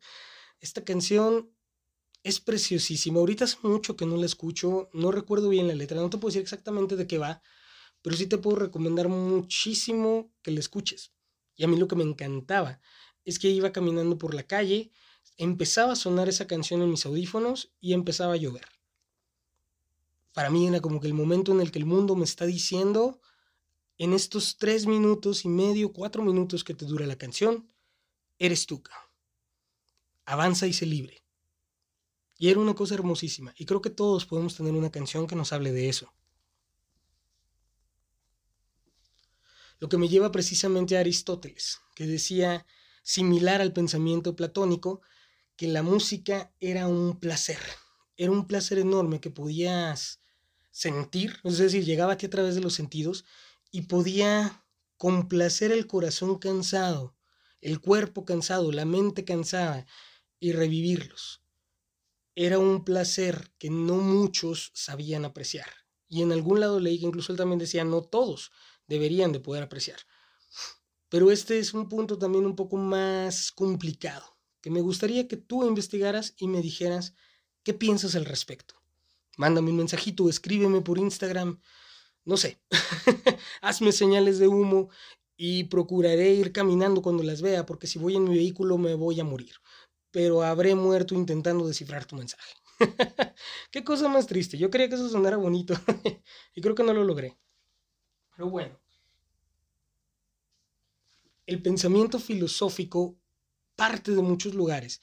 Esta 0.60 0.84
canción 0.84 1.52
es 2.24 2.40
preciosísima. 2.40 3.20
Ahorita 3.20 3.46
hace 3.46 3.58
mucho 3.62 3.96
que 3.96 4.08
no 4.08 4.18
la 4.18 4.26
escucho, 4.26 4.90
no 4.92 5.12
recuerdo 5.12 5.50
bien 5.50 5.68
la 5.68 5.76
letra, 5.76 6.02
no 6.02 6.10
te 6.10 6.18
puedo 6.18 6.30
decir 6.30 6.42
exactamente 6.42 6.96
de 6.96 7.06
qué 7.06 7.20
va, 7.20 7.44
pero 8.02 8.18
sí 8.18 8.26
te 8.26 8.40
puedo 8.40 8.58
recomendar 8.58 9.10
muchísimo 9.10 10.34
que 10.42 10.52
la 10.52 10.60
escuches. 10.60 11.14
Y 11.56 11.64
a 11.64 11.68
mí 11.68 11.78
lo 11.78 11.88
que 11.88 11.96
me 11.96 12.04
encantaba 12.04 12.82
es 13.24 13.38
que 13.38 13.50
iba 13.50 13.72
caminando 13.72 14.18
por 14.18 14.34
la 14.34 14.44
calle, 14.44 14.92
empezaba 15.38 15.94
a 15.94 15.96
sonar 15.96 16.28
esa 16.28 16.48
canción 16.48 16.82
en 16.82 16.90
mis 16.90 17.06
audífonos 17.06 17.72
y 17.80 17.94
empezaba 17.94 18.34
a 18.34 18.38
llover. 18.38 18.77
Para 20.38 20.52
mí 20.52 20.68
era 20.68 20.82
como 20.82 21.00
que 21.00 21.08
el 21.08 21.16
momento 21.16 21.52
en 21.52 21.62
el 21.62 21.72
que 21.72 21.80
el 21.80 21.88
mundo 21.88 22.16
me 22.16 22.24
está 22.24 22.46
diciendo, 22.46 23.20
en 23.98 24.14
estos 24.14 24.60
tres 24.60 24.86
minutos 24.86 25.46
y 25.46 25.48
medio, 25.50 25.92
cuatro 25.92 26.22
minutos 26.22 26.64
que 26.64 26.76
te 26.76 26.86
dura 26.86 27.08
la 27.08 27.18
canción, 27.18 27.74
eres 28.38 28.68
tú. 28.68 28.84
Avanza 30.26 30.68
y 30.68 30.74
sé 30.74 30.86
libre. 30.86 31.24
Y 32.38 32.50
era 32.50 32.60
una 32.60 32.76
cosa 32.76 32.94
hermosísima. 32.94 33.52
Y 33.58 33.66
creo 33.66 33.82
que 33.82 33.90
todos 33.90 34.28
podemos 34.28 34.56
tener 34.56 34.74
una 34.74 34.92
canción 34.92 35.26
que 35.26 35.36
nos 35.36 35.54
hable 35.54 35.72
de 35.72 35.90
eso. 35.90 36.14
Lo 39.80 39.90
que 39.90 39.98
me 39.98 40.08
lleva 40.08 40.32
precisamente 40.32 40.98
a 40.98 41.00
Aristóteles, 41.00 41.80
que 41.96 42.06
decía, 42.06 42.68
similar 43.02 43.60
al 43.60 43.74
pensamiento 43.74 44.36
platónico, 44.36 45.02
que 45.56 45.68
la 45.68 45.82
música 45.82 46.54
era 46.60 46.88
un 46.88 47.20
placer, 47.20 47.58
era 48.18 48.32
un 48.32 48.46
placer 48.46 48.78
enorme 48.78 49.20
que 49.20 49.32
podías 49.32 50.20
sentir, 50.78 51.40
es 51.44 51.58
decir, 51.58 51.84
llegaba 51.84 52.14
a 52.14 52.18
ti 52.18 52.28
a 52.28 52.30
través 52.30 52.54
de 52.54 52.62
los 52.62 52.76
sentidos 52.76 53.26
y 53.72 53.84
podía 53.84 54.64
complacer 54.96 55.72
el 55.72 55.88
corazón 55.88 56.38
cansado, 56.38 57.18
el 57.62 57.82
cuerpo 57.82 58.26
cansado, 58.26 58.72
la 58.72 58.86
mente 58.86 59.26
cansada 59.26 59.88
y 60.40 60.52
revivirlos. 60.52 61.42
Era 62.36 62.60
un 62.60 62.86
placer 62.86 63.52
que 63.58 63.72
no 63.72 63.96
muchos 63.96 64.72
sabían 64.76 65.26
apreciar. 65.26 65.68
Y 66.08 66.22
en 66.22 66.32
algún 66.32 66.60
lado 66.60 66.80
leí 66.80 67.00
que 67.00 67.08
incluso 67.08 67.32
él 67.32 67.40
también 67.40 67.58
decía, 67.58 67.84
no 67.84 68.04
todos, 68.04 68.52
deberían 68.86 69.32
de 69.32 69.40
poder 69.40 69.64
apreciar. 69.64 69.98
Pero 71.10 71.32
este 71.32 71.58
es 71.58 71.74
un 71.74 71.90
punto 71.90 72.20
también 72.20 72.46
un 72.46 72.56
poco 72.56 72.78
más 72.78 73.52
complicado, 73.52 74.38
que 74.62 74.70
me 74.70 74.82
gustaría 74.82 75.28
que 75.28 75.38
tú 75.38 75.66
investigaras 75.66 76.36
y 76.38 76.48
me 76.48 76.62
dijeras 76.62 77.16
qué 77.64 77.74
piensas 77.74 78.14
al 78.14 78.26
respecto. 78.26 78.77
Mándame 79.38 79.72
un 79.72 79.78
mensajito, 79.78 80.30
escríbeme 80.30 80.82
por 80.82 80.98
Instagram, 80.98 81.60
no 82.26 82.36
sé, 82.36 82.60
hazme 83.62 83.92
señales 83.94 84.40
de 84.40 84.48
humo 84.48 84.90
y 85.38 85.66
procuraré 85.66 86.32
ir 86.32 86.52
caminando 86.52 87.02
cuando 87.02 87.24
las 87.24 87.42
vea, 87.42 87.66
porque 87.66 87.88
si 87.88 88.00
voy 88.00 88.16
en 88.16 88.26
mi 88.26 88.36
vehículo 88.36 88.78
me 88.78 88.96
voy 88.96 89.20
a 89.20 89.24
morir, 89.24 89.54
pero 90.12 90.42
habré 90.42 90.76
muerto 90.76 91.16
intentando 91.16 91.68
descifrar 91.68 92.06
tu 92.06 92.16
mensaje. 92.16 92.54
Qué 93.72 93.84
cosa 93.84 94.10
más 94.10 94.28
triste, 94.28 94.58
yo 94.58 94.70
quería 94.70 94.90
que 94.90 94.96
eso 94.96 95.08
sonara 95.08 95.38
bonito 95.38 95.74
y 96.56 96.62
creo 96.62 96.76
que 96.76 96.84
no 96.84 96.94
lo 96.94 97.04
logré. 97.04 97.38
Pero 98.36 98.50
bueno, 98.50 98.80
el 101.46 101.62
pensamiento 101.62 102.20
filosófico 102.20 103.18
parte 103.76 104.12
de 104.12 104.22
muchos 104.22 104.54
lugares 104.54 105.02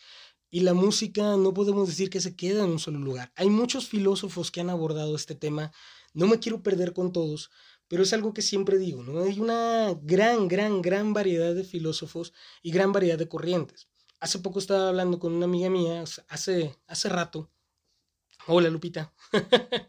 y 0.55 0.61
la 0.61 0.73
música 0.73 1.37
no 1.37 1.53
podemos 1.53 1.89
decir 1.89 2.11
que 2.11 2.21
se 2.21 2.37
queda 2.37 2.63
en 2.63 2.71
un 2.71 2.79
solo 2.79 3.01
lugar. 3.01 3.33
Hay 3.35 3.51
muchos 3.51 3.89
filósofos 3.89 4.53
que 4.53 4.61
han 4.61 4.71
abordado 4.71 5.17
este 5.17 5.35
tema, 5.35 5.73
no 6.13 6.29
me 6.29 6.39
quiero 6.39 6.63
perder 6.63 6.93
con 6.93 7.11
todos, 7.11 7.51
pero 7.89 8.05
es 8.05 8.13
algo 8.13 8.33
que 8.33 8.41
siempre 8.41 8.79
digo, 8.79 9.03
¿no? 9.03 9.25
Hay 9.25 9.41
una 9.41 9.99
gran, 10.01 10.47
gran, 10.47 10.81
gran 10.81 11.13
variedad 11.13 11.57
de 11.57 11.65
filósofos 11.65 12.33
y 12.63 12.71
gran 12.71 12.93
variedad 12.93 13.19
de 13.19 13.29
corrientes. 13.29 13.89
Hace 14.21 14.39
poco 14.39 14.61
estaba 14.61 14.91
hablando 14.91 15.19
con 15.19 15.33
una 15.33 15.47
amiga 15.47 15.69
mía, 15.71 16.05
hace, 16.29 16.79
hace 16.87 17.09
rato. 17.09 17.51
Hola 18.47 18.71
Lupita. 18.71 19.13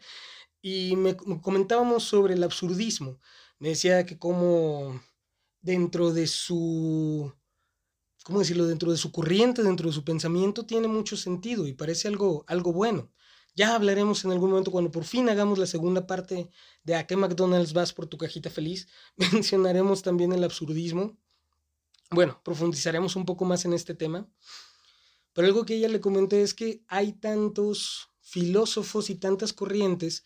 y 0.62 0.96
me 0.96 1.16
comentábamos 1.16 2.02
sobre 2.02 2.34
el 2.34 2.42
absurdismo. 2.42 3.20
Me 3.60 3.68
decía 3.68 4.04
que 4.04 4.18
como 4.18 5.00
dentro 5.60 6.12
de 6.12 6.26
su, 6.26 7.32
¿cómo 8.26 8.40
decirlo? 8.40 8.66
Dentro 8.66 8.90
de 8.90 8.98
su 8.98 9.12
corriente, 9.12 9.62
dentro 9.62 9.88
de 9.88 9.94
su 9.94 10.02
pensamiento, 10.02 10.66
tiene 10.66 10.88
mucho 10.88 11.16
sentido 11.16 11.64
y 11.68 11.74
parece 11.74 12.08
algo, 12.08 12.44
algo 12.48 12.72
bueno. 12.72 13.12
Ya 13.54 13.76
hablaremos 13.76 14.24
en 14.24 14.32
algún 14.32 14.50
momento 14.50 14.72
cuando 14.72 14.90
por 14.90 15.04
fin 15.04 15.28
hagamos 15.28 15.60
la 15.60 15.66
segunda 15.66 16.08
parte 16.08 16.50
de 16.82 16.96
a 16.96 17.06
qué 17.06 17.14
McDonald's 17.14 17.72
vas 17.72 17.92
por 17.92 18.08
tu 18.08 18.18
cajita 18.18 18.50
feliz. 18.50 18.88
Mencionaremos 19.16 20.02
también 20.02 20.32
el 20.32 20.42
absurdismo. 20.42 21.16
Bueno, 22.10 22.40
profundizaremos 22.44 23.14
un 23.14 23.26
poco 23.26 23.44
más 23.44 23.64
en 23.64 23.74
este 23.74 23.94
tema. 23.94 24.28
Pero 25.32 25.46
algo 25.46 25.64
que 25.64 25.76
ella 25.76 25.88
le 25.88 26.00
comenté 26.00 26.42
es 26.42 26.52
que 26.52 26.82
hay 26.88 27.12
tantos 27.12 28.08
filósofos 28.22 29.08
y 29.08 29.14
tantas 29.14 29.52
corrientes 29.52 30.24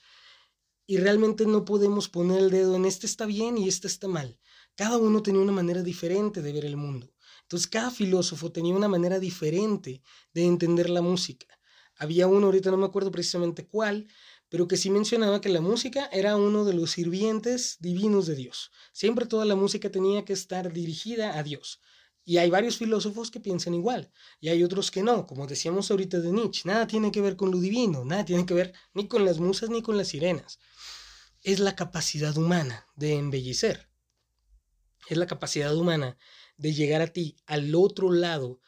y 0.86 0.96
realmente 0.96 1.44
no 1.44 1.66
podemos 1.66 2.08
poner 2.08 2.38
el 2.38 2.50
dedo 2.50 2.76
en 2.76 2.86
este 2.86 3.04
está 3.04 3.26
bien 3.26 3.58
y 3.58 3.68
este 3.68 3.88
está 3.88 4.08
mal. 4.08 4.38
Cada 4.74 4.96
uno 4.96 5.22
tenía 5.22 5.42
una 5.42 5.52
manera 5.52 5.82
diferente 5.82 6.40
de 6.40 6.54
ver 6.54 6.64
el 6.64 6.78
mundo. 6.78 7.12
Entonces 7.50 7.66
cada 7.66 7.90
filósofo 7.90 8.52
tenía 8.52 8.76
una 8.76 8.86
manera 8.86 9.18
diferente 9.18 10.04
de 10.32 10.44
entender 10.44 10.88
la 10.88 11.02
música. 11.02 11.48
Había 11.96 12.28
uno, 12.28 12.46
ahorita 12.46 12.70
no 12.70 12.76
me 12.76 12.86
acuerdo 12.86 13.10
precisamente 13.10 13.66
cuál, 13.66 14.06
pero 14.48 14.68
que 14.68 14.76
sí 14.76 14.88
mencionaba 14.88 15.40
que 15.40 15.48
la 15.48 15.60
música 15.60 16.08
era 16.12 16.36
uno 16.36 16.64
de 16.64 16.74
los 16.74 16.92
sirvientes 16.92 17.78
divinos 17.80 18.26
de 18.26 18.36
Dios. 18.36 18.70
Siempre 18.92 19.26
toda 19.26 19.44
la 19.46 19.56
música 19.56 19.90
tenía 19.90 20.24
que 20.24 20.32
estar 20.32 20.72
dirigida 20.72 21.36
a 21.36 21.42
Dios. 21.42 21.80
Y 22.24 22.36
hay 22.36 22.50
varios 22.50 22.76
filósofos 22.76 23.32
que 23.32 23.40
piensan 23.40 23.74
igual, 23.74 24.12
y 24.38 24.50
hay 24.50 24.62
otros 24.62 24.92
que 24.92 25.02
no, 25.02 25.26
como 25.26 25.48
decíamos 25.48 25.90
ahorita 25.90 26.20
de 26.20 26.30
Nietzsche, 26.30 26.68
nada 26.68 26.86
tiene 26.86 27.10
que 27.10 27.20
ver 27.20 27.34
con 27.34 27.50
lo 27.50 27.58
divino, 27.58 28.04
nada 28.04 28.24
tiene 28.24 28.46
que 28.46 28.54
ver 28.54 28.72
ni 28.94 29.08
con 29.08 29.24
las 29.24 29.40
musas 29.40 29.70
ni 29.70 29.82
con 29.82 29.96
las 29.96 30.06
sirenas. 30.06 30.60
Es 31.42 31.58
la 31.58 31.74
capacidad 31.74 32.36
humana 32.38 32.86
de 32.94 33.14
embellecer. 33.14 33.88
Es 35.08 35.16
la 35.16 35.26
capacidad 35.26 35.76
humana 35.76 36.16
de 36.60 36.74
llegar 36.74 37.00
a 37.00 37.08
ti, 37.08 37.36
al 37.46 37.74
otro 37.74 38.12
lado 38.12 38.60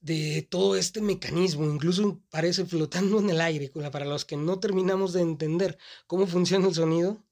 de 0.00 0.46
todo 0.50 0.76
este 0.76 1.00
mecanismo, 1.00 1.64
incluso 1.64 2.22
parece 2.30 2.64
flotando 2.64 3.18
en 3.18 3.30
el 3.30 3.40
aire, 3.40 3.72
para 3.90 4.04
los 4.04 4.24
que 4.24 4.36
no 4.36 4.60
terminamos 4.60 5.12
de 5.12 5.22
entender 5.22 5.78
cómo 6.06 6.26
funciona 6.26 6.68
el 6.68 6.74
sonido, 6.74 7.24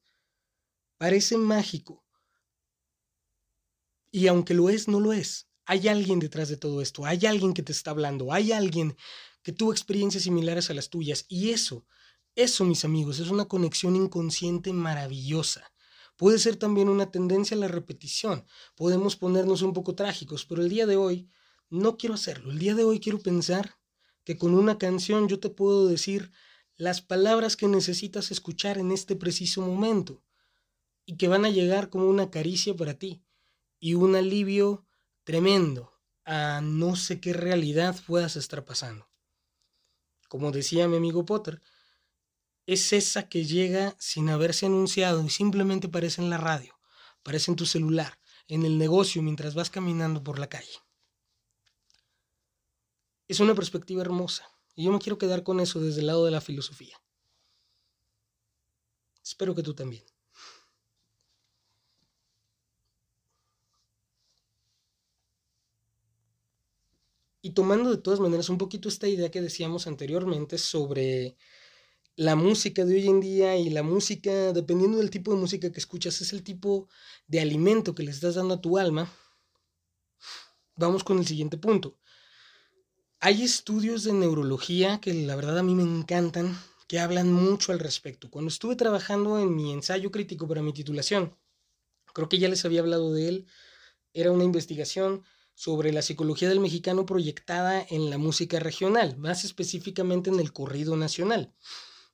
parece 0.97 1.37
mágico. 1.37 2.03
Y 4.11 4.27
aunque 4.27 4.53
lo 4.53 4.69
es, 4.69 4.87
no 4.87 4.99
lo 4.99 5.13
es. 5.13 5.47
Hay 5.65 5.87
alguien 5.87 6.19
detrás 6.19 6.49
de 6.49 6.57
todo 6.57 6.81
esto, 6.81 7.05
hay 7.05 7.25
alguien 7.25 7.53
que 7.53 7.63
te 7.63 7.71
está 7.71 7.91
hablando, 7.91 8.33
hay 8.33 8.51
alguien 8.51 8.97
que 9.41 9.53
tuvo 9.53 9.71
experiencias 9.71 10.23
similares 10.23 10.69
a 10.69 10.73
las 10.73 10.89
tuyas. 10.89 11.25
Y 11.29 11.51
eso, 11.51 11.85
eso, 12.35 12.65
mis 12.65 12.83
amigos, 12.85 13.19
es 13.19 13.29
una 13.29 13.45
conexión 13.45 13.95
inconsciente 13.95 14.73
maravillosa. 14.73 15.72
Puede 16.15 16.39
ser 16.39 16.55
también 16.55 16.89
una 16.89 17.11
tendencia 17.11 17.57
a 17.57 17.59
la 17.59 17.67
repetición. 17.67 18.45
Podemos 18.75 19.15
ponernos 19.15 19.61
un 19.61 19.73
poco 19.73 19.95
trágicos, 19.95 20.45
pero 20.45 20.61
el 20.61 20.69
día 20.69 20.85
de 20.85 20.95
hoy 20.95 21.29
no 21.69 21.97
quiero 21.97 22.15
hacerlo. 22.15 22.51
El 22.51 22.59
día 22.59 22.75
de 22.75 22.83
hoy 22.83 22.99
quiero 22.99 23.19
pensar 23.19 23.79
que 24.23 24.37
con 24.37 24.53
una 24.53 24.77
canción 24.77 25.27
yo 25.27 25.39
te 25.39 25.49
puedo 25.49 25.87
decir 25.87 26.31
las 26.75 27.01
palabras 27.01 27.55
que 27.57 27.67
necesitas 27.67 28.31
escuchar 28.31 28.77
en 28.77 28.91
este 28.91 29.15
preciso 29.15 29.61
momento 29.61 30.23
y 31.05 31.17
que 31.17 31.27
van 31.27 31.45
a 31.45 31.49
llegar 31.49 31.89
como 31.89 32.07
una 32.07 32.29
caricia 32.29 32.75
para 32.75 32.93
ti 32.93 33.23
y 33.79 33.95
un 33.95 34.15
alivio 34.15 34.85
tremendo 35.23 35.93
a 36.25 36.61
no 36.61 36.95
sé 36.95 37.19
qué 37.19 37.33
realidad 37.33 37.99
puedas 38.07 38.35
estar 38.35 38.63
pasando. 38.63 39.09
Como 40.29 40.51
decía 40.51 40.87
mi 40.87 40.97
amigo 40.97 41.25
Potter, 41.25 41.61
es 42.65 42.93
esa 42.93 43.27
que 43.27 43.45
llega 43.45 43.95
sin 43.99 44.29
haberse 44.29 44.65
anunciado 44.65 45.23
y 45.23 45.29
simplemente 45.29 45.87
aparece 45.87 46.21
en 46.21 46.29
la 46.29 46.37
radio, 46.37 46.79
aparece 47.19 47.51
en 47.51 47.57
tu 47.57 47.65
celular, 47.65 48.19
en 48.47 48.63
el 48.63 48.77
negocio 48.77 49.21
mientras 49.21 49.55
vas 49.55 49.69
caminando 49.69 50.23
por 50.23 50.39
la 50.39 50.47
calle. 50.47 50.79
Es 53.27 53.39
una 53.39 53.55
perspectiva 53.55 54.01
hermosa 54.01 54.47
y 54.75 54.85
yo 54.85 54.91
me 54.91 54.99
quiero 54.99 55.17
quedar 55.17 55.43
con 55.43 55.59
eso 55.59 55.79
desde 55.79 56.01
el 56.01 56.07
lado 56.07 56.25
de 56.25 56.31
la 56.31 56.41
filosofía. 56.41 56.97
Espero 59.23 59.55
que 59.55 59.63
tú 59.63 59.73
también. 59.73 60.03
Y 67.41 67.51
tomando 67.51 67.89
de 67.89 67.97
todas 67.97 68.21
maneras 68.21 68.47
un 68.47 68.57
poquito 68.57 68.87
esta 68.87 69.07
idea 69.07 69.29
que 69.29 69.41
decíamos 69.41 69.85
anteriormente 69.85 70.57
sobre 70.57 71.35
la 72.15 72.35
música 72.35 72.85
de 72.85 72.95
hoy 72.95 73.07
en 73.07 73.19
día 73.19 73.55
y 73.57 73.69
la 73.69 73.81
música, 73.81 74.53
dependiendo 74.53 74.99
del 74.99 75.09
tipo 75.09 75.33
de 75.33 75.39
música 75.39 75.71
que 75.71 75.79
escuchas, 75.79 76.21
es 76.21 76.31
el 76.33 76.43
tipo 76.43 76.87
de 77.27 77.39
alimento 77.39 77.95
que 77.95 78.03
le 78.03 78.11
estás 78.11 78.35
dando 78.35 78.55
a 78.55 78.61
tu 78.61 78.77
alma. 78.77 79.11
Vamos 80.75 81.03
con 81.03 81.17
el 81.17 81.25
siguiente 81.25 81.57
punto. 81.57 81.97
Hay 83.19 83.41
estudios 83.41 84.03
de 84.03 84.13
neurología 84.13 84.99
que 84.99 85.13
la 85.13 85.35
verdad 85.35 85.57
a 85.57 85.63
mí 85.63 85.75
me 85.75 85.83
encantan, 85.83 86.57
que 86.87 86.99
hablan 86.99 87.31
mucho 87.31 87.71
al 87.71 87.79
respecto. 87.79 88.29
Cuando 88.29 88.49
estuve 88.49 88.75
trabajando 88.75 89.39
en 89.39 89.55
mi 89.55 89.71
ensayo 89.71 90.11
crítico 90.11 90.47
para 90.47 90.61
mi 90.61 90.73
titulación, 90.73 91.35
creo 92.13 92.29
que 92.29 92.37
ya 92.37 92.49
les 92.49 92.65
había 92.65 92.81
hablado 92.81 93.13
de 93.13 93.29
él, 93.29 93.47
era 94.13 94.31
una 94.31 94.43
investigación 94.43 95.23
sobre 95.55 95.91
la 95.91 96.01
psicología 96.01 96.49
del 96.49 96.59
mexicano 96.59 97.05
proyectada 97.05 97.83
en 97.89 98.09
la 98.09 98.17
música 98.17 98.59
regional, 98.59 99.17
más 99.17 99.45
específicamente 99.45 100.29
en 100.29 100.39
el 100.39 100.51
corrido 100.51 100.95
nacional. 100.97 101.53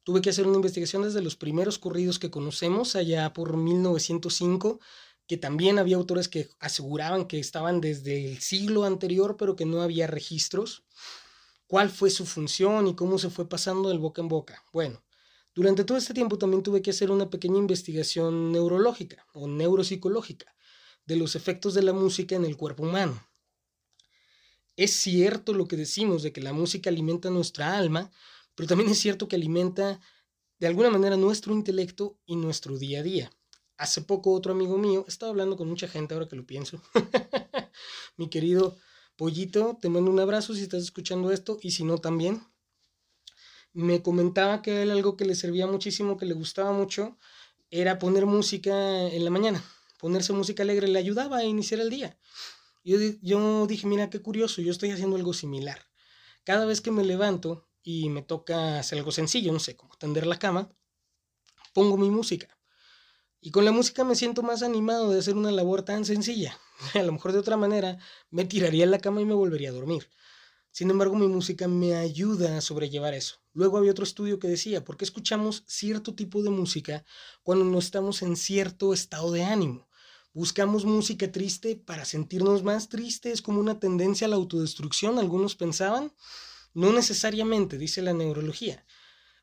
Tuve 0.09 0.23
que 0.23 0.31
hacer 0.31 0.47
una 0.47 0.55
investigación 0.55 1.03
desde 1.03 1.21
los 1.21 1.35
primeros 1.35 1.77
corridos 1.77 2.17
que 2.17 2.31
conocemos, 2.31 2.95
allá 2.95 3.31
por 3.31 3.55
1905, 3.55 4.79
que 5.27 5.37
también 5.37 5.77
había 5.77 5.97
autores 5.97 6.27
que 6.27 6.49
aseguraban 6.59 7.27
que 7.27 7.39
estaban 7.39 7.79
desde 7.79 8.31
el 8.31 8.39
siglo 8.39 8.85
anterior, 8.85 9.37
pero 9.37 9.55
que 9.55 9.67
no 9.67 9.83
había 9.83 10.07
registros. 10.07 10.83
¿Cuál 11.67 11.91
fue 11.91 12.09
su 12.09 12.25
función 12.25 12.87
y 12.87 12.95
cómo 12.95 13.19
se 13.19 13.29
fue 13.29 13.47
pasando 13.47 13.89
del 13.89 13.99
boca 13.99 14.23
en 14.23 14.29
boca? 14.29 14.63
Bueno, 14.73 14.99
durante 15.53 15.83
todo 15.83 15.99
este 15.99 16.15
tiempo 16.15 16.39
también 16.39 16.63
tuve 16.63 16.81
que 16.81 16.89
hacer 16.89 17.11
una 17.11 17.29
pequeña 17.29 17.59
investigación 17.59 18.51
neurológica 18.51 19.27
o 19.33 19.47
neuropsicológica 19.47 20.55
de 21.05 21.17
los 21.17 21.35
efectos 21.35 21.75
de 21.75 21.83
la 21.83 21.93
música 21.93 22.35
en 22.35 22.45
el 22.45 22.57
cuerpo 22.57 22.81
humano. 22.81 23.23
Es 24.75 24.91
cierto 24.91 25.53
lo 25.53 25.67
que 25.67 25.77
decimos 25.77 26.23
de 26.23 26.31
que 26.31 26.41
la 26.41 26.53
música 26.53 26.89
alimenta 26.89 27.29
nuestra 27.29 27.77
alma, 27.77 28.09
pero 28.59 28.67
también 28.67 28.89
es 28.89 28.99
cierto 28.99 29.29
que 29.29 29.37
alimenta 29.37 30.01
de 30.59 30.67
alguna 30.67 30.89
manera 30.89 31.15
nuestro 31.15 31.53
intelecto 31.53 32.19
y 32.25 32.35
nuestro 32.35 32.77
día 32.77 32.99
a 32.99 33.03
día. 33.03 33.31
Hace 33.77 34.01
poco 34.01 34.33
otro 34.33 34.51
amigo 34.51 34.77
mío, 34.77 35.05
he 35.07 35.09
estado 35.09 35.31
hablando 35.31 35.55
con 35.55 35.69
mucha 35.69 35.87
gente 35.87 36.13
ahora 36.13 36.27
que 36.27 36.35
lo 36.35 36.45
pienso. 36.45 36.81
Mi 38.17 38.29
querido 38.29 38.75
Pollito, 39.15 39.77
te 39.81 39.87
mando 39.87 40.11
un 40.11 40.19
abrazo 40.19 40.53
si 40.53 40.63
estás 40.63 40.83
escuchando 40.83 41.31
esto 41.31 41.57
y 41.61 41.71
si 41.71 41.85
no 41.85 41.99
también. 41.99 42.43
Me 43.71 44.01
comentaba 44.01 44.61
que 44.61 44.81
él 44.81 44.91
algo 44.91 45.15
que 45.15 45.23
le 45.23 45.35
servía 45.35 45.65
muchísimo, 45.65 46.17
que 46.17 46.25
le 46.25 46.33
gustaba 46.33 46.73
mucho, 46.73 47.17
era 47.71 47.97
poner 47.97 48.25
música 48.25 48.73
en 49.07 49.23
la 49.23 49.31
mañana. 49.31 49.63
Ponerse 49.99 50.33
música 50.33 50.63
alegre 50.63 50.89
le 50.89 50.99
ayudaba 50.99 51.37
a 51.37 51.45
iniciar 51.45 51.79
el 51.79 51.89
día. 51.89 52.19
Yo, 52.83 53.67
dije, 53.67 53.87
mira 53.87 54.09
qué 54.09 54.21
curioso, 54.21 54.61
yo 54.61 54.71
estoy 54.73 54.91
haciendo 54.91 55.15
algo 55.15 55.31
similar. 55.31 55.79
Cada 56.43 56.65
vez 56.65 56.81
que 56.81 56.91
me 56.91 57.05
levanto 57.05 57.68
y 57.91 58.07
me 58.09 58.21
toca 58.21 58.77
hacer 58.77 58.99
algo 58.99 59.11
sencillo, 59.11 59.51
no 59.51 59.59
sé, 59.59 59.75
como 59.75 59.95
tender 59.95 60.27
la 60.27 60.37
cama, 60.37 60.69
pongo 61.73 61.97
mi 61.97 62.11
música. 62.11 62.55
Y 63.41 63.49
con 63.49 63.65
la 63.65 63.71
música 63.71 64.03
me 64.03 64.13
siento 64.13 64.43
más 64.43 64.61
animado 64.61 65.09
de 65.09 65.17
hacer 65.17 65.35
una 65.35 65.49
labor 65.49 65.81
tan 65.81 66.05
sencilla. 66.05 66.55
A 66.93 67.01
lo 67.01 67.11
mejor 67.11 67.31
de 67.31 67.39
otra 67.39 67.57
manera 67.57 67.97
me 68.29 68.45
tiraría 68.45 68.83
en 68.83 68.91
la 68.91 68.99
cama 68.99 69.21
y 69.21 69.25
me 69.25 69.33
volvería 69.33 69.69
a 69.69 69.73
dormir. 69.73 70.07
Sin 70.69 70.91
embargo, 70.91 71.15
mi 71.15 71.27
música 71.27 71.67
me 71.67 71.95
ayuda 71.95 72.59
a 72.59 72.61
sobrellevar 72.61 73.15
eso. 73.15 73.37
Luego 73.53 73.79
había 73.79 73.89
otro 73.89 74.03
estudio 74.03 74.37
que 74.37 74.47
decía, 74.47 74.83
¿por 74.83 74.95
qué 74.95 75.05
escuchamos 75.05 75.63
cierto 75.65 76.13
tipo 76.13 76.43
de 76.43 76.51
música 76.51 77.03
cuando 77.41 77.65
no 77.65 77.79
estamos 77.79 78.21
en 78.21 78.35
cierto 78.35 78.93
estado 78.93 79.31
de 79.31 79.45
ánimo? 79.45 79.89
Buscamos 80.31 80.85
música 80.85 81.31
triste 81.31 81.75
para 81.75 82.05
sentirnos 82.05 82.61
más 82.61 82.87
tristes, 82.87 83.41
como 83.41 83.59
una 83.59 83.79
tendencia 83.79 84.27
a 84.27 84.29
la 84.29 84.35
autodestrucción, 84.35 85.17
algunos 85.17 85.55
pensaban. 85.55 86.13
No 86.73 86.93
necesariamente, 86.93 87.77
dice 87.77 88.01
la 88.01 88.13
neurología. 88.13 88.85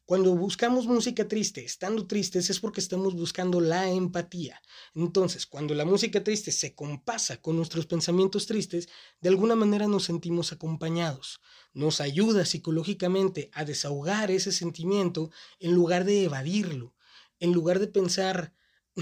Cuando 0.07 0.37
buscamos 0.37 0.87
música 0.87 1.27
triste, 1.27 1.65
estando 1.65 2.07
tristes, 2.07 2.49
es 2.49 2.61
porque 2.61 2.79
estamos 2.79 3.17
buscando 3.17 3.61
la 3.61 3.91
empatía. 3.91 4.63
Entonces, 4.95 5.47
cuando 5.47 5.75
la 5.75 5.85
música 5.85 6.23
triste 6.23 6.53
se 6.53 6.77
compasa 6.77 7.43
con 7.43 7.57
nuestros 7.57 7.87
pensamientos 7.87 8.47
tristes, 8.47 8.89
de 9.21 9.29
alguna 9.31 9.57
manera 9.57 9.89
nos 9.89 10.05
sentimos 10.05 10.53
acompañados. 10.53 11.41
Nos 11.73 12.01
ayuda 12.01 12.45
psicológicamente 12.45 13.51
a 13.53 13.65
desahogar 13.65 14.31
ese 14.31 14.53
sentimiento 14.53 15.33
en 15.59 15.75
lugar 15.75 16.05
de 16.05 16.23
evadirlo, 16.23 16.95
en 17.41 17.53
lugar 17.53 17.81
de 17.81 17.89
pensar, 17.89 18.55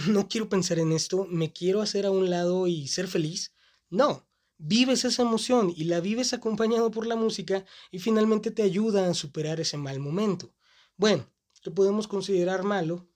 no 0.09 0.27
quiero 0.27 0.49
pensar 0.49 0.79
en 0.79 0.91
esto, 0.93 1.27
me 1.29 1.53
quiero 1.53 1.83
hacer 1.83 2.07
a 2.07 2.11
un 2.11 2.31
lado 2.31 2.67
y 2.67 2.89
ser 2.89 3.09
feliz. 3.09 3.53
No, 3.91 4.27
vives 4.67 5.05
esa 5.05 5.23
emoción 5.23 5.73
y 5.77 5.85
la 5.85 6.01
vives 6.01 6.33
acompañado 6.33 6.91
por 6.91 7.07
la 7.07 7.17
música 7.17 7.65
y 7.91 7.99
finalmente 7.99 8.51
te 8.51 8.63
ayuda 8.63 9.09
a 9.09 9.15
superar 9.15 9.61
ese 9.61 9.77
mal 9.77 10.01
momento. 10.01 10.55
Bueno, 10.97 11.31
que 11.61 11.71
podemos 11.71 12.09
considerar 12.09 12.63
malo, 12.63 13.07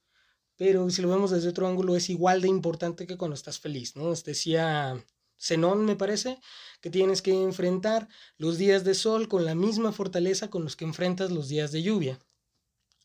pero 0.56 0.90
si 0.90 1.02
lo 1.02 1.08
vemos 1.08 1.30
desde 1.30 1.48
otro 1.48 1.66
ángulo 1.66 1.96
es 1.96 2.10
igual 2.10 2.42
de 2.42 2.48
importante 2.48 3.06
que 3.06 3.16
cuando 3.16 3.34
estás 3.34 3.60
feliz, 3.60 3.96
¿no? 3.96 4.12
Decía 4.14 5.02
Zenón, 5.38 5.84
me 5.84 5.96
parece, 5.96 6.38
que 6.80 6.90
tienes 6.90 7.22
que 7.22 7.32
enfrentar 7.32 8.08
los 8.36 8.58
días 8.58 8.84
de 8.84 8.94
sol 8.94 9.28
con 9.28 9.44
la 9.44 9.54
misma 9.54 9.92
fortaleza 9.92 10.50
con 10.50 10.64
los 10.64 10.76
que 10.76 10.84
enfrentas 10.84 11.30
los 11.30 11.48
días 11.48 11.72
de 11.72 11.82
lluvia 11.82 12.18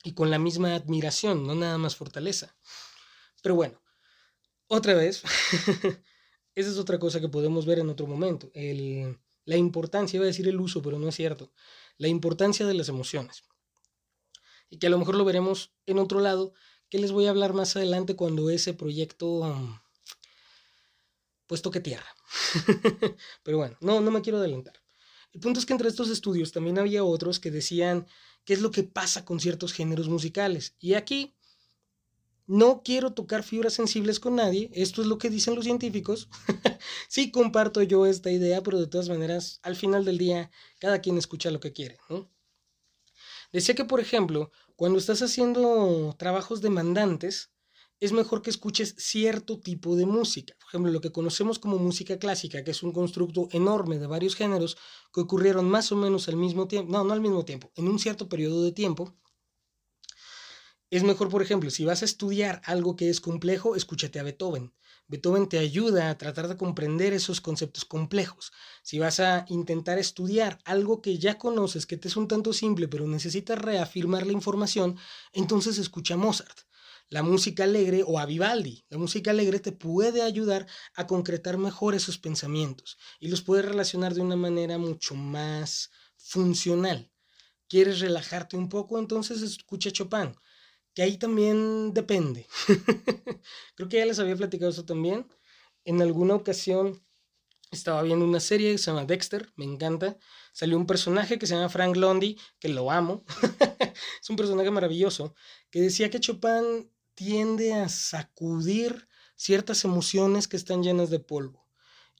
y 0.03 0.13
con 0.13 0.31
la 0.31 0.39
misma 0.39 0.75
admiración, 0.75 1.47
no 1.47 1.55
nada 1.55 1.77
más 1.77 1.95
fortaleza. 1.95 2.55
Pero 3.41 3.55
bueno, 3.55 3.81
otra 4.67 4.95
vez, 4.95 5.23
esa 6.55 6.69
es 6.69 6.77
otra 6.77 6.99
cosa 6.99 7.19
que 7.19 7.29
podemos 7.29 7.65
ver 7.65 7.79
en 7.79 7.89
otro 7.89 8.07
momento. 8.07 8.51
El, 8.53 9.17
la 9.45 9.57
importancia, 9.57 10.17
iba 10.17 10.25
a 10.25 10.27
decir 10.27 10.47
el 10.47 10.59
uso, 10.59 10.81
pero 10.81 10.99
no 10.99 11.09
es 11.09 11.15
cierto. 11.15 11.51
La 11.97 12.07
importancia 12.07 12.65
de 12.65 12.73
las 12.73 12.89
emociones. 12.89 13.43
Y 14.69 14.77
que 14.77 14.87
a 14.87 14.89
lo 14.89 14.97
mejor 14.97 15.15
lo 15.15 15.25
veremos 15.25 15.73
en 15.85 15.99
otro 15.99 16.19
lado, 16.19 16.53
que 16.89 16.99
les 16.99 17.11
voy 17.11 17.25
a 17.25 17.31
hablar 17.31 17.53
más 17.53 17.75
adelante 17.75 18.15
cuando 18.15 18.49
ese 18.49 18.73
proyecto 18.73 19.79
pues 21.47 21.61
toque 21.61 21.79
tierra. 21.79 22.07
pero 23.43 23.57
bueno, 23.57 23.77
no, 23.81 24.01
no 24.01 24.11
me 24.11 24.21
quiero 24.21 24.39
adelantar. 24.39 24.81
El 25.33 25.39
punto 25.39 25.59
es 25.59 25.65
que 25.65 25.73
entre 25.73 25.89
estos 25.89 26.09
estudios 26.09 26.51
también 26.51 26.77
había 26.77 27.03
otros 27.03 27.39
que 27.39 27.51
decían 27.51 28.07
qué 28.45 28.53
es 28.53 28.61
lo 28.61 28.71
que 28.71 28.83
pasa 28.83 29.25
con 29.25 29.39
ciertos 29.39 29.73
géneros 29.73 30.07
musicales. 30.07 30.75
Y 30.79 30.93
aquí 30.93 31.35
no 32.45 32.81
quiero 32.83 33.13
tocar 33.13 33.43
fibras 33.43 33.73
sensibles 33.73 34.19
con 34.19 34.35
nadie, 34.35 34.69
esto 34.73 35.01
es 35.01 35.07
lo 35.07 35.17
que 35.17 35.29
dicen 35.29 35.55
los 35.55 35.65
científicos. 35.65 36.29
sí 37.09 37.31
comparto 37.31 37.81
yo 37.81 38.05
esta 38.05 38.31
idea, 38.31 38.61
pero 38.61 38.79
de 38.79 38.87
todas 38.87 39.09
maneras, 39.09 39.59
al 39.63 39.75
final 39.75 40.05
del 40.05 40.17
día, 40.17 40.51
cada 40.79 40.99
quien 40.99 41.17
escucha 41.17 41.51
lo 41.51 41.59
que 41.59 41.73
quiere. 41.73 41.97
Decía 43.51 43.75
que, 43.75 43.85
por 43.85 43.99
ejemplo, 43.99 44.51
cuando 44.75 44.99
estás 44.99 45.21
haciendo 45.21 46.15
trabajos 46.17 46.61
demandantes, 46.61 47.51
es 47.99 48.11
mejor 48.11 48.41
que 48.41 48.49
escuches 48.49 48.95
cierto 48.97 49.59
tipo 49.59 49.95
de 49.95 50.05
música. 50.05 50.55
Por 50.59 50.67
ejemplo, 50.67 50.91
lo 50.91 50.99
que 50.99 51.13
conocemos 51.13 51.57
como 51.57 51.77
música 51.77 52.19
clásica, 52.19 52.63
que 52.63 52.71
es 52.71 52.83
un 52.83 52.91
constructo 52.91 53.47
enorme 53.51 53.97
de 53.97 54.07
varios 54.07 54.35
géneros 54.35 54.75
que 55.13 55.21
ocurrieron 55.21 55.69
más 55.69 55.91
o 55.93 55.95
menos 55.95 56.27
al 56.27 56.35
mismo 56.35 56.67
tiempo, 56.67 56.91
no, 56.91 57.03
no 57.05 57.13
al 57.13 57.21
mismo 57.21 57.45
tiempo, 57.45 57.71
en 57.75 57.87
un 57.87 57.99
cierto 57.99 58.27
periodo 58.27 58.63
de 58.63 58.73
tiempo, 58.73 59.15
es 60.95 61.01
mejor, 61.01 61.27
por 61.27 61.41
ejemplo, 61.41 61.71
si 61.71 61.85
vas 61.85 62.03
a 62.03 62.05
estudiar 62.05 62.61
algo 62.65 62.95
que 62.95 63.09
es 63.09 63.19
complejo, 63.19 63.75
escúchate 63.75 64.19
a 64.19 64.23
Beethoven. 64.23 64.75
Beethoven 65.07 65.49
te 65.49 65.57
ayuda 65.57 66.11
a 66.11 66.17
tratar 66.19 66.47
de 66.47 66.55
comprender 66.55 67.13
esos 67.13 67.41
conceptos 67.41 67.83
complejos. 67.83 68.51
Si 68.83 68.99
vas 68.99 69.19
a 69.19 69.45
intentar 69.49 69.97
estudiar 69.97 70.59
algo 70.65 71.01
que 71.01 71.17
ya 71.17 71.39
conoces, 71.39 71.87
que 71.87 71.97
te 71.97 72.09
es 72.09 72.15
un 72.15 72.27
tanto 72.27 72.53
simple, 72.53 72.87
pero 72.87 73.07
necesitas 73.07 73.57
reafirmar 73.57 74.27
la 74.27 74.33
información, 74.33 74.95
entonces 75.31 75.79
escucha 75.79 76.13
a 76.13 76.17
Mozart. 76.17 76.59
La 77.09 77.23
música 77.23 77.63
alegre 77.63 78.03
o 78.05 78.19
a 78.19 78.27
Vivaldi. 78.27 78.85
La 78.89 78.99
música 78.99 79.31
alegre 79.31 79.59
te 79.59 79.71
puede 79.71 80.21
ayudar 80.21 80.67
a 80.93 81.07
concretar 81.07 81.57
mejor 81.57 81.95
esos 81.95 82.19
pensamientos 82.19 82.99
y 83.19 83.29
los 83.29 83.41
puedes 83.41 83.65
relacionar 83.65 84.13
de 84.13 84.21
una 84.21 84.35
manera 84.35 84.77
mucho 84.77 85.15
más 85.15 85.89
funcional. 86.17 87.11
¿Quieres 87.67 87.99
relajarte 87.99 88.57
un 88.57 88.69
poco? 88.69 88.99
Entonces 88.99 89.41
escucha 89.41 89.89
Chopin 89.89 90.35
que 90.93 91.03
ahí 91.03 91.17
también 91.17 91.93
depende. 91.93 92.47
Creo 93.75 93.89
que 93.89 93.97
ya 93.97 94.05
les 94.05 94.19
había 94.19 94.35
platicado 94.35 94.71
eso 94.71 94.85
también. 94.85 95.27
En 95.85 96.01
alguna 96.01 96.35
ocasión 96.35 97.03
estaba 97.71 98.03
viendo 98.03 98.25
una 98.25 98.39
serie 98.39 98.73
que 98.73 98.77
se 98.77 98.91
llama 98.91 99.05
Dexter, 99.05 99.51
me 99.55 99.65
encanta. 99.65 100.17
Salió 100.53 100.77
un 100.77 100.85
personaje 100.85 101.39
que 101.39 101.47
se 101.47 101.55
llama 101.55 101.69
Frank 101.69 101.95
Lundy, 101.95 102.37
que 102.59 102.69
lo 102.69 102.91
amo. 102.91 103.25
es 104.21 104.29
un 104.29 104.35
personaje 104.35 104.69
maravilloso, 104.71 105.35
que 105.71 105.81
decía 105.81 106.09
que 106.09 106.19
Chopin 106.19 106.91
tiende 107.15 107.73
a 107.73 107.89
sacudir 107.89 109.07
ciertas 109.35 109.83
emociones 109.83 110.47
que 110.47 110.57
están 110.57 110.83
llenas 110.83 111.09
de 111.09 111.19
polvo. 111.19 111.62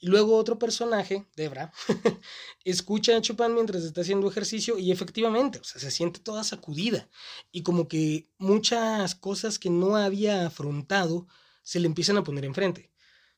Y 0.04 0.08
luego 0.08 0.36
otro 0.36 0.60
personaje, 0.60 1.26
Debra, 1.38 1.72
escucha 2.66 3.16
a 3.16 3.22
Chopin 3.22 3.54
mientras 3.54 3.86
está 3.86 4.01
haciendo 4.01 4.30
ejercicio 4.30 4.78
y 4.78 4.91
efectivamente, 4.91 5.60
o 5.60 5.64
sea, 5.64 5.80
se 5.80 5.91
siente 5.91 6.20
toda 6.20 6.43
sacudida 6.43 7.08
y 7.54 7.64
como 7.64 7.88
que 7.88 8.28
muchas 8.38 9.16
cosas 9.16 9.60
que 9.60 9.70
no 9.70 9.95
había 9.95 10.45
afrontado 10.45 11.26
se 11.62 11.80
le 11.80 11.88
empiezan 11.88 12.18
a 12.18 12.24
poner 12.26 12.43
enfrente. 12.43 12.91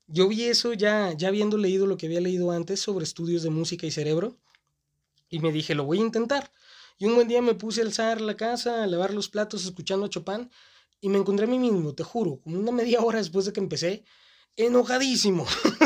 Yo 0.08 0.28
vi 0.28 0.46
eso 0.46 0.74
ya, 0.74 1.14
ya 1.16 1.28
habiendo 1.28 1.60
leído 1.60 1.86
lo 1.86 1.98
que 1.98 2.08
había 2.08 2.20
leído 2.20 2.50
antes 2.50 2.80
sobre 2.80 3.04
estudios 3.04 3.44
de 3.44 3.52
música 3.52 3.86
y 3.86 3.92
cerebro 3.92 4.40
y 5.30 5.38
me 5.38 5.52
dije, 5.52 5.76
lo 5.76 5.84
voy 5.84 6.00
a 6.00 6.02
intentar. 6.02 6.52
Y 6.98 7.06
un 7.06 7.14
buen 7.14 7.28
día 7.28 7.44
me 7.44 7.54
puse 7.54 7.82
a 7.82 7.84
alzar 7.84 8.22
la 8.22 8.38
casa, 8.38 8.82
a 8.82 8.88
lavar 8.88 9.14
los 9.14 9.30
platos 9.30 9.66
escuchando 9.66 10.08
a 10.08 10.10
Chopin 10.10 10.50
y 11.00 11.10
me 11.10 11.20
encontré 11.20 11.46
a 11.46 11.50
mí 11.50 11.60
mismo, 11.60 11.94
te 11.94 12.02
juro, 12.02 12.40
como 12.42 12.58
una 12.58 12.72
media 12.72 13.02
hora 13.02 13.20
después 13.20 13.46
de 13.46 13.54
que 13.54 13.60
empecé, 13.60 14.04
enojadísimo. 14.56 15.46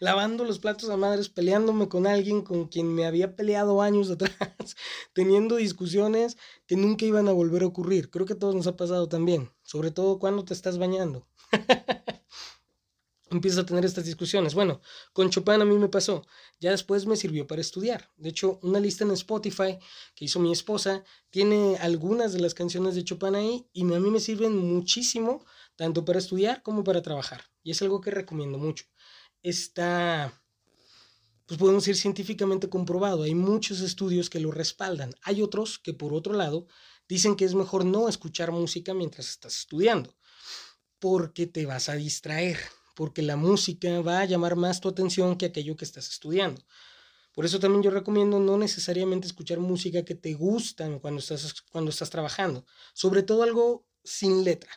lavando 0.00 0.44
los 0.44 0.58
platos 0.58 0.90
a 0.90 0.96
madres, 0.96 1.28
peleándome 1.28 1.88
con 1.88 2.06
alguien 2.06 2.42
con 2.42 2.66
quien 2.66 2.94
me 2.94 3.06
había 3.06 3.36
peleado 3.36 3.82
años 3.82 4.10
atrás, 4.10 4.76
teniendo 5.12 5.56
discusiones 5.56 6.36
que 6.66 6.76
nunca 6.76 7.04
iban 7.04 7.28
a 7.28 7.32
volver 7.32 7.62
a 7.62 7.66
ocurrir. 7.66 8.10
Creo 8.10 8.26
que 8.26 8.34
a 8.34 8.38
todos 8.38 8.54
nos 8.54 8.66
ha 8.66 8.76
pasado 8.76 9.08
también, 9.08 9.50
sobre 9.62 9.90
todo 9.90 10.18
cuando 10.18 10.44
te 10.44 10.54
estás 10.54 10.78
bañando. 10.78 11.26
Empiezas 13.30 13.60
a 13.60 13.66
tener 13.66 13.84
estas 13.84 14.06
discusiones. 14.06 14.54
Bueno, 14.54 14.80
con 15.12 15.28
Chopin 15.28 15.60
a 15.60 15.64
mí 15.66 15.76
me 15.76 15.88
pasó. 15.88 16.26
Ya 16.60 16.70
después 16.70 17.04
me 17.04 17.16
sirvió 17.16 17.46
para 17.46 17.60
estudiar. 17.60 18.10
De 18.16 18.30
hecho, 18.30 18.58
una 18.62 18.80
lista 18.80 19.04
en 19.04 19.10
Spotify 19.10 19.78
que 20.14 20.24
hizo 20.24 20.40
mi 20.40 20.50
esposa 20.50 21.04
tiene 21.28 21.76
algunas 21.76 22.32
de 22.32 22.40
las 22.40 22.54
canciones 22.54 22.94
de 22.94 23.04
Chopin 23.04 23.34
ahí 23.34 23.66
y 23.74 23.82
a 23.82 24.00
mí 24.00 24.10
me 24.10 24.20
sirven 24.20 24.56
muchísimo, 24.56 25.44
tanto 25.76 26.06
para 26.06 26.18
estudiar 26.18 26.62
como 26.62 26.84
para 26.84 27.02
trabajar. 27.02 27.42
Y 27.62 27.72
es 27.72 27.82
algo 27.82 28.00
que 28.00 28.10
recomiendo 28.10 28.56
mucho 28.56 28.86
está, 29.42 30.32
pues 31.46 31.58
podemos 31.58 31.84
decir, 31.84 31.96
científicamente 32.00 32.68
comprobado. 32.68 33.22
Hay 33.22 33.34
muchos 33.34 33.80
estudios 33.80 34.30
que 34.30 34.40
lo 34.40 34.50
respaldan. 34.50 35.14
Hay 35.22 35.42
otros 35.42 35.78
que, 35.78 35.94
por 35.94 36.12
otro 36.12 36.34
lado, 36.34 36.66
dicen 37.08 37.36
que 37.36 37.44
es 37.44 37.54
mejor 37.54 37.84
no 37.84 38.08
escuchar 38.08 38.52
música 38.52 38.94
mientras 38.94 39.28
estás 39.28 39.56
estudiando, 39.58 40.16
porque 40.98 41.46
te 41.46 41.66
vas 41.66 41.88
a 41.88 41.94
distraer, 41.94 42.58
porque 42.94 43.22
la 43.22 43.36
música 43.36 44.00
va 44.00 44.20
a 44.20 44.24
llamar 44.26 44.56
más 44.56 44.80
tu 44.80 44.88
atención 44.88 45.36
que 45.36 45.46
aquello 45.46 45.76
que 45.76 45.84
estás 45.84 46.08
estudiando. 46.08 46.62
Por 47.32 47.44
eso 47.44 47.60
también 47.60 47.82
yo 47.82 47.90
recomiendo 47.90 48.40
no 48.40 48.58
necesariamente 48.58 49.28
escuchar 49.28 49.60
música 49.60 50.04
que 50.04 50.16
te 50.16 50.34
gustan 50.34 50.98
cuando 50.98 51.20
estás, 51.20 51.62
cuando 51.70 51.90
estás 51.90 52.10
trabajando, 52.10 52.66
sobre 52.94 53.22
todo 53.22 53.44
algo 53.44 53.86
sin 54.02 54.42
letra, 54.44 54.70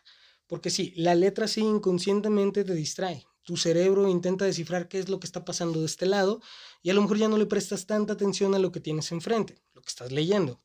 porque 0.46 0.70
sí, 0.70 0.94
la 0.96 1.16
letra 1.16 1.48
sí 1.48 1.62
inconscientemente 1.62 2.64
te 2.64 2.76
distrae, 2.76 3.26
tu 3.44 3.58
cerebro 3.58 4.08
intenta 4.08 4.46
descifrar 4.46 4.88
qué 4.88 5.00
es 5.00 5.10
lo 5.10 5.20
que 5.20 5.28
está 5.28 5.44
pasando 5.46 5.80
de 5.80 5.86
este 5.86 6.06
lado 6.06 6.42
y 6.82 6.90
a 6.90 6.94
lo 6.94 7.02
mejor 7.02 7.18
ya 7.18 7.28
no 7.28 7.38
le 7.38 7.46
prestas 7.46 7.88
tanta 7.88 8.14
atención 8.14 8.54
a 8.56 8.60
lo 8.60 8.72
que 8.72 8.80
tienes 8.80 9.12
enfrente, 9.12 9.62
lo 9.74 9.82
que 9.82 9.90
estás 9.90 10.12
leyendo, 10.12 10.62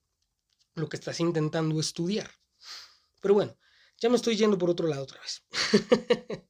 lo 0.75 0.89
que 0.89 0.97
estás 0.97 1.21
intentando 1.21 1.79
estudiar. 1.81 2.31
Pero 3.21 3.35
bueno, 3.35 3.57
ya 4.01 4.11
me 4.11 4.17
estoy 4.17 4.37
yendo 4.37 4.59
por 4.59 4.71
otro 4.71 4.89
lado 4.89 5.03
otra 5.03 5.21
vez. 5.21 5.43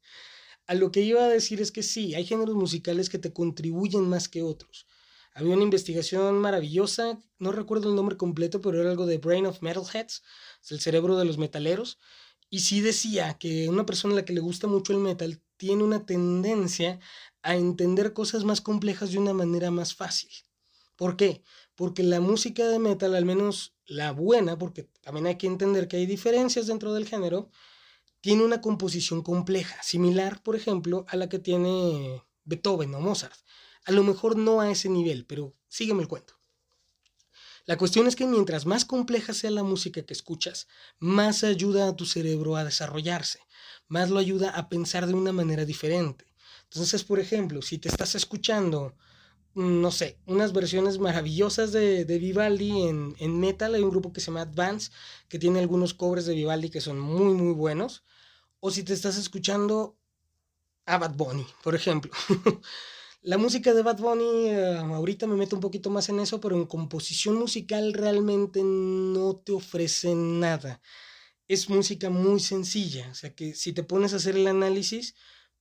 a 0.67 0.75
lo 0.75 0.91
que 0.91 1.03
iba 1.03 1.25
a 1.25 1.29
decir 1.29 1.61
es 1.61 1.71
que 1.71 1.83
sí, 1.83 2.15
hay 2.15 2.25
géneros 2.25 2.57
musicales 2.57 3.09
que 3.09 3.19
te 3.19 3.33
contribuyen 3.33 4.09
más 4.09 4.29
que 4.29 4.43
otros. 4.43 4.87
Había 5.33 5.55
una 5.55 5.65
investigación 5.65 6.39
maravillosa, 6.39 7.19
no 7.39 7.53
recuerdo 7.53 7.91
el 7.91 7.95
nombre 7.95 8.17
completo, 8.17 8.61
pero 8.61 8.81
era 8.81 8.91
algo 8.91 9.07
de 9.07 9.19
Brain 9.19 9.47
of 9.47 9.61
Metalheads, 9.61 10.23
es 10.63 10.73
el 10.73 10.81
cerebro 10.81 11.17
de 11.19 11.27
los 11.27 11.37
metaleros, 11.37 11.99
y 12.49 12.61
sí 12.61 12.81
decía 12.81 13.37
que 13.39 13.69
una 13.69 13.85
persona 13.85 14.15
a 14.15 14.17
la 14.17 14.25
que 14.25 14.33
le 14.33 14.41
gusta 14.41 14.67
mucho 14.67 14.93
el 14.93 14.99
metal 14.99 15.43
tiene 15.57 15.85
una 15.85 16.07
tendencia 16.07 16.99
a 17.43 17.57
entender 17.57 18.13
cosas 18.13 18.45
más 18.45 18.61
complejas 18.61 19.13
de 19.13 19.19
una 19.19 19.33
manera 19.33 19.71
más 19.71 19.95
fácil. 19.95 20.31
¿Por 20.97 21.17
qué? 21.17 21.43
Porque 21.75 22.03
la 22.03 22.21
música 22.21 22.67
de 22.67 22.79
metal, 22.79 23.15
al 23.15 23.25
menos 23.25 23.75
la 23.87 24.13
buena, 24.13 24.59
porque 24.59 24.85
también 25.03 25.27
hay 25.27 25.37
que 25.37 25.47
entender 25.47 25.89
que 25.89 25.99
hay 25.99 26.07
diferencias 26.07 26.67
dentro 26.67 26.95
del 26.95 27.07
género, 27.07 27.51
tiene 28.21 28.45
una 28.45 28.61
composición 28.61 29.23
compleja, 29.23 29.81
similar, 29.83 30.43
por 30.43 30.57
ejemplo, 30.57 31.05
a 31.09 31.17
la 31.17 31.29
que 31.29 31.39
tiene 31.39 32.25
Beethoven 32.45 32.95
o 32.95 33.01
Mozart. 33.01 33.39
A 33.85 33.93
lo 33.93 34.03
mejor 34.03 34.37
no 34.37 34.61
a 34.61 34.71
ese 34.71 34.89
nivel, 34.89 35.27
pero 35.27 35.55
sígueme 35.69 36.03
el 36.03 36.09
cuento. 36.09 36.36
La 37.67 37.77
cuestión 37.77 38.07
es 38.07 38.17
que 38.17 38.27
mientras 38.27 38.65
más 38.65 38.85
compleja 38.85 39.35
sea 39.35 39.51
la 39.51 39.63
música 39.63 40.03
que 40.03 40.15
escuchas, 40.15 40.69
más 40.99 41.45
ayuda 41.45 41.89
a 41.89 41.97
tu 41.97 42.07
cerebro 42.07 42.57
a 42.57 42.65
desarrollarse 42.65 43.41
más 43.89 44.11
lo 44.11 44.19
ayuda 44.19 44.51
a 44.51 44.69
pensar 44.69 45.07
de 45.07 45.15
una 45.15 45.33
manera 45.33 45.65
diferente. 45.65 46.25
Entonces, 46.65 47.05
por 47.05 47.21
ejemplo, 47.21 47.63
si 47.63 47.79
te 47.79 47.89
estás 47.89 48.15
escuchando, 48.15 48.95
mm, 49.55 49.81
no 49.81 49.91
sé, 49.91 50.19
unas 50.27 50.53
versiones 50.53 50.99
maravillosas 50.99 51.73
de, 51.73 52.05
Vivaldi 52.05 52.89
en, 52.89 53.15
en, 53.19 53.39
metal, 53.39 53.75
hay 53.75 53.83
un 53.83 53.91
grupo 53.91 54.13
que 54.13 54.21
se 54.21 54.27
llama 54.27 54.43
Advance, 54.43 54.91
que 55.29 55.39
tiene 55.39 55.61
algunos 55.61 55.95
covers 55.95 56.27
de 56.27 56.35
Vivaldi 56.35 56.71
que 56.71 56.81
son 56.81 56.99
muy, 56.99 57.35
muy 57.35 57.53
buenos. 57.55 58.05
O 58.61 58.71
si 58.71 58.83
te 58.83 58.93
estás 58.93 59.17
escuchando 59.17 59.97
a 60.87 60.99
Bad 60.99 61.15
Bunny, 61.15 61.47
por 61.63 61.75
ejemplo. 61.75 62.11
La 63.27 63.39
música 63.39 63.75
de 63.75 63.83
Bad 63.83 63.99
Bunny, 63.99 64.51
eh, 64.51 64.77
ahorita 64.79 65.27
me 65.27 65.35
meto 65.35 65.57
un 65.57 65.61
poquito 65.61 65.91
más 65.91 66.09
en 66.09 66.21
eso, 66.21 66.41
pero 66.41 66.55
en 66.55 66.65
composición 66.65 67.35
musical 67.35 67.93
realmente 67.93 68.63
no 68.63 69.37
te 69.37 69.51
ofrece 69.51 70.15
nada 70.15 70.81
es 71.49 71.69
música 71.69 72.11
muy 72.11 72.41
sencilla, 72.41 73.09
o 73.11 73.15
sea 73.15 73.35
que 73.35 73.55
si 73.55 73.73
te 73.73 73.85
pones 73.85 74.13
a 74.13 74.17
hacer 74.17 74.37
el 74.37 74.47
análisis, 74.47 75.15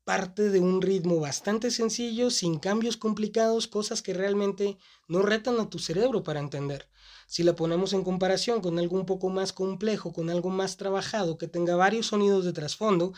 parte 0.03 0.49
de 0.49 0.59
un 0.59 0.81
ritmo 0.81 1.19
bastante 1.19 1.71
sencillo, 1.71 2.29
sin 2.29 2.59
cambios 2.59 2.97
complicados, 2.97 3.67
cosas 3.67 4.01
que 4.01 4.13
realmente 4.13 4.77
no 5.07 5.21
retan 5.21 5.59
a 5.59 5.69
tu 5.69 5.79
cerebro 5.79 6.23
para 6.23 6.39
entender. 6.39 6.89
Si 7.27 7.43
la 7.43 7.55
ponemos 7.55 7.93
en 7.93 8.03
comparación 8.03 8.61
con 8.61 8.77
algo 8.79 8.97
un 8.97 9.05
poco 9.05 9.29
más 9.29 9.53
complejo, 9.53 10.13
con 10.13 10.29
algo 10.29 10.49
más 10.49 10.77
trabajado, 10.77 11.37
que 11.37 11.47
tenga 11.47 11.75
varios 11.75 12.07
sonidos 12.07 12.45
de 12.45 12.53
trasfondo, 12.53 13.13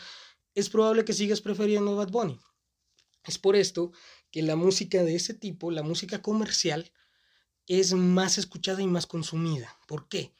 es 0.54 0.68
probable 0.68 1.04
que 1.04 1.12
sigas 1.12 1.40
prefiriendo 1.40 1.96
Bad 1.96 2.10
Bunny. 2.10 2.40
Es 3.24 3.38
por 3.38 3.56
esto 3.56 3.92
que 4.30 4.42
la 4.42 4.56
música 4.56 5.02
de 5.02 5.14
ese 5.14 5.34
tipo, 5.34 5.70
la 5.70 5.82
música 5.82 6.22
comercial, 6.22 6.92
es 7.66 7.92
más 7.92 8.38
escuchada 8.38 8.82
y 8.82 8.86
más 8.86 9.06
consumida. 9.06 9.76
¿Por 9.86 10.08
qué? 10.08 10.32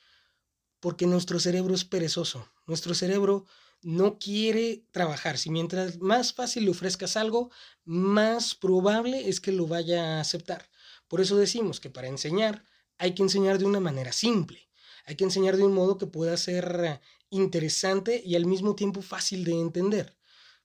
porque 0.80 1.06
nuestro 1.06 1.40
cerebro 1.40 1.74
es 1.74 1.84
perezoso. 1.84 2.48
Nuestro 2.66 2.94
cerebro 2.94 3.44
no 3.82 4.18
quiere 4.18 4.84
trabajar. 4.90 5.38
Si 5.38 5.50
mientras 5.50 5.98
más 5.98 6.32
fácil 6.32 6.64
le 6.64 6.70
ofrezcas 6.70 7.16
algo, 7.16 7.50
más 7.84 8.54
probable 8.54 9.28
es 9.28 9.40
que 9.40 9.52
lo 9.52 9.66
vaya 9.66 10.16
a 10.16 10.20
aceptar. 10.20 10.68
Por 11.08 11.20
eso 11.20 11.36
decimos 11.36 11.80
que 11.80 11.90
para 11.90 12.08
enseñar 12.08 12.64
hay 12.98 13.14
que 13.14 13.22
enseñar 13.22 13.58
de 13.58 13.64
una 13.64 13.80
manera 13.80 14.12
simple, 14.12 14.68
hay 15.06 15.16
que 15.16 15.24
enseñar 15.24 15.56
de 15.56 15.64
un 15.64 15.72
modo 15.72 15.98
que 15.98 16.06
pueda 16.06 16.36
ser 16.36 17.00
interesante 17.30 18.20
y 18.24 18.34
al 18.34 18.44
mismo 18.44 18.74
tiempo 18.74 19.02
fácil 19.02 19.44
de 19.44 19.52
entender, 19.52 20.17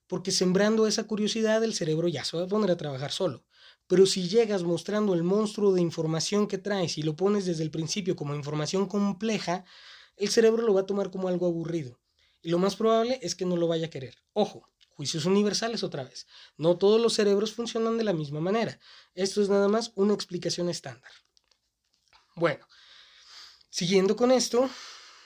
porque 0.06 0.30
sembrando 0.30 0.86
esa 0.86 1.04
curiosidad 1.04 1.62
el 1.64 1.74
cerebro 1.74 2.08
ya 2.08 2.24
se 2.24 2.36
va 2.36 2.44
a 2.44 2.48
poner 2.48 2.70
a 2.70 2.76
trabajar 2.76 3.12
solo. 3.12 3.44
Pero 3.86 4.06
si 4.06 4.28
llegas 4.28 4.62
mostrando 4.62 5.14
el 5.14 5.22
monstruo 5.22 5.72
de 5.72 5.80
información 5.80 6.46
que 6.46 6.58
traes 6.58 6.96
y 6.96 7.02
lo 7.02 7.16
pones 7.16 7.44
desde 7.44 7.62
el 7.62 7.70
principio 7.70 8.16
como 8.16 8.34
información 8.34 8.86
compleja, 8.86 9.64
el 10.16 10.28
cerebro 10.28 10.62
lo 10.62 10.74
va 10.74 10.82
a 10.82 10.86
tomar 10.86 11.10
como 11.10 11.28
algo 11.28 11.46
aburrido. 11.46 12.00
Y 12.40 12.50
lo 12.50 12.58
más 12.58 12.76
probable 12.76 13.18
es 13.22 13.34
que 13.34 13.46
no 13.46 13.56
lo 13.56 13.68
vaya 13.68 13.86
a 13.86 13.90
querer. 13.90 14.16
Ojo, 14.32 14.68
juicios 14.88 15.24
universales 15.26 15.82
otra 15.82 16.04
vez. 16.04 16.26
No 16.56 16.78
todos 16.78 17.00
los 17.00 17.14
cerebros 17.14 17.52
funcionan 17.52 17.98
de 17.98 18.04
la 18.04 18.12
misma 18.12 18.40
manera. 18.40 18.78
Esto 19.14 19.42
es 19.42 19.48
nada 19.48 19.68
más 19.68 19.92
una 19.94 20.14
explicación 20.14 20.68
estándar. 20.68 21.10
Bueno, 22.36 22.66
siguiendo 23.70 24.16
con 24.16 24.30
esto, 24.30 24.68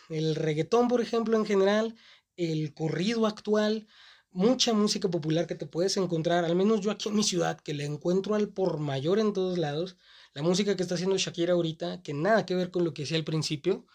el 0.09 0.35
reggaetón, 0.35 0.89
por 0.89 1.01
ejemplo, 1.01 1.37
en 1.37 1.47
general, 1.47 1.97
el 2.37 2.73
corrido 2.75 3.27
actual, 3.27 3.87
mucha 4.31 4.73
música 4.73 5.11
popular 5.11 5.47
que 5.47 5.55
te 5.55 5.67
puedes 5.67 5.97
encontrar, 5.97 6.45
al 6.45 6.57
menos 6.57 6.81
yo 6.81 6.91
aquí 6.91 7.09
en 7.09 7.17
mi 7.17 7.23
ciudad, 7.23 7.61
que 7.61 7.75
le 7.75 7.85
encuentro 7.85 8.35
al 8.35 8.49
por 8.49 8.79
mayor 8.79 9.19
en 9.19 9.33
todos 9.33 9.59
lados, 9.59 9.97
la 10.35 10.43
música 10.43 10.77
que 10.77 10.83
está 10.83 10.95
haciendo 10.95 11.17
Shakira 11.17 11.55
ahorita, 11.55 12.03
que 12.03 12.15
nada 12.15 12.47
que 12.47 12.55
ver 12.55 12.71
con 12.71 12.85
lo 12.85 12.95
que 12.95 13.03
decía 13.03 13.17
al 13.17 13.25
principio, 13.25 13.87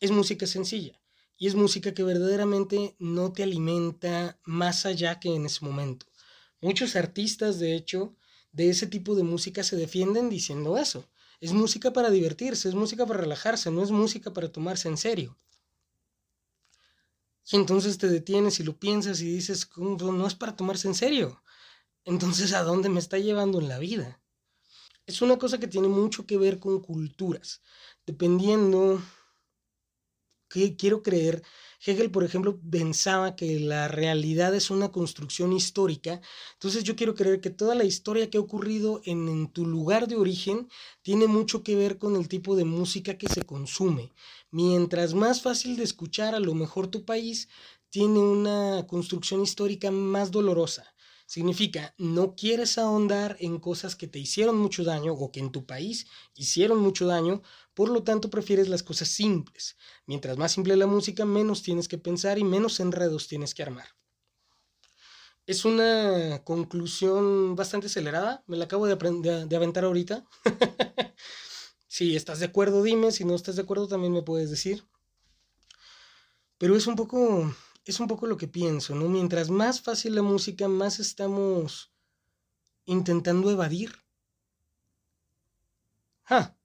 es 0.00 0.10
música 0.10 0.46
sencilla. 0.46 1.00
Y 1.36 1.48
es 1.48 1.54
música 1.54 1.92
que 1.94 2.04
verdaderamente 2.04 2.94
no 2.98 3.32
te 3.32 3.42
alimenta 3.42 4.38
más 4.44 4.86
allá 4.86 5.18
que 5.18 5.34
en 5.34 5.46
ese 5.46 5.64
momento. 5.64 6.06
Muchos 6.60 6.94
artistas, 6.94 7.58
de 7.58 7.74
hecho, 7.74 8.14
de 8.52 8.68
ese 8.68 8.86
tipo 8.86 9.14
de 9.16 9.24
música 9.24 9.64
se 9.64 9.76
defienden 9.76 10.28
diciendo 10.28 10.76
eso. 10.76 11.08
Es 11.40 11.52
música 11.52 11.92
para 11.92 12.10
divertirse, 12.10 12.68
es 12.68 12.74
música 12.74 13.06
para 13.06 13.20
relajarse, 13.20 13.70
no 13.70 13.82
es 13.82 13.90
música 13.90 14.32
para 14.32 14.52
tomarse 14.52 14.88
en 14.88 14.96
serio. 14.96 15.36
Y 17.50 17.56
entonces 17.56 17.98
te 17.98 18.08
detienes 18.08 18.60
y 18.60 18.64
lo 18.64 18.78
piensas 18.78 19.20
y 19.20 19.26
dices, 19.26 19.68
no 19.76 20.26
es 20.26 20.34
para 20.34 20.56
tomarse 20.56 20.88
en 20.88 20.94
serio. 20.94 21.42
Entonces, 22.04 22.52
¿a 22.52 22.62
dónde 22.62 22.88
me 22.88 23.00
está 23.00 23.18
llevando 23.18 23.60
en 23.60 23.68
la 23.68 23.78
vida? 23.78 24.20
Es 25.06 25.22
una 25.22 25.38
cosa 25.38 25.58
que 25.58 25.68
tiene 25.68 25.88
mucho 25.88 26.26
que 26.26 26.38
ver 26.38 26.58
con 26.58 26.80
culturas. 26.80 27.62
Dependiendo, 28.06 29.00
que 30.52 30.76
quiero 30.76 31.02
creer, 31.02 31.42
Hegel, 31.84 32.10
por 32.10 32.24
ejemplo, 32.24 32.60
pensaba 32.70 33.34
que 33.34 33.58
la 33.58 33.88
realidad 33.88 34.54
es 34.54 34.70
una 34.70 34.92
construcción 34.92 35.52
histórica. 35.52 36.20
Entonces 36.52 36.84
yo 36.84 36.94
quiero 36.94 37.14
creer 37.14 37.40
que 37.40 37.50
toda 37.50 37.74
la 37.74 37.84
historia 37.84 38.28
que 38.28 38.38
ha 38.38 38.42
ocurrido 38.42 39.00
en, 39.04 39.28
en, 39.28 39.48
tu 39.48 39.66
lugar 39.66 40.06
de 40.06 40.16
origen 40.16 40.68
tiene 41.00 41.26
mucho 41.26 41.62
que 41.62 41.74
ver 41.74 41.98
con 41.98 42.16
el 42.16 42.28
tipo 42.28 42.54
de 42.54 42.64
música 42.64 43.16
que 43.16 43.28
se 43.28 43.42
consume. 43.42 44.12
Mientras 44.52 45.14
más 45.14 45.42
fácil 45.42 45.76
de 45.76 45.82
escuchar, 45.82 46.34
a 46.36 46.38
lo 46.38 46.54
mejor 46.54 46.86
tu 46.86 47.04
país 47.04 47.48
tiene 47.90 48.20
una 48.20 48.86
construcción 48.86 49.42
histórica 49.42 49.90
más 49.90 50.30
dolorosa. 50.30 50.94
Significa, 51.26 51.94
no 51.98 52.36
quieres 52.36 52.76
ahondar 52.78 53.36
en 53.40 53.58
cosas 53.58 53.96
que 53.96 54.06
te 54.06 54.18
hicieron 54.20 54.58
mucho 54.58 54.84
daño 54.84 55.14
o 55.14 55.32
que 55.32 55.40
en 55.40 55.50
tu 55.50 55.64
país 55.66 56.06
hicieron 56.34 56.78
mucho 56.78 57.06
daño, 57.06 57.42
por 57.74 57.88
lo 57.88 58.04
tanto 58.04 58.30
prefieres 58.30 58.68
las 58.68 58.82
cosas 58.84 59.08
simples. 59.08 59.76
Mientras 60.06 60.36
más 60.36 60.52
simple 60.52 60.76
la 60.76 60.86
música, 60.86 61.24
menos 61.24 61.62
tienes 61.62 61.88
que 61.88 61.98
pensar 61.98 62.38
y 62.38 62.44
menos 62.44 62.78
enredos 62.78 63.28
tienes 63.28 63.54
que 63.54 63.62
armar. 63.62 63.88
Es 65.46 65.64
una 65.64 66.42
conclusión 66.44 67.56
bastante 67.56 67.86
acelerada, 67.88 68.44
me 68.46 68.56
la 68.56 68.64
acabo 68.66 68.86
de, 68.86 68.96
de, 68.96 69.46
de 69.46 69.56
aventar 69.56 69.84
ahorita. 69.84 70.24
Si 71.94 72.16
estás 72.16 72.38
de 72.38 72.46
acuerdo, 72.46 72.82
dime. 72.82 73.12
Si 73.12 73.22
no 73.22 73.34
estás 73.34 73.56
de 73.56 73.62
acuerdo, 73.62 73.86
también 73.86 74.14
me 74.14 74.22
puedes 74.22 74.48
decir. 74.48 74.82
Pero 76.56 76.74
es 76.74 76.86
un 76.86 76.96
poco, 76.96 77.54
es 77.84 78.00
un 78.00 78.08
poco 78.08 78.26
lo 78.26 78.38
que 78.38 78.48
pienso, 78.48 78.94
¿no? 78.94 79.10
Mientras 79.10 79.50
más 79.50 79.82
fácil 79.82 80.14
la 80.14 80.22
música, 80.22 80.68
más 80.68 81.00
estamos 81.00 81.92
intentando 82.86 83.50
evadir. 83.50 83.92
Ah, 86.24 86.56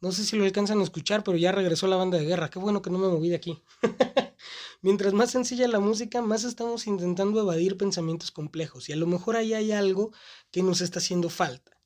no 0.00 0.12
sé 0.12 0.24
si 0.24 0.36
lo 0.36 0.44
alcanzan 0.44 0.78
a 0.78 0.84
escuchar, 0.84 1.24
pero 1.24 1.36
ya 1.36 1.50
regresó 1.50 1.88
la 1.88 1.96
banda 1.96 2.16
de 2.16 2.26
guerra. 2.26 2.48
Qué 2.48 2.60
bueno 2.60 2.80
que 2.80 2.90
no 2.90 2.98
me 2.98 3.08
moví 3.08 3.30
de 3.30 3.34
aquí. 3.34 3.60
Mientras 4.80 5.12
más 5.12 5.32
sencilla 5.32 5.66
la 5.66 5.80
música, 5.80 6.22
más 6.22 6.44
estamos 6.44 6.86
intentando 6.86 7.40
evadir 7.40 7.76
pensamientos 7.76 8.30
complejos. 8.30 8.88
Y 8.88 8.92
a 8.92 8.96
lo 8.96 9.08
mejor 9.08 9.34
ahí 9.34 9.54
hay 9.54 9.72
algo 9.72 10.12
que 10.52 10.62
nos 10.62 10.82
está 10.82 11.00
haciendo 11.00 11.30
falta. 11.30 11.77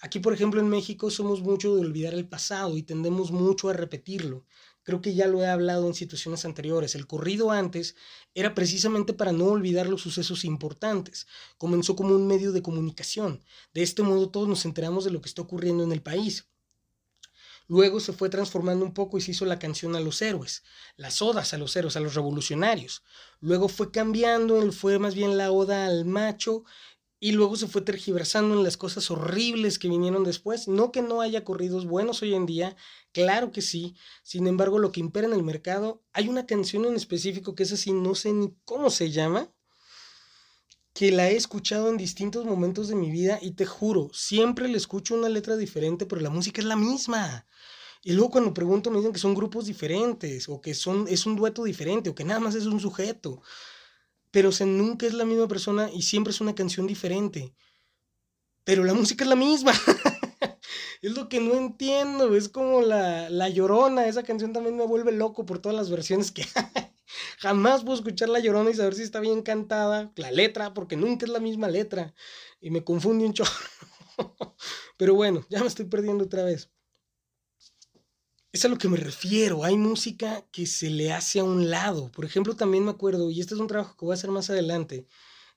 Aquí, 0.00 0.20
por 0.20 0.32
ejemplo, 0.32 0.60
en 0.60 0.68
México 0.68 1.10
somos 1.10 1.40
mucho 1.40 1.74
de 1.74 1.80
olvidar 1.80 2.14
el 2.14 2.28
pasado 2.28 2.76
y 2.76 2.82
tendemos 2.84 3.32
mucho 3.32 3.68
a 3.68 3.72
repetirlo. 3.72 4.46
Creo 4.84 5.02
que 5.02 5.14
ya 5.14 5.26
lo 5.26 5.42
he 5.42 5.46
hablado 5.46 5.86
en 5.86 5.94
situaciones 5.94 6.44
anteriores. 6.44 6.94
El 6.94 7.06
corrido 7.06 7.50
antes 7.50 7.96
era 8.34 8.54
precisamente 8.54 9.12
para 9.12 9.32
no 9.32 9.46
olvidar 9.46 9.86
los 9.86 10.00
sucesos 10.00 10.44
importantes. 10.44 11.26
Comenzó 11.58 11.96
como 11.96 12.14
un 12.14 12.26
medio 12.26 12.52
de 12.52 12.62
comunicación. 12.62 13.44
De 13.74 13.82
este 13.82 14.02
modo 14.02 14.30
todos 14.30 14.48
nos 14.48 14.64
enteramos 14.64 15.04
de 15.04 15.10
lo 15.10 15.20
que 15.20 15.28
está 15.28 15.42
ocurriendo 15.42 15.84
en 15.84 15.92
el 15.92 16.00
país. 16.00 16.48
Luego 17.66 18.00
se 18.00 18.14
fue 18.14 18.30
transformando 18.30 18.82
un 18.82 18.94
poco 18.94 19.18
y 19.18 19.20
se 19.20 19.32
hizo 19.32 19.44
la 19.44 19.58
canción 19.58 19.94
a 19.94 20.00
los 20.00 20.22
héroes, 20.22 20.62
las 20.96 21.20
odas 21.20 21.52
a 21.52 21.58
los 21.58 21.76
héroes, 21.76 21.96
a 21.96 22.00
los 22.00 22.14
revolucionarios. 22.14 23.02
Luego 23.40 23.68
fue 23.68 23.90
cambiando, 23.90 24.72
fue 24.72 24.98
más 24.98 25.14
bien 25.14 25.36
la 25.36 25.52
oda 25.52 25.84
al 25.84 26.06
macho 26.06 26.64
y 27.20 27.32
luego 27.32 27.56
se 27.56 27.66
fue 27.66 27.82
tergiversando 27.82 28.54
en 28.54 28.62
las 28.62 28.76
cosas 28.76 29.10
horribles 29.10 29.78
que 29.78 29.88
vinieron 29.88 30.22
después. 30.24 30.68
No 30.68 30.92
que 30.92 31.02
no 31.02 31.20
haya 31.20 31.44
corridos 31.44 31.86
buenos 31.86 32.22
hoy 32.22 32.34
en 32.34 32.46
día, 32.46 32.76
claro 33.12 33.50
que 33.50 33.62
sí. 33.62 33.96
Sin 34.22 34.46
embargo, 34.46 34.78
lo 34.78 34.92
que 34.92 35.00
impera 35.00 35.26
en 35.26 35.32
el 35.32 35.42
mercado, 35.42 36.02
hay 36.12 36.28
una 36.28 36.46
canción 36.46 36.84
en 36.84 36.94
específico 36.94 37.54
que 37.54 37.64
es 37.64 37.72
así, 37.72 37.92
no 37.92 38.14
sé 38.14 38.32
ni 38.32 38.54
cómo 38.64 38.90
se 38.90 39.10
llama, 39.10 39.50
que 40.94 41.10
la 41.10 41.30
he 41.30 41.36
escuchado 41.36 41.88
en 41.88 41.96
distintos 41.96 42.44
momentos 42.44 42.88
de 42.88 42.94
mi 42.94 43.10
vida 43.10 43.38
y 43.40 43.52
te 43.52 43.66
juro, 43.66 44.10
siempre 44.12 44.68
le 44.68 44.76
escucho 44.76 45.14
una 45.14 45.28
letra 45.28 45.56
diferente, 45.56 46.06
pero 46.06 46.20
la 46.20 46.30
música 46.30 46.60
es 46.60 46.66
la 46.66 46.76
misma. 46.76 47.46
Y 48.02 48.12
luego 48.12 48.30
cuando 48.30 48.54
pregunto 48.54 48.90
me 48.90 48.98
dicen 48.98 49.12
que 49.12 49.18
son 49.18 49.34
grupos 49.34 49.66
diferentes, 49.66 50.48
o 50.48 50.60
que 50.60 50.74
son, 50.74 51.06
es 51.08 51.26
un 51.26 51.36
dueto 51.36 51.64
diferente, 51.64 52.10
o 52.10 52.14
que 52.14 52.24
nada 52.24 52.40
más 52.40 52.54
es 52.54 52.66
un 52.66 52.80
sujeto 52.80 53.42
pero 54.30 54.50
o 54.50 54.66
nunca 54.66 55.06
es 55.06 55.14
la 55.14 55.24
misma 55.24 55.48
persona 55.48 55.90
y 55.92 56.02
siempre 56.02 56.32
es 56.32 56.40
una 56.40 56.54
canción 56.54 56.86
diferente. 56.86 57.54
Pero 58.64 58.84
la 58.84 58.94
música 59.00 59.24
es 59.24 59.30
la 59.30 59.36
misma. 59.36 59.72
es 61.02 61.12
lo 61.12 61.28
que 61.28 61.40
no 61.40 61.54
entiendo. 61.54 62.34
Es 62.34 62.48
como 62.48 62.82
la, 62.82 63.30
la 63.30 63.48
llorona. 63.48 64.06
Esa 64.06 64.22
canción 64.22 64.52
también 64.52 64.76
me 64.76 64.86
vuelve 64.86 65.12
loco 65.12 65.46
por 65.46 65.58
todas 65.58 65.76
las 65.76 65.90
versiones 65.90 66.30
que 66.32 66.42
hay. 66.54 66.64
Jamás 67.38 67.82
puedo 67.82 67.96
escuchar 67.96 68.28
la 68.28 68.38
llorona 68.38 68.70
y 68.70 68.74
saber 68.74 68.94
si 68.94 69.02
está 69.02 69.20
bien 69.20 69.42
cantada. 69.42 70.12
La 70.16 70.30
letra, 70.30 70.74
porque 70.74 70.96
nunca 70.96 71.24
es 71.24 71.32
la 71.32 71.40
misma 71.40 71.68
letra. 71.68 72.14
Y 72.60 72.70
me 72.70 72.84
confunde 72.84 73.24
un 73.24 73.32
chorro. 73.32 73.50
Pero 74.96 75.14
bueno, 75.14 75.46
ya 75.48 75.60
me 75.60 75.68
estoy 75.68 75.86
perdiendo 75.86 76.24
otra 76.24 76.44
vez. 76.44 76.70
Es 78.58 78.64
a 78.64 78.68
lo 78.68 78.76
que 78.76 78.88
me 78.88 78.96
refiero. 78.96 79.62
Hay 79.62 79.76
música 79.76 80.44
que 80.50 80.66
se 80.66 80.90
le 80.90 81.12
hace 81.12 81.38
a 81.38 81.44
un 81.44 81.70
lado. 81.70 82.10
Por 82.10 82.24
ejemplo, 82.24 82.56
también 82.56 82.84
me 82.84 82.90
acuerdo, 82.90 83.30
y 83.30 83.38
este 83.38 83.54
es 83.54 83.60
un 83.60 83.68
trabajo 83.68 83.96
que 83.96 84.04
voy 84.04 84.14
a 84.14 84.14
hacer 84.14 84.32
más 84.32 84.50
adelante, 84.50 85.06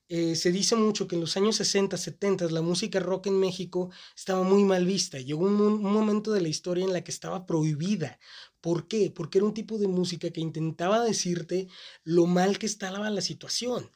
eh, 0.08 0.36
se 0.36 0.52
dice 0.52 0.76
mucho 0.76 1.08
que 1.08 1.16
en 1.16 1.22
los 1.22 1.36
años 1.36 1.56
60, 1.56 1.98
70 1.98 2.46
la 2.52 2.62
música 2.62 3.00
rock 3.00 3.26
en 3.26 3.40
México 3.40 3.90
estaba 4.16 4.44
muy 4.44 4.64
mal 4.66 4.86
vista. 4.86 5.18
Llegó 5.18 5.46
un, 5.46 5.60
un, 5.60 5.82
momento 5.82 6.32
de 6.32 6.42
la 6.42 6.50
historia 6.50 6.86
en 6.86 6.94
la 6.94 7.04
que 7.04 7.10
estaba 7.10 7.48
prohibida. 7.48 8.20
¿Por 8.62 8.88
qué? 8.88 9.10
Porque 9.10 9.40
era 9.40 9.48
un 9.48 9.56
tipo 9.56 9.80
de 9.80 9.88
música 9.88 10.30
que 10.30 10.42
intentaba 10.42 11.04
decirte 11.04 11.70
lo 12.04 12.28
mal 12.28 12.60
que 12.60 12.68
estaba 12.68 13.10
la 13.10 13.22
situación. 13.22 13.90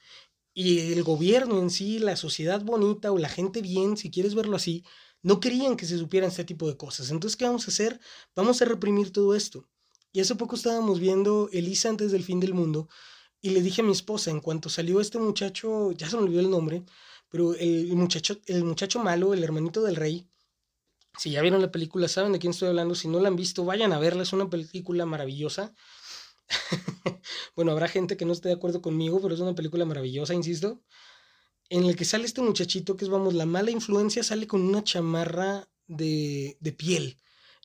Y 0.55 0.93
el 0.93 1.03
gobierno 1.03 1.59
en 1.59 1.69
sí, 1.69 1.99
la 1.99 2.15
sociedad 2.15 2.63
bonita 2.63 3.11
o 3.11 3.19
la 3.19 3.29
gente 3.29 3.61
bien, 3.61 3.97
si 3.97 4.09
quieres 4.09 4.33
verlo 4.33 4.55
así, 4.55 4.83
no 5.25 5.39
querían 5.39 5.75
que 5.75 5.87
se 5.87 5.97
supieran 5.97 6.29
este 6.29 6.43
tipo 6.43 6.67
de 6.67 6.77
cosas. 6.77 7.09
Entonces, 7.09 7.35
¿qué 7.35 7.45
vamos 7.45 7.67
a 7.67 7.71
hacer? 7.71 7.99
Vamos 8.35 8.61
a 8.61 8.65
reprimir 8.65 9.11
todo 9.11 9.33
esto. 9.33 9.67
Y 10.13 10.19
hace 10.19 10.35
poco 10.35 10.55
estábamos 10.55 10.99
viendo 10.99 11.49
Elisa 11.51 11.89
antes 11.89 12.11
del 12.11 12.23
fin 12.23 12.39
del 12.39 12.53
mundo 12.53 12.87
y 13.41 13.49
le 13.49 13.63
dije 13.63 13.81
a 13.81 13.83
mi 13.83 13.91
esposa, 13.91 14.29
en 14.29 14.39
cuanto 14.39 14.69
salió 14.69 15.01
este 15.01 15.17
muchacho, 15.17 15.93
ya 15.93 16.07
se 16.07 16.15
me 16.15 16.21
olvidó 16.21 16.41
el 16.41 16.51
nombre, 16.51 16.85
pero 17.27 17.55
el 17.55 17.95
muchacho, 17.95 18.37
el 18.45 18.63
muchacho 18.65 18.99
malo, 18.99 19.33
el 19.33 19.43
hermanito 19.43 19.81
del 19.81 19.95
rey, 19.95 20.29
si 21.17 21.31
ya 21.31 21.41
vieron 21.41 21.59
la 21.59 21.71
película, 21.71 22.07
saben 22.07 22.31
de 22.31 22.37
quién 22.37 22.51
estoy 22.51 22.69
hablando, 22.69 22.93
si 22.93 23.07
no 23.07 23.19
la 23.19 23.29
han 23.29 23.35
visto, 23.35 23.65
vayan 23.65 23.93
a 23.93 23.97
verla, 23.99 24.21
es 24.21 24.31
una 24.31 24.47
película 24.47 25.07
maravillosa. 25.07 25.73
bueno, 27.55 27.71
habrá 27.71 27.87
gente 27.87 28.15
que 28.15 28.25
no 28.25 28.33
esté 28.33 28.49
de 28.49 28.55
acuerdo 28.55 28.79
conmigo, 28.79 29.19
pero 29.23 29.33
es 29.33 29.41
una 29.41 29.55
película 29.55 29.85
maravillosa, 29.85 30.35
insisto 30.35 30.83
en 31.69 31.85
el 31.85 31.95
que 31.95 32.05
sale 32.05 32.25
este 32.25 32.41
muchachito 32.41 32.95
que 32.95 33.05
es, 33.05 33.09
vamos, 33.09 33.33
la 33.33 33.45
mala 33.45 33.71
influencia, 33.71 34.23
sale 34.23 34.47
con 34.47 34.61
una 34.61 34.83
chamarra 34.83 35.67
de, 35.87 36.57
de 36.59 36.71
piel 36.71 37.17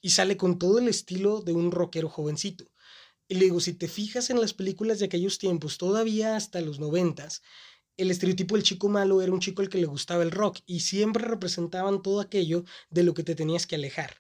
y 0.03 0.11
sale 0.11 0.37
con 0.37 0.59
todo 0.59 0.79
el 0.79 0.89
estilo 0.89 1.43
de 1.43 1.53
un 1.53 1.71
rockero 1.71 2.09
jovencito. 2.09 2.71
Y 3.29 3.37
digo, 3.37 3.61
si 3.61 3.75
te 3.75 3.89
fijas 3.89 4.31
en 4.31 4.41
las 4.41 4.55
películas 4.55 4.99
de 4.99 5.07
aquellos 5.07 5.39
tiempos, 5.39 5.79
todavía 5.79 6.37
hasta 6.37 6.61
los 6.61 6.81
noventas, 6.81 7.43
el 7.97 8.11
estereotipo 8.11 8.55
del 8.55 8.65
chico 8.65 8.89
malo 8.89 9.21
era 9.21 9.33
un 9.33 9.41
chico 9.41 9.63
al 9.63 9.69
que 9.69 9.79
le 9.79 9.87
gustaba 9.87 10.23
el 10.23 10.31
rock 10.31 10.61
y 10.67 10.81
siempre 10.81 11.25
representaban 11.25 12.03
todo 12.03 12.21
aquello 12.21 12.65
de 12.89 13.03
lo 13.03 13.15
que 13.15 13.23
te 13.23 13.35
tenías 13.35 13.67
que 13.67 13.77
alejar. 13.77 14.17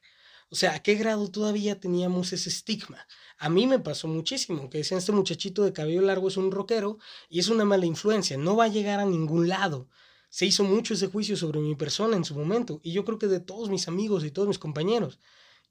O 0.52 0.56
sea, 0.56 0.74
¿a 0.74 0.82
qué 0.82 0.96
grado 0.96 1.30
todavía 1.30 1.78
teníamos 1.78 2.32
ese 2.32 2.48
estigma? 2.48 3.06
A 3.38 3.48
mí 3.48 3.68
me 3.68 3.78
pasó 3.78 4.08
muchísimo, 4.08 4.68
que 4.68 4.78
decían 4.78 4.98
este 4.98 5.12
muchachito 5.12 5.62
de 5.62 5.72
cabello 5.72 6.02
largo 6.02 6.26
es 6.26 6.36
un 6.36 6.50
rockero 6.50 6.98
y 7.28 7.38
es 7.38 7.48
una 7.48 7.64
mala 7.64 7.86
influencia, 7.86 8.36
no 8.36 8.56
va 8.56 8.64
a 8.64 8.68
llegar 8.68 8.98
a 8.98 9.06
ningún 9.06 9.48
lado. 9.48 9.88
Se 10.28 10.46
hizo 10.46 10.64
mucho 10.64 10.94
ese 10.94 11.06
juicio 11.06 11.36
sobre 11.36 11.60
mi 11.60 11.76
persona 11.76 12.16
en 12.16 12.24
su 12.24 12.34
momento 12.34 12.80
y 12.82 12.90
yo 12.90 13.04
creo 13.04 13.18
que 13.20 13.28
de 13.28 13.38
todos 13.38 13.70
mis 13.70 13.86
amigos 13.86 14.24
y 14.24 14.32
todos 14.32 14.48
mis 14.48 14.58
compañeros. 14.58 15.20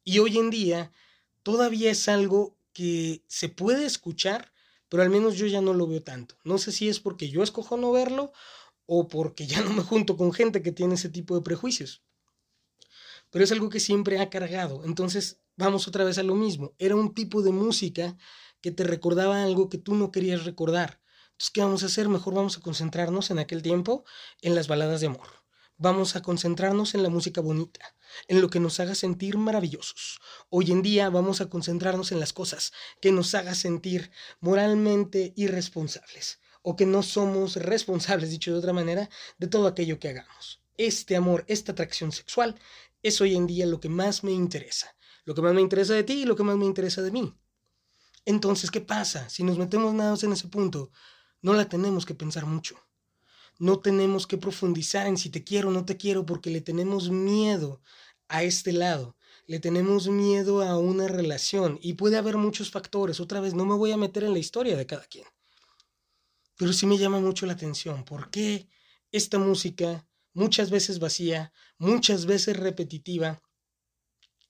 Y 0.05 0.19
hoy 0.19 0.37
en 0.37 0.49
día 0.49 0.93
todavía 1.43 1.91
es 1.91 2.07
algo 2.07 2.55
que 2.71 3.21
se 3.27 3.49
puede 3.49 3.85
escuchar, 3.85 4.53
pero 4.87 5.03
al 5.03 5.09
menos 5.09 5.35
yo 5.35 5.45
ya 5.45 5.59
no 5.59 5.73
lo 5.73 5.87
veo 5.87 6.01
tanto. 6.01 6.35
No 6.45 6.57
sé 6.57 6.71
si 6.71 6.87
es 6.87 7.01
porque 7.01 7.29
yo 7.29 7.43
escojo 7.43 7.75
no 7.75 7.91
verlo 7.91 8.31
o 8.85 9.09
porque 9.09 9.45
ya 9.45 9.61
no 9.61 9.73
me 9.73 9.83
junto 9.83 10.15
con 10.15 10.31
gente 10.31 10.61
que 10.61 10.71
tiene 10.71 10.95
ese 10.95 11.09
tipo 11.09 11.35
de 11.35 11.41
prejuicios 11.41 12.01
pero 13.31 13.43
es 13.43 13.51
algo 13.51 13.69
que 13.69 13.79
siempre 13.79 14.19
ha 14.19 14.29
cargado. 14.29 14.83
Entonces, 14.85 15.39
vamos 15.55 15.87
otra 15.87 16.03
vez 16.03 16.17
a 16.17 16.23
lo 16.23 16.35
mismo. 16.35 16.73
Era 16.79 16.95
un 16.95 17.13
tipo 17.13 17.41
de 17.41 17.51
música 17.51 18.17
que 18.61 18.71
te 18.71 18.83
recordaba 18.83 19.43
algo 19.43 19.69
que 19.69 19.77
tú 19.77 19.95
no 19.95 20.11
querías 20.11 20.45
recordar. 20.45 21.01
Entonces, 21.31 21.51
¿qué 21.51 21.61
vamos 21.61 21.83
a 21.83 21.87
hacer? 21.87 22.09
Mejor 22.09 22.33
vamos 22.33 22.57
a 22.57 22.61
concentrarnos 22.61 23.31
en 23.31 23.39
aquel 23.39 23.61
tiempo 23.61 24.03
en 24.41 24.55
las 24.55 24.67
baladas 24.67 25.01
de 25.01 25.07
amor. 25.07 25.27
Vamos 25.77 26.17
a 26.17 26.21
concentrarnos 26.21 26.93
en 26.93 27.03
la 27.03 27.09
música 27.09 27.39
bonita, 27.39 27.95
en 28.27 28.41
lo 28.41 28.49
que 28.49 28.59
nos 28.59 28.81
haga 28.81 28.95
sentir 28.95 29.37
maravillosos. 29.37 30.19
Hoy 30.49 30.71
en 30.71 30.81
día 30.81 31.09
vamos 31.09 31.39
a 31.39 31.49
concentrarnos 31.49 32.11
en 32.11 32.19
las 32.19 32.33
cosas 32.33 32.73
que 33.01 33.13
nos 33.13 33.33
haga 33.33 33.55
sentir 33.55 34.11
moralmente 34.41 35.31
irresponsables 35.37 36.41
o 36.61 36.75
que 36.75 36.85
no 36.85 37.01
somos 37.01 37.55
responsables, 37.55 38.29
dicho 38.29 38.51
de 38.51 38.59
otra 38.59 38.73
manera, 38.73 39.09
de 39.37 39.47
todo 39.47 39.67
aquello 39.67 39.99
que 39.99 40.09
hagamos. 40.09 40.61
Este 40.77 41.15
amor, 41.15 41.45
esta 41.47 41.71
atracción 41.71 42.11
sexual 42.11 42.59
es 43.01 43.21
hoy 43.21 43.35
en 43.35 43.47
día 43.47 43.65
lo 43.65 43.79
que 43.79 43.89
más 43.89 44.23
me 44.23 44.31
interesa. 44.31 44.95
Lo 45.25 45.35
que 45.35 45.41
más 45.41 45.53
me 45.53 45.61
interesa 45.61 45.93
de 45.93 46.03
ti 46.03 46.21
y 46.21 46.25
lo 46.25 46.35
que 46.35 46.43
más 46.43 46.57
me 46.57 46.65
interesa 46.65 47.01
de 47.01 47.11
mí. 47.11 47.33
Entonces, 48.25 48.71
¿qué 48.71 48.81
pasa? 48.81 49.29
Si 49.29 49.43
nos 49.43 49.57
metemos 49.57 49.93
nada 49.93 50.15
en 50.21 50.33
ese 50.33 50.47
punto, 50.47 50.91
no 51.41 51.53
la 51.53 51.69
tenemos 51.69 52.05
que 52.05 52.15
pensar 52.15 52.45
mucho. 52.45 52.75
No 53.57 53.79
tenemos 53.79 54.27
que 54.27 54.37
profundizar 54.37 55.07
en 55.07 55.17
si 55.17 55.29
te 55.29 55.43
quiero 55.43 55.69
o 55.69 55.71
no 55.71 55.85
te 55.85 55.97
quiero 55.97 56.25
porque 56.25 56.49
le 56.49 56.61
tenemos 56.61 57.09
miedo 57.09 57.81
a 58.27 58.43
este 58.43 58.71
lado. 58.71 59.17
Le 59.47 59.59
tenemos 59.59 60.07
miedo 60.07 60.61
a 60.61 60.77
una 60.77 61.07
relación 61.07 61.79
y 61.81 61.93
puede 61.93 62.17
haber 62.17 62.37
muchos 62.37 62.71
factores. 62.71 63.19
Otra 63.19 63.39
vez, 63.39 63.53
no 63.53 63.65
me 63.65 63.75
voy 63.75 63.91
a 63.91 63.97
meter 63.97 64.23
en 64.23 64.33
la 64.33 64.39
historia 64.39 64.77
de 64.77 64.85
cada 64.85 65.05
quien. 65.05 65.25
Pero 66.55 66.73
sí 66.73 66.85
me 66.85 66.97
llama 66.97 67.19
mucho 67.19 67.45
la 67.45 67.53
atención. 67.53 68.03
¿Por 68.05 68.29
qué 68.29 68.69
esta 69.11 69.39
música 69.39 70.05
muchas 70.33 70.69
veces 70.69 70.99
vacía, 70.99 71.53
muchas 71.77 72.25
veces 72.25 72.57
repetitiva, 72.57 73.41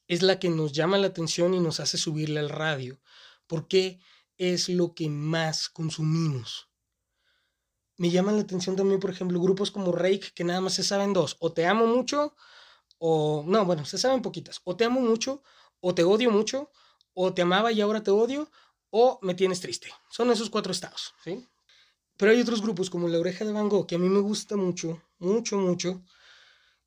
es 0.08 0.24
la 0.24 0.40
que 0.40 0.50
nos 0.50 0.74
llama 0.74 0.98
la 0.98 1.08
atención 1.08 1.54
y 1.54 1.60
nos 1.60 1.80
hace 1.80 1.98
subirle 1.98 2.40
al 2.40 2.50
radio, 2.50 3.00
porque 3.48 4.00
es 4.38 4.70
lo 4.70 4.96
que 4.96 5.10
más 5.10 5.70
consumimos. 5.70 6.70
Me 7.98 8.10
llaman 8.10 8.38
la 8.38 8.42
atención 8.42 8.76
también, 8.76 9.00
por 9.00 9.12
ejemplo, 9.12 9.40
grupos 9.40 9.72
como 9.72 9.92
Rake, 9.92 10.32
que 10.34 10.44
nada 10.44 10.62
más 10.62 10.74
se 10.74 10.84
saben 10.84 11.14
dos, 11.14 11.38
o 11.40 11.52
te 11.52 11.68
amo 11.68 11.86
mucho, 11.86 12.36
o 12.98 13.44
no, 13.46 13.66
bueno, 13.66 13.86
se 13.86 13.98
saben 13.98 14.22
poquitas, 14.22 14.62
o 14.64 14.76
te 14.76 14.86
amo 14.86 15.02
mucho, 15.02 15.44
o 15.80 15.94
te 15.94 16.04
odio 16.04 16.32
mucho, 16.32 16.72
o 17.14 17.34
te 17.34 17.42
amaba 17.42 17.72
y 17.72 17.82
ahora 17.82 18.02
te 18.02 18.12
odio, 18.12 18.50
o 18.90 19.20
me 19.22 19.36
tienes 19.36 19.60
triste. 19.60 19.94
Son 20.10 20.32
esos 20.32 20.50
cuatro 20.50 20.72
estados, 20.72 21.14
¿sí? 21.24 21.46
Pero 22.20 22.34
hay 22.34 22.42
otros 22.42 22.62
grupos 22.62 22.90
como 22.90 23.08
La 23.08 23.18
Oreja 23.18 23.46
de 23.46 23.54
Van 23.54 23.70
Gogh, 23.70 23.88
que 23.88 23.96
a 23.96 23.98
mí 23.98 24.10
me 24.10 24.20
gusta 24.20 24.58
mucho, 24.58 25.02
mucho, 25.20 25.58
mucho, 25.58 26.04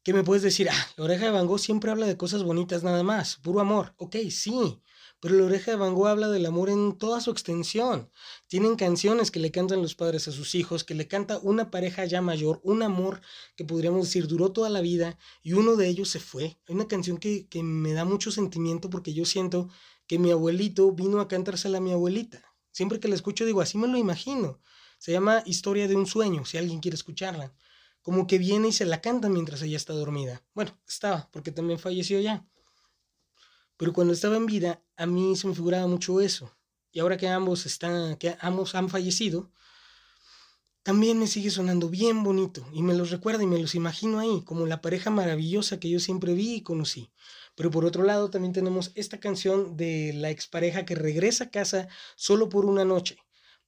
que 0.03 0.13
me 0.13 0.25
puedes 0.25 0.43
decir, 0.43 0.69
ah, 0.69 0.87
La 0.99 1.05
Oreja 1.05 1.25
de 1.25 1.31
Van 1.31 1.47
Gogh 1.47 1.59
siempre 1.59 1.91
habla 1.91 2.05
de 2.05 2.19
cosas 2.19 2.43
bonitas 2.43 2.83
nada 2.83 3.03
más, 3.03 3.37
puro 3.37 3.61
amor. 3.61 3.95
Ok, 3.97 4.17
sí, 4.29 4.83
pero 5.21 5.35
La 5.37 5.47
Oreja 5.47 5.71
de 5.71 5.79
Van 5.79 5.95
Gogh 5.95 6.09
habla 6.09 6.29
del 6.29 6.45
amor 6.45 6.69
en 6.69 6.99
toda 6.99 7.23
su 7.23 7.31
extensión. 7.31 8.11
Tienen 8.47 8.77
canciones 8.77 9.31
que 9.31 9.41
le 9.41 9.51
cantan 9.51 9.81
los 9.81 9.95
padres 9.95 10.29
a 10.29 10.33
sus 10.33 10.55
hijos, 10.55 10.85
que 10.85 10.95
le 10.95 11.09
canta 11.09 11.39
una 11.43 11.71
pareja 11.71 12.05
ya 12.05 12.21
mayor, 12.21 12.61
un 12.63 12.83
amor 12.83 13.23
que 13.57 13.65
podríamos 13.65 14.09
decir 14.09 14.27
duró 14.27 14.53
toda 14.53 14.69
la 14.69 14.83
vida 14.83 15.19
y 15.43 15.55
uno 15.55 15.77
de 15.77 15.89
ellos 15.89 16.11
se 16.11 16.21
fue. 16.21 16.59
Hay 16.69 16.75
una 16.75 16.89
canción 16.89 17.17
que, 17.17 17.49
que 17.49 17.63
me 17.63 17.95
da 17.95 18.05
mucho 18.05 18.31
sentimiento 18.31 18.91
porque 18.91 19.15
yo 19.15 19.25
siento 19.25 19.71
que 20.07 20.19
mi 20.19 20.31
abuelito 20.31 20.93
vino 20.93 21.21
a 21.21 21.29
cantársela 21.29 21.79
a 21.79 21.81
mi 21.81 21.93
abuelita. 21.93 22.43
Siempre 22.71 23.01
que 23.01 23.09
la 23.09 23.15
escucho 23.15 23.47
digo, 23.47 23.63
así 23.63 23.79
me 23.79 23.89
lo 23.89 23.97
imagino. 23.97 24.61
Se 25.03 25.11
llama 25.11 25.43
Historia 25.47 25.89
de 25.89 25.97
un 25.97 26.07
sueño, 26.07 26.45
si 26.45 26.59
alguien 26.59 26.79
quiere 26.79 26.95
escucharla. 26.95 27.53
Como 28.03 28.29
que 28.29 28.39
viene 28.39 28.69
y 28.69 28.73
se 28.73 28.85
la 28.85 29.01
canta 29.01 29.29
mientras 29.29 29.61
ella 29.63 29.77
está 29.77 29.93
dormida. 29.93 30.45
Bueno, 30.55 30.79
estaba, 30.87 31.29
porque 31.33 31.51
también 31.51 31.81
falleció 31.81 32.21
ya. 32.21 32.47
Pero 33.77 33.93
cuando 33.93 34.13
estaba 34.13 34.37
en 34.37 34.47
vida, 34.47 34.81
a 34.97 35.07
mí 35.07 35.35
se 35.35 35.49
me 35.49 35.57
figuraba 35.57 35.89
mucho 35.89 36.21
eso. 36.21 36.57
Y 36.93 37.01
ahora 37.01 37.17
que 37.17 37.27
ambos 37.27 37.67
están, 37.67 38.15
que 38.17 38.37
ambos 38.39 38.77
han 38.77 38.89
fallecido, 38.89 39.51
también 40.85 41.19
me 41.19 41.27
sigue 41.27 41.51
sonando 41.51 41.89
bien 41.89 42.23
bonito 42.23 42.65
y 42.73 42.85
me 42.85 42.95
los 42.95 43.11
recuerda 43.11 43.43
y 43.43 43.49
me 43.49 43.59
los 43.59 43.75
imagino 43.75 44.21
ahí 44.21 44.43
como 44.45 44.67
la 44.67 44.81
pareja 44.83 45.11
maravillosa 45.11 45.81
que 45.81 45.91
yo 45.91 45.99
siempre 45.99 46.33
vi 46.35 46.55
y 46.55 46.63
conocí. 46.63 47.11
Pero 47.57 47.73
por 47.73 47.85
otro 47.85 48.05
lado 48.05 48.31
también 48.31 48.53
tenemos 48.53 48.93
esta 48.95 49.19
canción 49.19 49.77
de 49.77 50.13
la 50.15 50.31
expareja 50.31 50.85
que 50.85 50.95
regresa 50.95 51.43
a 51.43 51.51
casa 51.51 51.89
solo 52.15 52.49
por 52.49 52.67
una 52.67 52.85
noche 52.85 53.19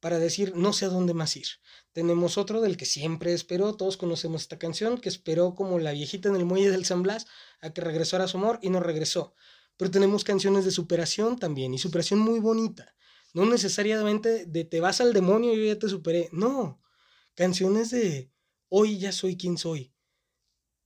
para 0.05 0.19
decir 0.19 0.55
no 0.55 0.75
sé 0.75 0.85
a 0.85 0.91
dónde 0.91 1.15
más 1.15 1.35
ir. 1.35 1.47
Tenemos 1.95 2.37
otro 2.37 2.61
del 2.61 2.77
que 2.77 2.85
siempre 2.85 3.33
esperó, 3.33 3.75
todos 3.75 3.97
conocemos 3.97 4.43
esta 4.43 4.59
canción, 4.59 4.99
que 4.99 5.09
esperó 5.09 5.55
como 5.55 5.79
la 5.79 5.93
viejita 5.93 6.29
en 6.29 6.37
el 6.37 6.45
muelle 6.45 6.71
del 6.71 6.85
San 6.85 7.03
Blas 7.03 7.25
a 7.63 7.73
que 7.73 7.81
regresara 7.81 8.29
su 8.29 8.37
amor 8.37 8.59
y 8.61 8.69
no 8.69 8.81
regresó. 8.81 9.33
Pero 9.79 9.91
tenemos 9.91 10.23
canciones 10.23 10.67
de 10.67 10.73
superación 10.73 11.39
también, 11.39 11.73
y 11.73 11.79
superación 11.79 12.21
muy 12.21 12.39
bonita. 12.39 12.95
No 13.33 13.47
necesariamente 13.47 14.45
de 14.45 14.65
te 14.67 14.79
vas 14.79 15.01
al 15.01 15.15
demonio 15.15 15.55
y 15.55 15.57
yo 15.57 15.73
ya 15.73 15.79
te 15.79 15.89
superé. 15.89 16.29
No, 16.33 16.83
canciones 17.35 17.89
de 17.89 18.31
hoy 18.69 18.99
ya 18.99 19.11
soy 19.11 19.39
quien 19.39 19.57
soy. 19.57 19.95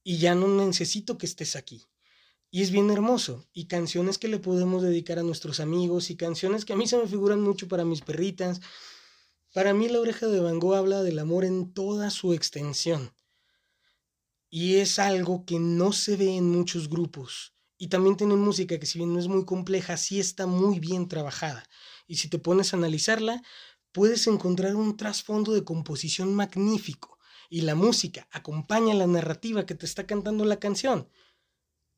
Y 0.05 0.19
ya 0.19 0.37
no 0.37 0.47
necesito 0.47 1.19
que 1.19 1.27
estés 1.27 1.57
aquí. 1.57 1.89
Y 2.53 2.63
es 2.63 2.71
bien 2.71 2.89
hermoso. 2.89 3.49
Y 3.53 3.67
canciones 3.67 4.17
que 4.17 4.29
le 4.29 4.39
podemos 4.39 4.81
dedicar 4.85 5.19
a 5.19 5.25
nuestros 5.25 5.59
amigos 5.59 6.09
y 6.09 6.17
canciones 6.17 6.65
que 6.65 6.75
a 6.75 6.77
mí 6.77 6.87
se 6.87 6.97
me 6.97 7.09
figuran 7.09 7.41
mucho 7.41 7.67
para 7.67 7.85
mis 7.85 8.03
perritas 8.03 8.61
para 9.53 9.75
mí 9.75 9.89
la 9.89 10.01
oreja 10.01 10.27
de 10.27 10.41
Van 10.41 10.59
Gogh 10.59 10.75
habla 10.75 11.03
del 11.03 11.19
amor 11.19 11.45
en 11.45 11.73
toda 11.73 12.11
su 12.11 12.35
extensión. 12.35 13.15
Y 14.51 14.77
es 14.77 14.99
algo 14.99 15.45
que 15.45 15.59
no 15.59 15.93
se 15.93 16.17
ve 16.17 16.37
en 16.37 16.51
muchos 16.51 16.89
grupos. 16.89 17.55
Y 17.77 17.89
también 17.89 18.17
tienen 18.17 18.39
música 18.39 18.79
que 18.79 18.87
si 18.87 18.99
bien 18.99 19.13
no 19.13 19.21
es 19.21 19.29
muy 19.29 19.45
compleja, 19.45 19.97
sí 19.97 20.19
está 20.19 20.47
muy 20.47 20.81
bien 20.81 21.07
trabajada. 21.09 21.69
Y 22.07 22.17
si 22.17 22.29
te 22.29 22.39
pones 22.39 22.73
a 22.73 22.77
analizarla, 22.77 23.43
puedes 23.93 24.27
encontrar 24.27 24.75
un 24.75 24.97
trasfondo 24.97 25.53
de 25.53 25.65
composición 25.65 26.35
magnífico. 26.35 27.19
Y 27.51 27.63
la 27.63 27.75
música 27.75 28.29
acompaña 28.31 28.95
la 28.95 29.07
narrativa 29.07 29.65
que 29.65 29.75
te 29.75 29.87
está 29.87 30.07
cantando 30.07 30.45
la 30.45 30.59
canción. 30.59 31.09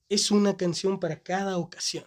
Es 0.08 0.30
una 0.30 0.56
canción 0.56 1.00
para 1.00 1.22
cada 1.22 1.56
ocasión. 1.56 2.04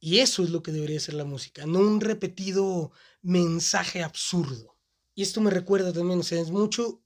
Y 0.00 0.18
eso 0.18 0.44
es 0.44 0.50
lo 0.50 0.62
que 0.62 0.72
debería 0.72 1.00
ser 1.00 1.14
la 1.14 1.24
música, 1.24 1.66
no 1.66 1.80
un 1.80 2.00
repetido 2.00 2.92
mensaje 3.22 4.02
absurdo. 4.02 4.76
Y 5.14 5.22
esto 5.22 5.40
me 5.40 5.50
recuerda 5.50 5.92
también, 5.92 6.20
o 6.20 6.22
sea, 6.22 6.40
es 6.40 6.50
mucho, 6.50 7.02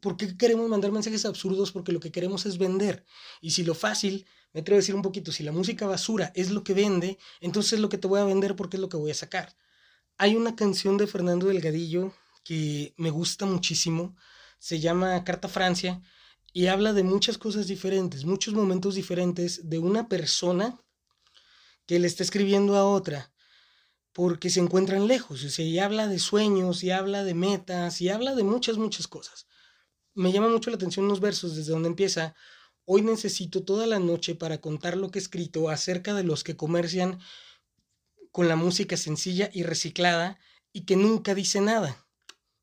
¿por 0.00 0.16
qué 0.18 0.36
queremos 0.36 0.68
mandar 0.68 0.92
mensajes 0.92 1.24
absurdos? 1.24 1.72
Porque 1.72 1.92
lo 1.92 2.00
que 2.00 2.12
queremos 2.12 2.44
es 2.44 2.58
vender. 2.58 3.06
Y 3.40 3.52
si 3.52 3.64
lo 3.64 3.74
fácil, 3.74 4.26
me 4.52 4.60
atrevo 4.60 4.76
a 4.76 4.80
decir 4.80 4.94
un 4.94 5.02
poquito, 5.02 5.32
si 5.32 5.42
la 5.42 5.52
música 5.52 5.86
basura 5.86 6.30
es 6.34 6.50
lo 6.50 6.62
que 6.64 6.74
vende, 6.74 7.18
entonces 7.40 7.74
es 7.74 7.80
lo 7.80 7.88
que 7.88 7.98
te 7.98 8.08
voy 8.08 8.20
a 8.20 8.24
vender 8.24 8.56
porque 8.56 8.76
es 8.76 8.80
lo 8.80 8.90
que 8.90 8.98
voy 8.98 9.10
a 9.10 9.14
sacar. 9.14 9.56
Hay 10.18 10.36
una 10.36 10.56
canción 10.56 10.98
de 10.98 11.06
Fernando 11.06 11.46
Delgadillo 11.46 12.12
que 12.44 12.92
me 12.96 13.10
gusta 13.10 13.46
muchísimo, 13.46 14.16
se 14.58 14.80
llama 14.80 15.24
Carta 15.24 15.48
Francia, 15.48 16.02
y 16.52 16.66
habla 16.66 16.92
de 16.92 17.02
muchas 17.02 17.38
cosas 17.38 17.66
diferentes, 17.66 18.24
muchos 18.24 18.54
momentos 18.54 18.94
diferentes 18.94 19.68
de 19.68 19.78
una 19.78 20.08
persona 20.08 20.78
que 21.88 21.98
le 21.98 22.06
está 22.06 22.22
escribiendo 22.22 22.76
a 22.76 22.84
otra 22.84 23.32
porque 24.12 24.50
se 24.50 24.60
encuentran 24.60 25.06
lejos, 25.06 25.42
o 25.44 25.48
sea, 25.48 25.64
y 25.64 25.78
habla 25.78 26.06
de 26.06 26.18
sueños, 26.18 26.82
y 26.82 26.90
habla 26.90 27.24
de 27.24 27.34
metas, 27.34 28.00
y 28.00 28.08
habla 28.08 28.34
de 28.34 28.42
muchas, 28.42 28.76
muchas 28.76 29.06
cosas. 29.06 29.46
Me 30.12 30.32
llama 30.32 30.48
mucho 30.48 30.70
la 30.70 30.76
atención 30.76 31.08
los 31.08 31.20
versos 31.20 31.56
desde 31.56 31.72
donde 31.72 31.88
empieza, 31.88 32.34
hoy 32.84 33.02
necesito 33.02 33.62
toda 33.62 33.86
la 33.86 34.00
noche 34.00 34.34
para 34.34 34.60
contar 34.60 34.96
lo 34.96 35.10
que 35.10 35.18
he 35.18 35.22
escrito 35.22 35.68
acerca 35.68 36.14
de 36.14 36.24
los 36.24 36.44
que 36.44 36.56
comercian 36.56 37.20
con 38.32 38.48
la 38.48 38.56
música 38.56 38.96
sencilla 38.96 39.50
y 39.52 39.62
reciclada 39.62 40.38
y 40.72 40.84
que 40.84 40.96
nunca 40.96 41.34
dice 41.34 41.60
nada. 41.60 42.06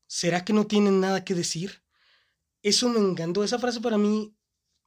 ¿Será 0.06 0.44
que 0.44 0.52
no 0.52 0.66
tienen 0.66 1.00
nada 1.00 1.24
que 1.24 1.34
decir? 1.34 1.82
Eso 2.62 2.88
me 2.90 3.00
encantó, 3.00 3.42
esa 3.42 3.58
frase 3.58 3.80
para 3.80 3.98
mí 3.98 4.36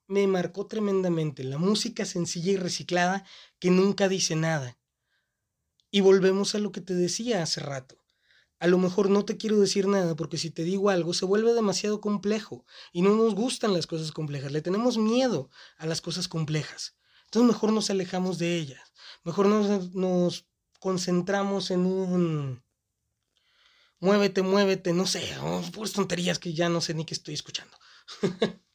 me 0.10 0.26
marcó 0.28 0.66
tremendamente. 0.66 1.43
La 1.43 1.60
música 1.60 2.03
sencilla 2.03 2.51
y 2.51 2.57
reciclada 2.57 3.26
que 3.60 3.70
nunca 3.70 4.10
dice 4.10 4.36
nada. 4.36 4.78
Y 5.91 6.01
volvemos 6.01 6.55
a 6.55 6.60
lo 6.60 6.72
que 6.72 6.82
te 6.82 6.95
decía 6.95 7.43
hace 7.43 7.62
rato. 7.62 7.95
a 8.62 8.68
lo 8.68 8.78
mejor 8.78 9.10
no 9.10 9.24
te 9.24 9.38
quiero 9.38 9.57
decir 9.60 9.88
nada 9.88 10.16
porque 10.18 10.38
si 10.38 10.51
te 10.51 10.64
digo 10.64 10.89
algo 10.89 11.14
se 11.14 11.26
vuelve 11.26 11.53
demasiado 11.53 12.01
complejo 12.01 12.66
y 12.91 13.01
no 13.01 13.16
nos 13.16 13.34
gustan 13.34 13.74
las 13.74 13.88
cosas 13.88 14.12
complejas, 14.12 14.51
le 14.51 14.62
tenemos 14.62 14.97
miedo 14.97 15.49
a 15.78 15.86
las 15.86 16.01
cosas 16.01 16.28
complejas. 16.28 16.97
Entonces 17.26 17.47
mejor 17.47 17.72
nos 17.72 17.89
alejamos 17.89 18.38
de 18.38 18.57
ellas, 18.57 18.91
mejor 19.24 19.45
nos, 19.47 19.95
nos 19.95 20.45
concentramos 20.80 21.72
en 21.72 21.86
un 21.86 22.64
muévete, 23.99 24.41
muévete, 24.41 24.91
no 24.93 25.05
sé, 25.05 25.24
oh, 25.41 25.62
tonterías 25.93 26.39
que 26.39 26.53
ya 26.53 26.68
no 26.68 26.82
sé 26.82 26.93
ni 26.93 27.05
qué 27.05 27.14
estoy 27.14 27.36
escuchando. 27.36 27.78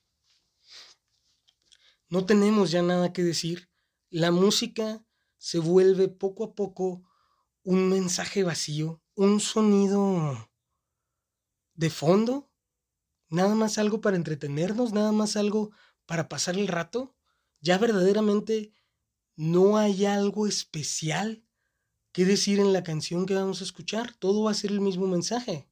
no 2.15 2.27
tenemos 2.27 2.71
ya 2.71 2.81
nada 2.81 3.13
que 3.13 3.25
decir. 3.25 3.69
La 4.09 4.31
música 4.31 5.05
se 5.37 5.59
vuelve 5.59 6.07
poco 6.07 6.45
a 6.45 6.55
poco 6.55 7.03
un 7.65 7.89
mensaje 7.89 8.45
vacío, 8.45 9.03
un 9.17 9.41
sonido 9.41 10.49
de 11.75 11.91
fondo, 11.91 12.53
nada 13.31 13.57
más 13.57 13.79
algo 13.79 14.01
para 14.01 14.15
entretenernos, 14.15 14.93
nada 14.93 15.11
más 15.11 15.35
algo 15.35 15.73
para 16.07 16.29
pasar 16.29 16.57
el 16.57 16.69
rato. 16.69 17.17
Ya 17.61 17.79
verdaderamente 17.79 18.73
no 19.35 19.77
hay 19.77 20.07
algo 20.07 20.47
especial 20.47 21.45
que 22.13 22.25
decir 22.25 22.61
en 22.61 22.73
la 22.73 22.85
canción 22.85 23.27
que 23.27 23.35
vamos 23.35 23.61
a 23.61 23.65
escuchar. 23.65 24.15
Todo 24.15 24.45
va 24.45 24.53
a 24.53 24.55
ser 24.63 24.71
el 24.71 24.81
mismo 24.81 25.09
mensaje. 25.09 25.69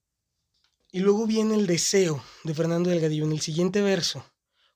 Y 0.91 0.99
luego 0.99 1.25
viene 1.25 1.55
el 1.55 1.69
deseo 1.69 2.21
de 2.43 2.53
Fernando 2.53 2.91
Delgadillo 2.91 3.27
en 3.27 3.33
el 3.33 3.41
siguiente 3.41 3.81
verso. 3.81 4.25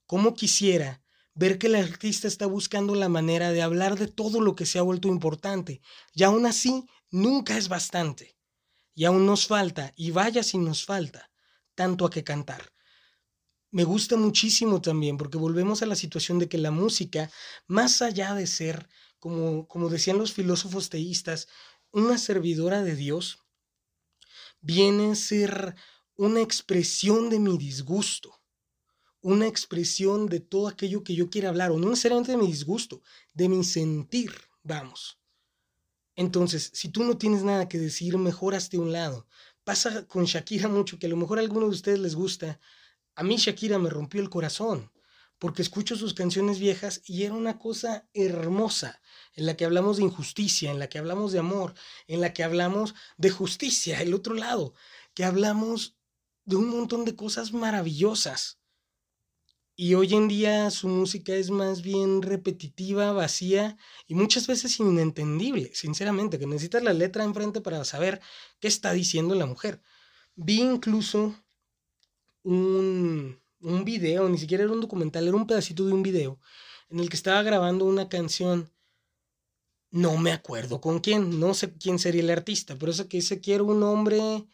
¿Cómo 0.07 0.35
quisiera 0.35 1.03
ver 1.37 1.59
que 1.59 1.66
el 1.66 1.76
artista 1.76 2.26
está 2.26 2.47
buscando 2.47 2.95
la 2.95 3.11
manera 3.11 3.53
de 3.53 3.61
hablar 3.61 3.99
de 3.99 4.09
todo 4.09 4.41
lo 4.41 4.57
que 4.57 4.64
se 4.64 4.78
ha 4.78 4.82
vuelto 4.82 5.07
importante, 5.09 5.82
y 6.14 6.24
aún 6.24 6.47
así 6.47 6.84
nunca 7.11 7.57
es 7.59 7.68
bastante. 7.68 8.37
Y 8.95 9.05
aún 9.05 9.26
nos 9.26 9.47
falta, 9.47 9.93
y 9.97 10.11
vaya 10.11 10.43
si 10.43 10.57
nos 10.57 10.87
falta, 10.87 11.30
tanto 11.74 12.07
a 12.07 12.11
que 12.11 12.24
cantar. 12.24 12.72
Me 13.70 13.84
gusta 13.84 14.16
muchísimo 14.16 14.80
también 14.80 15.18
porque 15.18 15.37
volvemos 15.37 15.82
a 15.82 15.87
la 15.87 15.95
situación 15.95 16.39
de 16.39 16.49
que 16.49 16.57
la 16.57 16.70
música, 16.70 17.30
más 17.66 18.01
allá 18.01 18.34
de 18.34 18.47
ser, 18.47 18.89
como, 19.18 19.68
como 19.68 19.91
decían 19.91 20.16
los 20.16 20.32
filósofos 20.32 20.89
teístas, 20.89 21.49
una 21.91 22.16
servidora 22.16 22.82
de 22.82 22.97
Dios, 22.97 23.45
viene 24.62 25.11
a 25.11 25.14
ser 25.14 25.74
una 26.14 26.41
expresión 26.41 27.28
de 27.28 27.39
mi 27.39 27.59
disgusto, 27.59 28.41
una 29.27 29.49
expresión 29.49 30.29
de 30.29 30.39
todo 30.39 30.68
aquello 30.68 31.03
que 31.03 31.16
yo 31.16 31.31
quiera 31.31 31.49
hablar, 31.49 31.72
o 31.72 31.79
no 31.79 31.91
necesariamente 31.91 32.31
de 32.31 32.39
mi 32.39 32.47
disgusto, 32.47 33.03
de 33.35 33.49
mi 33.49 33.64
sentir, 33.64 34.31
vamos. 34.62 35.18
Entonces, 36.14 36.70
si 36.72 36.91
tú 36.91 37.03
no 37.03 37.18
tienes 37.18 37.43
nada 37.43 37.68
que 37.68 37.77
decir, 37.77 38.16
mejor 38.18 38.55
hazte 38.55 38.79
un 38.79 38.93
lado. 38.93 39.27
Pasa 39.64 40.07
con 40.07 40.27
Shakira 40.27 40.68
mucho, 40.68 41.01
que 41.01 41.07
a 41.07 41.09
lo 41.09 41.16
mejor 41.16 41.39
a 41.39 41.41
alguno 41.41 41.66
de 41.66 41.72
ustedes 41.72 41.99
les 41.99 42.14
gusta. 42.14 42.61
A 43.16 43.24
mí 43.24 43.35
Shakira 43.37 43.81
me 43.81 43.91
rompió 43.91 44.20
el 44.20 44.31
corazón, 44.31 44.93
porque 45.41 45.62
escucho 45.62 45.97
sus 45.97 46.14
canciones 46.14 46.61
viejas 46.61 47.03
y 47.05 47.24
era 47.24 47.35
una 47.35 47.59
cosa 47.59 48.09
hermosa, 48.14 49.03
en 49.33 49.47
la 49.47 49.57
que 49.57 49.64
hablamos 49.64 49.97
de 49.97 50.05
injusticia, 50.05 50.70
en 50.70 50.79
la 50.79 50.89
que 50.89 51.01
hablamos 51.01 51.33
de 51.33 51.41
amor, 51.41 51.74
en 52.07 52.20
la 52.20 52.33
que 52.33 52.45
hablamos 52.45 52.95
de 53.16 53.31
justicia, 53.31 54.01
el 54.03 54.14
otro 54.14 54.35
lado, 54.35 54.74
que 55.14 55.24
hablamos 55.24 55.97
de 56.45 56.55
un 56.55 56.68
montón 56.68 57.05
de 57.05 57.16
cosas 57.16 57.53
maravillosas. 57.53 58.61
Y 59.79 59.93
hoy 59.93 60.14
en 60.14 60.27
día 60.27 60.70
su 60.70 60.89
música 60.89 61.35
es 61.35 61.51
más 61.51 61.83
bien 61.83 62.22
repetitiva, 62.22 63.12
vacía 63.12 63.77
y 64.07 64.14
muchas 64.14 64.47
veces 64.47 64.81
inentendible, 64.81 65.70
sinceramente, 65.74 66.39
que 66.39 66.47
necesitas 66.47 66.83
la 66.83 66.95
letra 66.95 67.24
enfrente 67.24 67.61
para 67.61 67.85
saber 67.85 68.22
qué 68.59 68.68
está 68.68 68.93
diciendo 68.93 69.35
la 69.35 69.45
mujer. 69.45 69.83
Vi 70.35 70.62
incluso 70.62 71.35
un, 72.43 73.39
un 73.61 73.85
video, 73.85 74.27
ni 74.31 74.39
siquiera 74.39 74.64
era 74.64 74.72
un 74.72 74.81
documental, 74.81 75.29
era 75.29 75.37
un 75.37 75.47
pedacito 75.47 75.85
de 75.85 75.93
un 75.93 76.03
video 76.03 76.41
en 76.89 77.01
el 77.01 77.11
que 77.11 77.16
estaba 77.16 77.43
grabando 77.43 77.85
una 77.85 78.09
canción. 78.09 78.72
No 79.91 80.16
me 80.16 80.33
acuerdo 80.33 80.81
con 80.81 81.01
quién, 81.01 81.39
no 81.39 81.53
sé 81.53 81.74
quién 81.77 81.99
sería 81.99 82.22
el 82.22 82.31
artista, 82.31 82.77
pero 82.79 82.93
eso 82.93 83.09
que 83.09 83.18
dice 83.18 83.41
quiero 83.41 83.66
un 83.66 83.83
hombre 83.83 84.47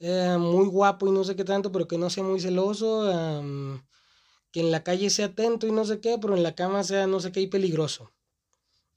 eh, 0.00 0.36
muy 0.38 0.66
guapo 0.66 1.08
y 1.08 1.12
no 1.12 1.24
sé 1.24 1.34
qué 1.34 1.44
tanto, 1.44 1.72
pero 1.72 1.88
que 1.88 1.96
no 1.96 2.10
sea 2.10 2.24
muy 2.24 2.40
celoso 2.40 3.10
que 4.52 4.60
en 4.60 4.70
la 4.70 4.82
calle 4.82 5.10
sea 5.10 5.26
atento 5.26 5.66
y 5.66 5.72
no 5.72 5.84
sé 5.84 6.00
qué, 6.00 6.18
pero 6.20 6.36
en 6.36 6.42
la 6.42 6.54
cama 6.54 6.84
sea 6.84 7.06
no 7.06 7.20
sé 7.20 7.32
qué 7.32 7.40
y 7.40 7.46
peligroso. 7.46 8.12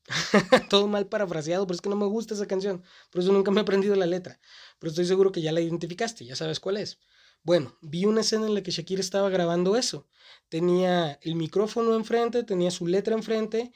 Todo 0.70 0.88
mal 0.88 1.08
parafraseado, 1.08 1.66
pero 1.66 1.76
es 1.76 1.82
que 1.82 1.90
no 1.90 1.96
me 1.96 2.06
gusta 2.06 2.34
esa 2.34 2.48
canción. 2.48 2.84
Por 3.12 3.22
eso 3.22 3.32
nunca 3.32 3.52
me 3.52 3.60
he 3.60 3.62
aprendido 3.62 3.96
la 3.96 4.06
letra. 4.06 4.40
Pero 4.80 4.90
estoy 4.90 5.06
seguro 5.06 5.32
que 5.32 5.42
ya 5.42 5.52
la 5.52 5.62
identificaste, 5.62 6.26
ya 6.26 6.36
sabes 6.36 6.60
cuál 6.60 6.78
es. 6.78 7.00
Bueno, 7.44 7.78
vi 7.82 8.06
una 8.06 8.22
escena 8.22 8.48
en 8.48 8.54
la 8.54 8.64
que 8.64 8.72
Shakira 8.72 9.02
estaba 9.02 9.30
grabando 9.30 9.76
eso. 9.76 10.08
Tenía 10.50 11.20
el 11.22 11.36
micrófono 11.36 11.96
enfrente, 11.96 12.44
tenía 12.44 12.72
su 12.72 12.88
letra 12.88 13.16
enfrente, 13.16 13.72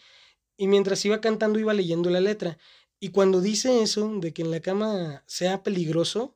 y 0.58 0.68
mientras 0.68 1.04
iba 1.06 1.22
cantando 1.22 1.60
iba 1.60 1.74
leyendo 1.74 2.10
la 2.10 2.22
letra. 2.22 2.58
Y 3.00 3.10
cuando 3.10 3.42
dice 3.42 3.82
eso, 3.84 4.12
de 4.20 4.34
que 4.34 4.42
en 4.42 4.52
la 4.52 4.62
cama 4.62 5.24
sea 5.28 5.64
peligroso, 5.64 6.36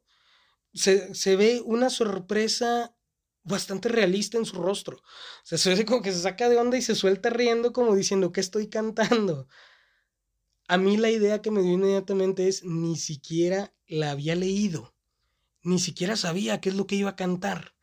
se, 0.73 1.15
se 1.15 1.35
ve 1.35 1.61
una 1.65 1.89
sorpresa 1.89 2.95
bastante 3.43 3.89
realista 3.89 4.37
en 4.37 4.45
su 4.45 4.61
rostro. 4.61 4.97
O 4.97 5.01
sea, 5.43 5.57
se 5.57 5.85
como 5.85 6.01
que 6.01 6.11
se 6.11 6.21
saca 6.21 6.49
de 6.49 6.57
onda 6.57 6.77
y 6.77 6.81
se 6.81 6.95
suelta 6.95 7.29
riendo 7.29 7.73
como 7.73 7.95
diciendo 7.95 8.31
que 8.31 8.41
estoy 8.41 8.67
cantando. 8.67 9.47
A 10.67 10.77
mí 10.77 10.97
la 10.97 11.09
idea 11.09 11.41
que 11.41 11.51
me 11.51 11.61
dio 11.61 11.73
inmediatamente 11.73 12.47
es 12.47 12.63
ni 12.63 12.97
siquiera 12.97 13.73
la 13.87 14.11
había 14.11 14.35
leído, 14.35 14.93
ni 15.63 15.79
siquiera 15.79 16.15
sabía 16.15 16.61
qué 16.61 16.69
es 16.69 16.75
lo 16.75 16.87
que 16.87 16.95
iba 16.95 17.09
a 17.09 17.15
cantar. 17.15 17.75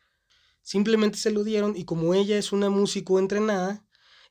Simplemente 0.63 1.19
se 1.19 1.31
lo 1.31 1.45
dieron 1.45 1.77
y 1.77 1.85
como 1.85 2.15
ella 2.15 2.39
es 2.39 2.53
una 2.53 2.71
músico 2.71 3.19
entrenada, 3.19 3.87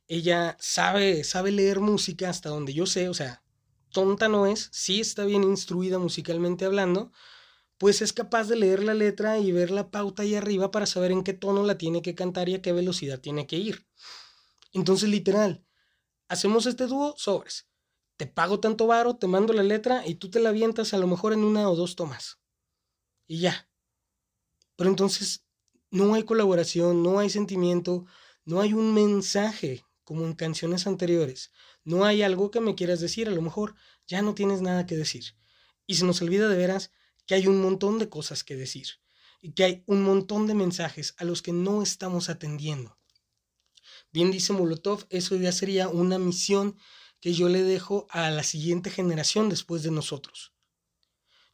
ella 0.07 0.57
sabe, 0.59 1.23
sabe 1.23 1.51
leer 1.51 1.79
música 1.79 2.29
hasta 2.29 2.49
donde 2.49 2.73
yo 2.73 2.85
sé, 2.85 3.09
o 3.09 3.13
sea, 3.13 3.43
tonta 3.91 4.27
no 4.27 4.47
es, 4.47 4.69
sí 4.71 5.01
está 5.01 5.25
bien 5.25 5.43
instruida 5.43 5.99
musicalmente 5.99 6.65
hablando, 6.65 7.11
pues 7.77 8.01
es 8.01 8.13
capaz 8.13 8.45
de 8.45 8.55
leer 8.55 8.83
la 8.83 8.93
letra 8.93 9.37
y 9.37 9.51
ver 9.51 9.71
la 9.71 9.91
pauta 9.91 10.23
ahí 10.23 10.35
arriba 10.35 10.71
para 10.71 10.85
saber 10.85 11.11
en 11.11 11.23
qué 11.23 11.33
tono 11.33 11.63
la 11.63 11.77
tiene 11.77 12.01
que 12.01 12.15
cantar 12.15 12.49
y 12.49 12.55
a 12.55 12.61
qué 12.61 12.71
velocidad 12.71 13.19
tiene 13.19 13.45
que 13.45 13.57
ir. 13.57 13.87
Entonces, 14.73 15.09
literal, 15.09 15.63
hacemos 16.27 16.65
este 16.65 16.87
dúo, 16.87 17.13
sobres. 17.17 17.67
Te 18.17 18.25
pago 18.25 18.59
tanto 18.59 18.87
varo, 18.87 19.17
te 19.17 19.27
mando 19.27 19.53
la 19.53 19.63
letra 19.63 20.05
y 20.07 20.15
tú 20.15 20.31
te 20.31 20.39
la 20.39 20.49
avientas 20.49 20.93
a 20.93 20.97
lo 20.97 21.07
mejor 21.07 21.33
en 21.33 21.43
una 21.43 21.69
o 21.69 21.75
dos 21.75 21.95
tomas. 21.95 22.39
Y 23.27 23.41
ya. 23.41 23.69
Pero 24.75 24.89
entonces 24.89 25.45
no 25.91 26.15
hay 26.15 26.23
colaboración, 26.23 27.03
no 27.03 27.19
hay 27.19 27.29
sentimiento, 27.29 28.05
no 28.43 28.59
hay 28.59 28.73
un 28.73 28.93
mensaje 28.93 29.85
como 30.03 30.25
en 30.25 30.33
canciones 30.33 30.87
anteriores. 30.87 31.51
No 31.83 32.05
hay 32.05 32.23
algo 32.23 32.49
que 32.49 32.59
me 32.59 32.75
quieras 32.75 32.99
decir, 32.99 33.27
a 33.27 33.31
lo 33.31 33.41
mejor 33.41 33.75
ya 34.07 34.21
no 34.21 34.33
tienes 34.33 34.61
nada 34.61 34.85
que 34.85 34.95
decir. 34.95 35.35
Y 35.85 35.95
se 35.95 36.05
nos 36.05 36.21
olvida 36.21 36.47
de 36.49 36.57
veras 36.57 36.91
que 37.27 37.35
hay 37.35 37.45
un 37.45 37.61
montón 37.61 37.99
de 37.99 38.09
cosas 38.09 38.43
que 38.43 38.55
decir 38.55 38.87
y 39.41 39.51
que 39.51 39.63
hay 39.63 39.83
un 39.85 40.01
montón 40.01 40.47
de 40.47 40.55
mensajes 40.55 41.13
a 41.17 41.25
los 41.25 41.43
que 41.43 41.53
no 41.53 41.83
estamos 41.83 42.29
atendiendo. 42.29 42.97
Bien 44.11 44.31
dice 44.31 44.53
Molotov, 44.53 45.05
eso 45.09 45.35
ya 45.35 45.51
sería 45.51 45.89
una 45.89 46.17
misión 46.17 46.77
que 47.19 47.33
yo 47.33 47.49
le 47.49 47.61
dejo 47.61 48.07
a 48.09 48.31
la 48.31 48.43
siguiente 48.43 48.89
generación 48.89 49.49
después 49.49 49.83
de 49.83 49.91
nosotros. 49.91 50.53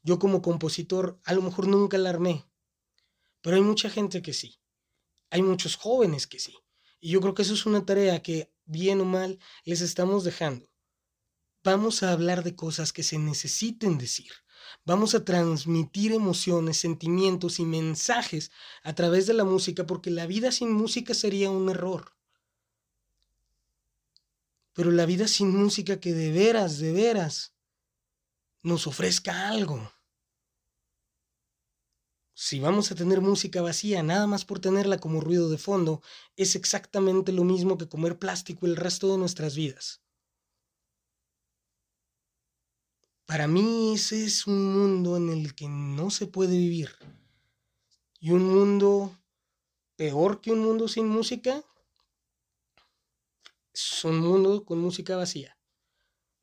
Yo 0.02 0.20
como 0.20 0.42
compositor 0.42 1.20
a 1.26 1.34
lo 1.34 1.42
mejor 1.42 1.68
nunca 1.68 1.98
la 1.98 2.10
armé, 2.10 2.46
pero 3.42 3.56
hay 3.56 3.62
mucha 3.62 3.90
gente 3.90 4.22
que 4.22 4.34
sí. 4.34 4.60
Hay 5.30 5.42
muchos 5.42 5.76
jóvenes 5.76 6.28
que 6.28 6.40
sí. 6.40 6.56
Y 7.00 7.10
yo 7.12 7.22
creo 7.22 7.34
que 7.34 7.42
eso 7.42 7.54
es 7.54 7.66
una 7.66 7.86
tarea 7.86 8.22
que, 8.22 8.54
bien 8.66 9.02
o 9.02 9.06
mal, 9.06 9.40
les 9.66 9.82
estamos 9.82 10.24
dejando. 10.24 10.70
Vamos 11.64 12.04
a 12.04 12.12
hablar 12.12 12.44
de 12.44 12.56
cosas 12.56 12.94
que 12.94 13.04
se 13.04 13.18
necesiten 13.18 13.98
decir. 13.98 14.32
Vamos 14.86 15.16
a 15.16 15.24
transmitir 15.24 16.12
emociones, 16.12 16.78
sentimientos 16.78 17.60
y 17.60 17.66
mensajes 17.66 18.52
a 18.84 18.94
través 18.94 19.28
de 19.28 19.34
la 19.34 19.44
música 19.44 19.86
porque 19.86 20.12
la 20.12 20.26
vida 20.28 20.52
sin 20.52 20.72
música 20.72 21.14
sería 21.14 21.50
un 21.50 21.70
error. 21.70 22.14
Pero 24.74 24.92
la 24.92 25.06
vida 25.06 25.28
sin 25.28 25.56
música 25.56 26.00
que 26.00 26.14
de 26.14 26.32
veras, 26.32 26.80
de 26.80 26.92
veras, 26.92 27.54
nos 28.64 28.88
ofrezca 28.88 29.50
algo. 29.50 29.92
Si 32.36 32.60
vamos 32.60 32.92
a 32.92 32.96
tener 32.96 33.22
música 33.22 33.62
vacía 33.62 34.04
nada 34.04 34.28
más 34.28 34.44
por 34.44 34.60
tenerla 34.60 34.98
como 34.98 35.22
ruido 35.22 35.50
de 35.50 35.58
fondo, 35.58 36.02
es 36.36 36.56
exactamente 36.56 37.32
lo 37.32 37.44
mismo 37.44 37.78
que 37.78 37.88
comer 37.88 38.20
plástico 38.20 38.66
el 38.66 38.76
resto 38.76 39.12
de 39.12 39.18
nuestras 39.18 39.56
vidas. 39.56 40.03
Para 43.26 43.48
mí 43.48 43.94
ese 43.94 44.26
es 44.26 44.48
un 44.48 44.74
mundo 44.74 45.18
en 45.18 45.30
el 45.30 45.56
que 45.56 45.68
no 45.68 46.10
se 46.10 46.28
puede 46.28 46.58
vivir. 46.58 46.92
Y 48.20 48.32
un 48.32 48.44
mundo 48.44 49.18
peor 49.96 50.42
que 50.42 50.52
un 50.52 50.60
mundo 50.60 50.88
sin 50.88 51.08
música 51.08 51.64
es 53.74 54.04
un 54.04 54.20
mundo 54.20 54.66
con 54.66 54.80
música 54.80 55.16
vacía. 55.16 55.58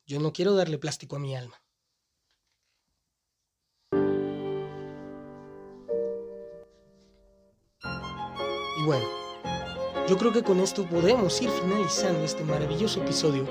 Yo 0.07 0.18
no 0.18 0.33
quiero 0.33 0.55
darle 0.55 0.78
plástico 0.78 1.16
a 1.16 1.20
mi 1.20 1.37
alma. 1.37 1.62
Y 8.78 8.83
bueno, 8.85 9.07
yo 10.09 10.16
creo 10.16 10.33
que 10.33 10.43
con 10.43 10.59
esto 10.61 10.89
podemos 10.89 11.41
ir 11.43 11.51
finalizando 11.51 12.24
este 12.24 12.43
maravilloso 12.43 13.03
episodio 13.03 13.47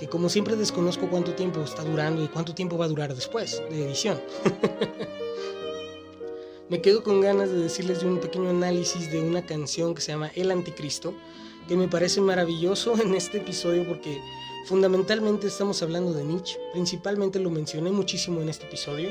que 0.00 0.08
como 0.08 0.30
siempre 0.30 0.56
desconozco 0.56 1.10
cuánto 1.10 1.34
tiempo 1.34 1.60
está 1.60 1.84
durando 1.84 2.24
y 2.24 2.28
cuánto 2.28 2.54
tiempo 2.54 2.78
va 2.78 2.86
a 2.86 2.88
durar 2.88 3.14
después 3.14 3.62
de 3.68 3.84
edición. 3.84 4.18
Me 6.70 6.80
quedo 6.80 7.02
con 7.02 7.20
ganas 7.20 7.50
de 7.50 7.58
decirles 7.58 8.00
de 8.00 8.06
un 8.06 8.18
pequeño 8.18 8.48
análisis 8.48 9.12
de 9.12 9.20
una 9.20 9.44
canción 9.44 9.94
que 9.94 10.00
se 10.00 10.12
llama 10.12 10.30
El 10.34 10.52
Anticristo, 10.52 11.12
que 11.68 11.76
me 11.76 11.86
parece 11.86 12.22
maravilloso 12.22 12.98
en 12.98 13.14
este 13.14 13.38
episodio 13.38 13.86
porque 13.86 14.18
fundamentalmente 14.66 15.48
estamos 15.48 15.82
hablando 15.82 16.14
de 16.14 16.24
Nietzsche, 16.24 16.58
principalmente 16.72 17.38
lo 17.38 17.50
mencioné 17.50 17.90
muchísimo 17.90 18.40
en 18.40 18.48
este 18.48 18.66
episodio, 18.66 19.10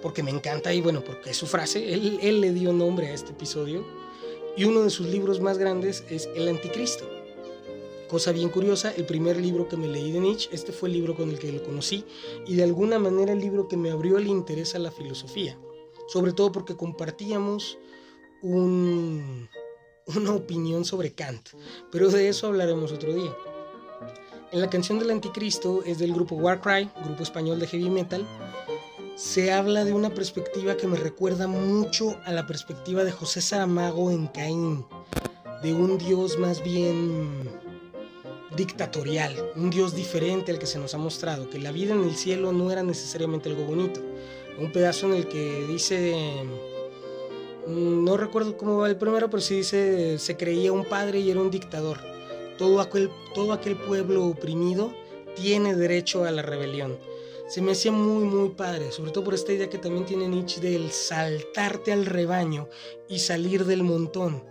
porque 0.00 0.22
me 0.22 0.30
encanta 0.30 0.72
y 0.72 0.80
bueno, 0.80 1.02
porque 1.02 1.30
es 1.30 1.36
su 1.36 1.46
frase, 1.46 1.92
él, 1.92 2.20
él 2.22 2.40
le 2.40 2.52
dio 2.52 2.72
nombre 2.72 3.08
a 3.08 3.14
este 3.14 3.32
episodio, 3.32 3.84
y 4.56 4.64
uno 4.64 4.82
de 4.82 4.90
sus 4.90 5.08
libros 5.08 5.40
más 5.40 5.58
grandes 5.58 6.04
es 6.08 6.28
El 6.36 6.48
Anticristo. 6.48 7.13
Cosa 8.08 8.32
bien 8.32 8.50
curiosa, 8.50 8.92
el 8.92 9.06
primer 9.06 9.38
libro 9.38 9.66
que 9.66 9.76
me 9.76 9.88
leí 9.88 10.12
de 10.12 10.20
Nietzsche, 10.20 10.50
este 10.52 10.72
fue 10.72 10.88
el 10.88 10.94
libro 10.94 11.16
con 11.16 11.30
el 11.30 11.38
que 11.38 11.50
lo 11.50 11.62
conocí 11.62 12.04
y 12.46 12.54
de 12.54 12.62
alguna 12.62 12.98
manera 12.98 13.32
el 13.32 13.40
libro 13.40 13.66
que 13.66 13.76
me 13.76 13.90
abrió 13.90 14.18
el 14.18 14.26
interés 14.26 14.74
a 14.74 14.78
la 14.78 14.90
filosofía, 14.90 15.58
sobre 16.06 16.32
todo 16.32 16.52
porque 16.52 16.76
compartíamos 16.76 17.78
un, 18.42 19.48
una 20.06 20.34
opinión 20.34 20.84
sobre 20.84 21.14
Kant, 21.14 21.48
pero 21.90 22.10
de 22.10 22.28
eso 22.28 22.46
hablaremos 22.48 22.92
otro 22.92 23.14
día. 23.14 23.34
En 24.52 24.60
la 24.60 24.70
canción 24.70 24.98
del 24.98 25.10
anticristo 25.10 25.82
es 25.84 25.98
del 25.98 26.12
grupo 26.12 26.36
Warcry, 26.36 26.90
grupo 27.04 27.22
español 27.22 27.58
de 27.58 27.66
heavy 27.66 27.90
metal, 27.90 28.26
se 29.16 29.50
habla 29.50 29.84
de 29.84 29.94
una 29.94 30.10
perspectiva 30.10 30.76
que 30.76 30.86
me 30.86 30.98
recuerda 30.98 31.46
mucho 31.46 32.20
a 32.26 32.32
la 32.32 32.46
perspectiva 32.46 33.02
de 33.02 33.12
José 33.12 33.40
Saramago 33.40 34.10
en 34.10 34.26
Caín, 34.26 34.84
de 35.62 35.72
un 35.72 35.96
dios 35.98 36.38
más 36.38 36.62
bien 36.62 37.63
dictatorial, 38.56 39.34
un 39.56 39.70
dios 39.70 39.94
diferente 39.94 40.52
al 40.52 40.58
que 40.58 40.66
se 40.66 40.78
nos 40.78 40.94
ha 40.94 40.98
mostrado, 40.98 41.50
que 41.50 41.58
la 41.58 41.72
vida 41.72 41.94
en 41.94 42.04
el 42.04 42.16
cielo 42.16 42.52
no 42.52 42.70
era 42.70 42.82
necesariamente 42.82 43.48
algo 43.48 43.64
bonito. 43.64 44.00
Un 44.58 44.70
pedazo 44.70 45.06
en 45.06 45.14
el 45.14 45.28
que 45.28 45.66
dice 45.66 46.44
Mm, 47.66 48.04
no 48.04 48.18
recuerdo 48.18 48.58
cómo 48.58 48.78
va 48.78 48.88
el 48.88 48.96
primero, 48.96 49.30
pero 49.30 49.40
sí 49.40 49.56
dice, 49.56 50.18
se 50.18 50.36
creía 50.36 50.72
un 50.72 50.84
padre 50.84 51.20
y 51.20 51.30
era 51.30 51.40
un 51.40 51.50
dictador. 51.50 51.98
Todo 52.58 52.80
aquel, 52.80 53.10
todo 53.34 53.52
aquel 53.52 53.76
pueblo 53.76 54.26
oprimido 54.26 54.92
tiene 55.34 55.74
derecho 55.74 56.24
a 56.24 56.30
la 56.30 56.42
rebelión. 56.42 56.98
Se 57.48 57.62
me 57.62 57.72
hacía 57.72 57.92
muy, 57.92 58.24
muy 58.24 58.50
padre, 58.50 58.92
sobre 58.92 59.12
todo 59.12 59.24
por 59.24 59.34
esta 59.34 59.52
idea 59.52 59.70
que 59.70 59.78
también 59.78 60.04
tiene 60.06 60.28
Nietzsche 60.28 60.60
del 60.60 60.90
saltarte 60.90 61.92
al 61.92 62.06
rebaño 62.06 62.68
y 63.08 63.18
salir 63.18 63.64
del 63.64 63.82
montón. 63.82 64.44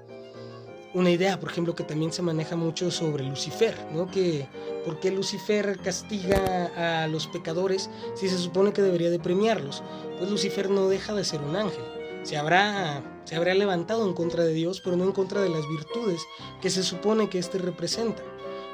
Una 0.94 1.10
idea, 1.10 1.39
por 1.39 1.50
ejemplo, 1.50 1.74
que 1.74 1.84
también 1.84 2.12
se 2.12 2.22
maneja 2.22 2.56
mucho 2.56 2.91
sobre 2.91 3.24
Lucifer, 3.24 3.76
¿no? 3.91 4.12
Que 4.12 4.48
por 4.86 5.00
qué 5.00 5.10
Lucifer 5.10 5.80
castiga 5.80 7.04
a 7.04 7.08
los 7.08 7.28
pecadores 7.28 7.89
si 8.16 8.30
se 8.30 8.38
supone 8.38 8.74
que 8.74 8.84
debería 8.84 9.10
de 9.10 9.20
premiarlos. 9.20 9.82
Pues 10.20 10.30
Lucifer 10.30 10.70
no 10.70 10.89
deja 10.89 11.14
de 11.14 11.24
ser 11.24 11.41
un 11.41 11.56
ángel 11.56 11.84
se 12.24 12.38
habrá, 12.38 13.04
se 13.26 13.36
habrá 13.36 13.54
levantado 13.54 14.08
en 14.08 14.14
contra 14.14 14.44
de 14.44 14.54
Dios, 14.54 14.82
pero 14.82 14.96
no 14.96 15.04
en 15.04 15.12
contra 15.12 15.41
de 15.41 15.50
las 15.50 15.68
virtudes 15.68 16.26
que 16.62 16.70
se 16.70 16.84
supone 16.84 17.30
que 17.30 17.38
éste 17.38 17.58
representa. 17.58 18.24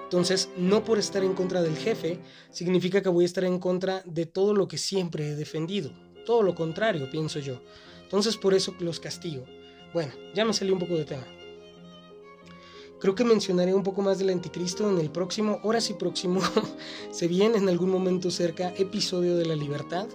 Entonces, 0.04 0.50
no 0.58 0.84
por 0.84 0.98
estar 0.98 1.24
en 1.24 1.34
contra 1.34 1.62
del 1.62 1.76
jefe, 1.76 2.20
significa 2.52 3.02
que 3.02 3.10
voy 3.10 3.26
a 3.26 3.28
estar 3.28 3.44
en 3.44 3.60
contra 3.60 4.02
de 4.06 4.26
todo 4.26 4.54
lo 4.54 4.68
que 4.68 4.78
siempre 4.78 5.30
he 5.30 5.36
defendido. 5.36 5.92
Todo 6.26 6.42
lo 6.42 6.56
contrario, 6.56 7.10
pienso 7.12 7.40
yo. 7.40 7.62
Entonces, 8.04 8.38
por 8.38 8.54
eso 8.54 8.74
los 8.80 9.00
castigo. 9.00 9.46
Bueno, 9.94 10.14
ya 10.34 10.46
me 10.46 10.54
salió 10.54 10.74
un 10.74 10.80
poco 10.80 10.96
de 10.96 11.06
tema. 11.06 11.26
Creo 13.00 13.16
que 13.16 13.24
mencionaré 13.24 13.74
un 13.74 13.84
poco 13.84 14.02
más 14.02 14.20
del 14.20 14.30
anticristo 14.30 14.90
en 14.90 15.00
el 15.00 15.10
próximo, 15.10 15.60
ahora 15.64 15.80
sí 15.80 15.94
próximo, 15.94 16.42
se 17.12 17.28
viene 17.28 17.58
en 17.58 17.70
algún 17.70 17.90
momento 17.90 18.30
cerca, 18.30 18.74
episodio 18.78 19.38
de 19.38 19.46
la 19.46 19.56
libertad 19.56 20.08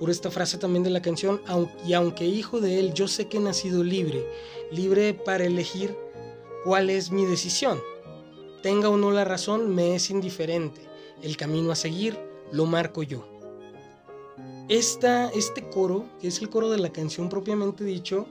por 0.00 0.08
esta 0.08 0.30
frase 0.30 0.56
también 0.56 0.82
de 0.82 0.88
la 0.88 1.02
canción, 1.02 1.42
y 1.86 1.92
aunque 1.92 2.24
hijo 2.24 2.58
de 2.62 2.78
él, 2.78 2.94
yo 2.94 3.06
sé 3.06 3.28
que 3.28 3.36
he 3.36 3.40
nacido 3.40 3.84
libre, 3.84 4.26
libre 4.72 5.12
para 5.12 5.44
elegir 5.44 5.94
cuál 6.64 6.88
es 6.88 7.10
mi 7.10 7.26
decisión. 7.26 7.78
Tenga 8.62 8.88
o 8.88 8.96
no 8.96 9.10
la 9.10 9.26
razón, 9.26 9.74
me 9.74 9.94
es 9.94 10.08
indiferente. 10.08 10.80
El 11.22 11.36
camino 11.36 11.70
a 11.70 11.76
seguir 11.76 12.18
lo 12.50 12.64
marco 12.64 13.02
yo. 13.02 13.26
Esta, 14.70 15.28
este 15.30 15.68
coro, 15.68 16.06
que 16.18 16.28
es 16.28 16.40
el 16.40 16.48
coro 16.48 16.70
de 16.70 16.78
la 16.78 16.92
canción 16.92 17.28
propiamente 17.28 17.84
dicho, 17.84 18.26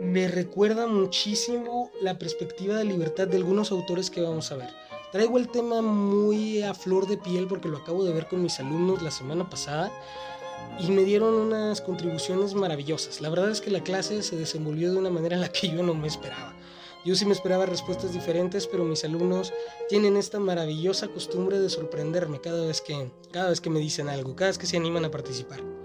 me 0.00 0.28
recuerda 0.28 0.86
muchísimo 0.86 1.90
la 2.00 2.18
perspectiva 2.18 2.76
de 2.76 2.84
libertad 2.84 3.26
de 3.26 3.36
algunos 3.36 3.72
autores 3.72 4.10
que 4.10 4.20
vamos 4.20 4.52
a 4.52 4.56
ver. 4.56 4.70
Traigo 5.10 5.38
el 5.38 5.48
tema 5.48 5.80
muy 5.80 6.62
a 6.62 6.74
flor 6.74 7.08
de 7.08 7.16
piel 7.16 7.46
porque 7.48 7.68
lo 7.68 7.78
acabo 7.78 8.04
de 8.04 8.12
ver 8.12 8.28
con 8.28 8.42
mis 8.42 8.60
alumnos 8.60 9.02
la 9.02 9.10
semana 9.10 9.48
pasada 9.48 9.90
y 10.78 10.90
me 10.90 11.02
dieron 11.02 11.34
unas 11.34 11.80
contribuciones 11.80 12.54
maravillosas. 12.54 13.20
La 13.20 13.28
verdad 13.28 13.50
es 13.50 13.60
que 13.60 13.70
la 13.70 13.82
clase 13.82 14.22
se 14.22 14.36
desenvolvió 14.36 14.92
de 14.92 14.98
una 14.98 15.10
manera 15.10 15.34
en 15.34 15.40
la 15.40 15.52
que 15.52 15.68
yo 15.68 15.82
no 15.82 15.94
me 15.94 16.06
esperaba. 16.06 16.54
Yo 17.04 17.14
sí 17.14 17.24
me 17.24 17.32
esperaba 17.32 17.64
respuestas 17.64 18.12
diferentes, 18.12 18.66
pero 18.66 18.84
mis 18.84 19.04
alumnos 19.04 19.52
tienen 19.88 20.16
esta 20.16 20.38
maravillosa 20.38 21.08
costumbre 21.08 21.58
de 21.58 21.70
sorprenderme 21.70 22.40
cada 22.40 22.66
vez 22.66 22.80
que, 22.80 23.10
cada 23.32 23.48
vez 23.48 23.60
que 23.60 23.70
me 23.70 23.80
dicen 23.80 24.08
algo, 24.08 24.36
cada 24.36 24.50
vez 24.50 24.58
que 24.58 24.66
se 24.66 24.76
animan 24.76 25.04
a 25.04 25.10
participar. 25.10 25.77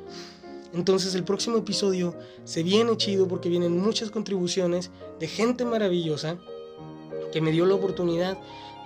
Entonces 0.74 1.14
el 1.16 1.24
próximo 1.24 1.58
episodio 1.58 2.16
se 2.46 2.64
viene 2.64 2.98
chido 2.98 3.28
porque 3.28 3.50
vienen 3.50 3.80
muchas 3.80 4.10
contribuciones 4.10 4.90
de 5.20 5.28
gente 5.28 5.66
maravillosa 5.66 6.38
que 7.32 7.42
me 7.42 7.52
dio 7.52 7.66
la 7.66 7.76
oportunidad 7.76 8.38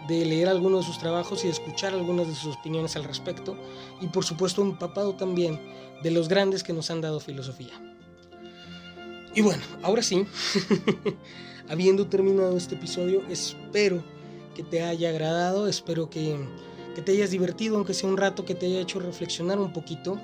de 0.07 0.25
leer 0.25 0.47
algunos 0.47 0.81
de 0.81 0.91
sus 0.91 0.99
trabajos 0.99 1.43
y 1.43 1.47
de 1.47 1.53
escuchar 1.53 1.93
algunas 1.93 2.27
de 2.27 2.35
sus 2.35 2.55
opiniones 2.55 2.95
al 2.95 3.03
respecto 3.03 3.57
y 4.01 4.07
por 4.07 4.23
supuesto 4.23 4.61
empapado 4.61 5.15
también 5.15 5.59
de 6.03 6.11
los 6.11 6.27
grandes 6.27 6.63
que 6.63 6.73
nos 6.73 6.91
han 6.91 7.01
dado 7.01 7.19
filosofía. 7.19 7.73
Y 9.33 9.41
bueno, 9.41 9.61
ahora 9.83 10.01
sí, 10.01 10.25
habiendo 11.69 12.07
terminado 12.07 12.57
este 12.57 12.75
episodio, 12.75 13.21
espero 13.29 14.03
que 14.55 14.63
te 14.63 14.81
haya 14.81 15.09
agradado, 15.09 15.67
espero 15.67 16.09
que, 16.09 16.37
que 16.95 17.01
te 17.01 17.11
hayas 17.11 17.31
divertido, 17.31 17.75
aunque 17.75 17.93
sea 17.93 18.09
un 18.09 18.17
rato, 18.17 18.45
que 18.45 18.55
te 18.55 18.65
haya 18.65 18.79
hecho 18.79 18.99
reflexionar 18.99 19.59
un 19.59 19.73
poquito. 19.73 20.19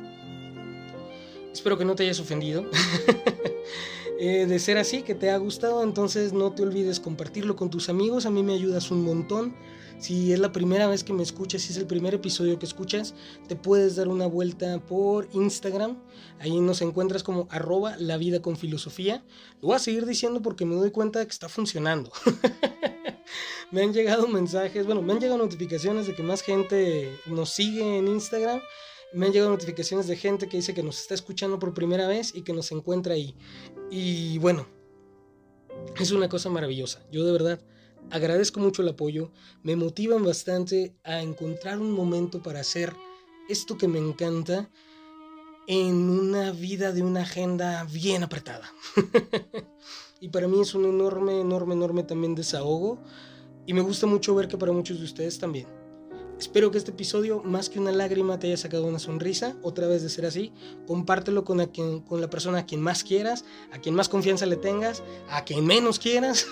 Espero 1.53 1.77
que 1.77 1.85
no 1.85 1.95
te 1.95 2.03
hayas 2.03 2.19
ofendido. 2.19 2.65
Eh, 4.19 4.45
de 4.45 4.57
ser 4.59 4.77
así, 4.77 5.01
que 5.01 5.15
te 5.15 5.31
ha 5.31 5.37
gustado, 5.37 5.83
entonces 5.83 6.31
no 6.31 6.53
te 6.53 6.63
olvides 6.63 7.01
compartirlo 7.01 7.57
con 7.57 7.69
tus 7.69 7.89
amigos, 7.89 8.25
a 8.25 8.29
mí 8.29 8.41
me 8.41 8.53
ayudas 8.53 8.89
un 8.89 9.03
montón. 9.03 9.53
Si 9.99 10.31
es 10.31 10.39
la 10.39 10.53
primera 10.53 10.87
vez 10.87 11.03
que 11.03 11.11
me 11.11 11.23
escuchas, 11.23 11.63
si 11.63 11.73
es 11.73 11.77
el 11.77 11.87
primer 11.87 12.13
episodio 12.13 12.57
que 12.57 12.65
escuchas, 12.65 13.15
te 13.49 13.57
puedes 13.57 13.97
dar 13.97 14.07
una 14.07 14.25
vuelta 14.25 14.79
por 14.79 15.27
Instagram. 15.33 15.97
Ahí 16.39 16.57
nos 16.61 16.81
encuentras 16.81 17.21
como 17.21 17.47
arroba 17.49 17.97
la 17.97 18.15
vida 18.15 18.41
con 18.41 18.55
filosofía. 18.55 19.25
Lo 19.61 19.69
voy 19.69 19.75
a 19.75 19.79
seguir 19.79 20.05
diciendo 20.05 20.41
porque 20.41 20.65
me 20.65 20.75
doy 20.75 20.91
cuenta 20.91 21.19
de 21.19 21.25
que 21.25 21.31
está 21.31 21.49
funcionando. 21.49 22.09
me 23.71 23.81
han 23.81 23.93
llegado 23.93 24.27
mensajes, 24.29 24.85
bueno, 24.85 25.01
me 25.01 25.11
han 25.11 25.19
llegado 25.19 25.37
notificaciones 25.37 26.07
de 26.07 26.15
que 26.15 26.23
más 26.23 26.43
gente 26.43 27.17
nos 27.25 27.49
sigue 27.49 27.97
en 27.97 28.07
Instagram 28.07 28.61
me 29.13 29.27
han 29.27 29.31
llegado 29.31 29.51
notificaciones 29.51 30.07
de 30.07 30.15
gente 30.15 30.47
que 30.47 30.57
dice 30.57 30.73
que 30.73 30.83
nos 30.83 30.99
está 30.99 31.13
escuchando 31.13 31.59
por 31.59 31.73
primera 31.73 32.07
vez 32.07 32.33
y 32.35 32.41
que 32.41 32.53
nos 32.53 32.71
encuentra 32.71 33.13
ahí. 33.13 33.35
Y 33.91 34.37
bueno, 34.39 34.67
es 35.99 36.11
una 36.11 36.29
cosa 36.29 36.49
maravillosa. 36.49 37.05
Yo 37.11 37.25
de 37.25 37.31
verdad 37.31 37.61
agradezco 38.09 38.59
mucho 38.59 38.81
el 38.81 38.89
apoyo. 38.89 39.31
Me 39.61 39.75
motivan 39.75 40.23
bastante 40.23 40.95
a 41.03 41.21
encontrar 41.21 41.79
un 41.79 41.91
momento 41.91 42.41
para 42.41 42.61
hacer 42.61 42.93
esto 43.49 43.77
que 43.77 43.87
me 43.87 43.99
encanta 43.99 44.69
en 45.67 46.09
una 46.09 46.51
vida 46.51 46.91
de 46.91 47.03
una 47.03 47.21
agenda 47.21 47.85
bien 47.85 48.23
apretada. 48.23 48.73
y 50.19 50.29
para 50.29 50.47
mí 50.47 50.59
es 50.61 50.73
un 50.73 50.85
enorme, 50.85 51.39
enorme, 51.39 51.75
enorme 51.75 52.03
también 52.03 52.35
desahogo. 52.35 52.99
Y 53.65 53.73
me 53.73 53.81
gusta 53.81 54.07
mucho 54.07 54.35
ver 54.35 54.47
que 54.47 54.57
para 54.57 54.73
muchos 54.73 54.99
de 54.99 55.05
ustedes 55.05 55.39
también. 55.39 55.82
Espero 56.43 56.71
que 56.71 56.77
este 56.77 56.91
episodio, 56.91 57.41
más 57.41 57.69
que 57.69 57.79
una 57.79 57.93
lágrima, 57.93 58.37
te 58.37 58.47
haya 58.47 58.57
sacado 58.57 58.85
una 58.85 58.99
sonrisa. 58.99 59.55
Otra 59.61 59.87
vez 59.87 60.03
de 60.03 60.09
ser 60.09 60.25
así, 60.25 60.51
compártelo 60.87 61.45
con, 61.45 61.65
con 62.01 62.19
la 62.19 62.29
persona 62.29 62.57
a 62.57 62.65
quien 62.65 62.81
más 62.81 63.05
quieras, 63.05 63.45
a 63.71 63.79
quien 63.79 63.95
más 63.95 64.09
confianza 64.09 64.45
le 64.45 64.57
tengas, 64.57 65.03
a 65.29 65.45
quien 65.45 65.65
menos 65.65 65.99
quieras. 65.99 66.45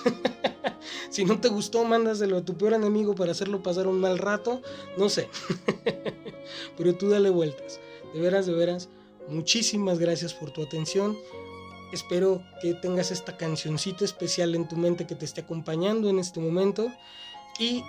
si 1.10 1.26
no 1.26 1.42
te 1.42 1.50
gustó, 1.50 1.84
mándaselo 1.84 2.38
a 2.38 2.46
tu 2.46 2.58
peor 2.58 2.72
enemigo 2.72 3.16
para 3.16 3.34
hacerlo 3.34 3.62
pasar 3.62 3.86
un 3.86 4.00
mal 4.00 4.18
rato. 4.18 4.62
No 4.98 5.10
sé. 5.10 5.28
Pero 6.78 6.96
tú 6.96 7.10
dale 7.10 7.30
vueltas. 7.30 7.82
De 8.14 8.22
veras, 8.22 8.46
de 8.46 8.54
veras, 8.54 8.88
muchísimas 9.28 10.00
gracias 10.00 10.34
por 10.34 10.52
tu 10.52 10.64
atención. 10.64 11.18
Espero 11.92 12.42
que 12.62 12.76
tengas 12.76 13.12
esta 13.12 13.36
cancioncita 13.36 14.06
especial 14.06 14.56
en 14.56 14.70
tu 14.70 14.78
mente 14.78 15.06
que 15.06 15.16
te 15.16 15.26
esté 15.26 15.42
acompañando 15.42 16.10
en 16.10 16.18
este 16.18 16.40
momento. 16.40 16.90
Y 17.60 17.84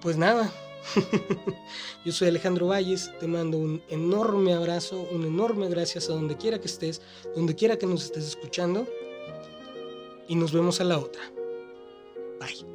pues 0.00 0.16
nada, 0.16 0.52
Yo 2.04 2.12
soy 2.12 2.28
Alejandro 2.28 2.66
Valles, 2.68 3.10
te 3.18 3.26
mando 3.26 3.58
un 3.58 3.82
enorme 3.88 4.52
abrazo, 4.54 5.06
un 5.12 5.24
enorme 5.24 5.68
gracias 5.68 6.08
a 6.10 6.14
donde 6.14 6.36
quiera 6.36 6.60
que 6.60 6.66
estés, 6.66 7.00
donde 7.34 7.54
quiera 7.54 7.78
que 7.78 7.86
nos 7.86 8.04
estés 8.04 8.24
escuchando 8.26 8.86
y 10.28 10.34
nos 10.34 10.52
vemos 10.52 10.80
a 10.80 10.84
la 10.84 10.98
otra. 10.98 11.22
Bye. 12.40 12.71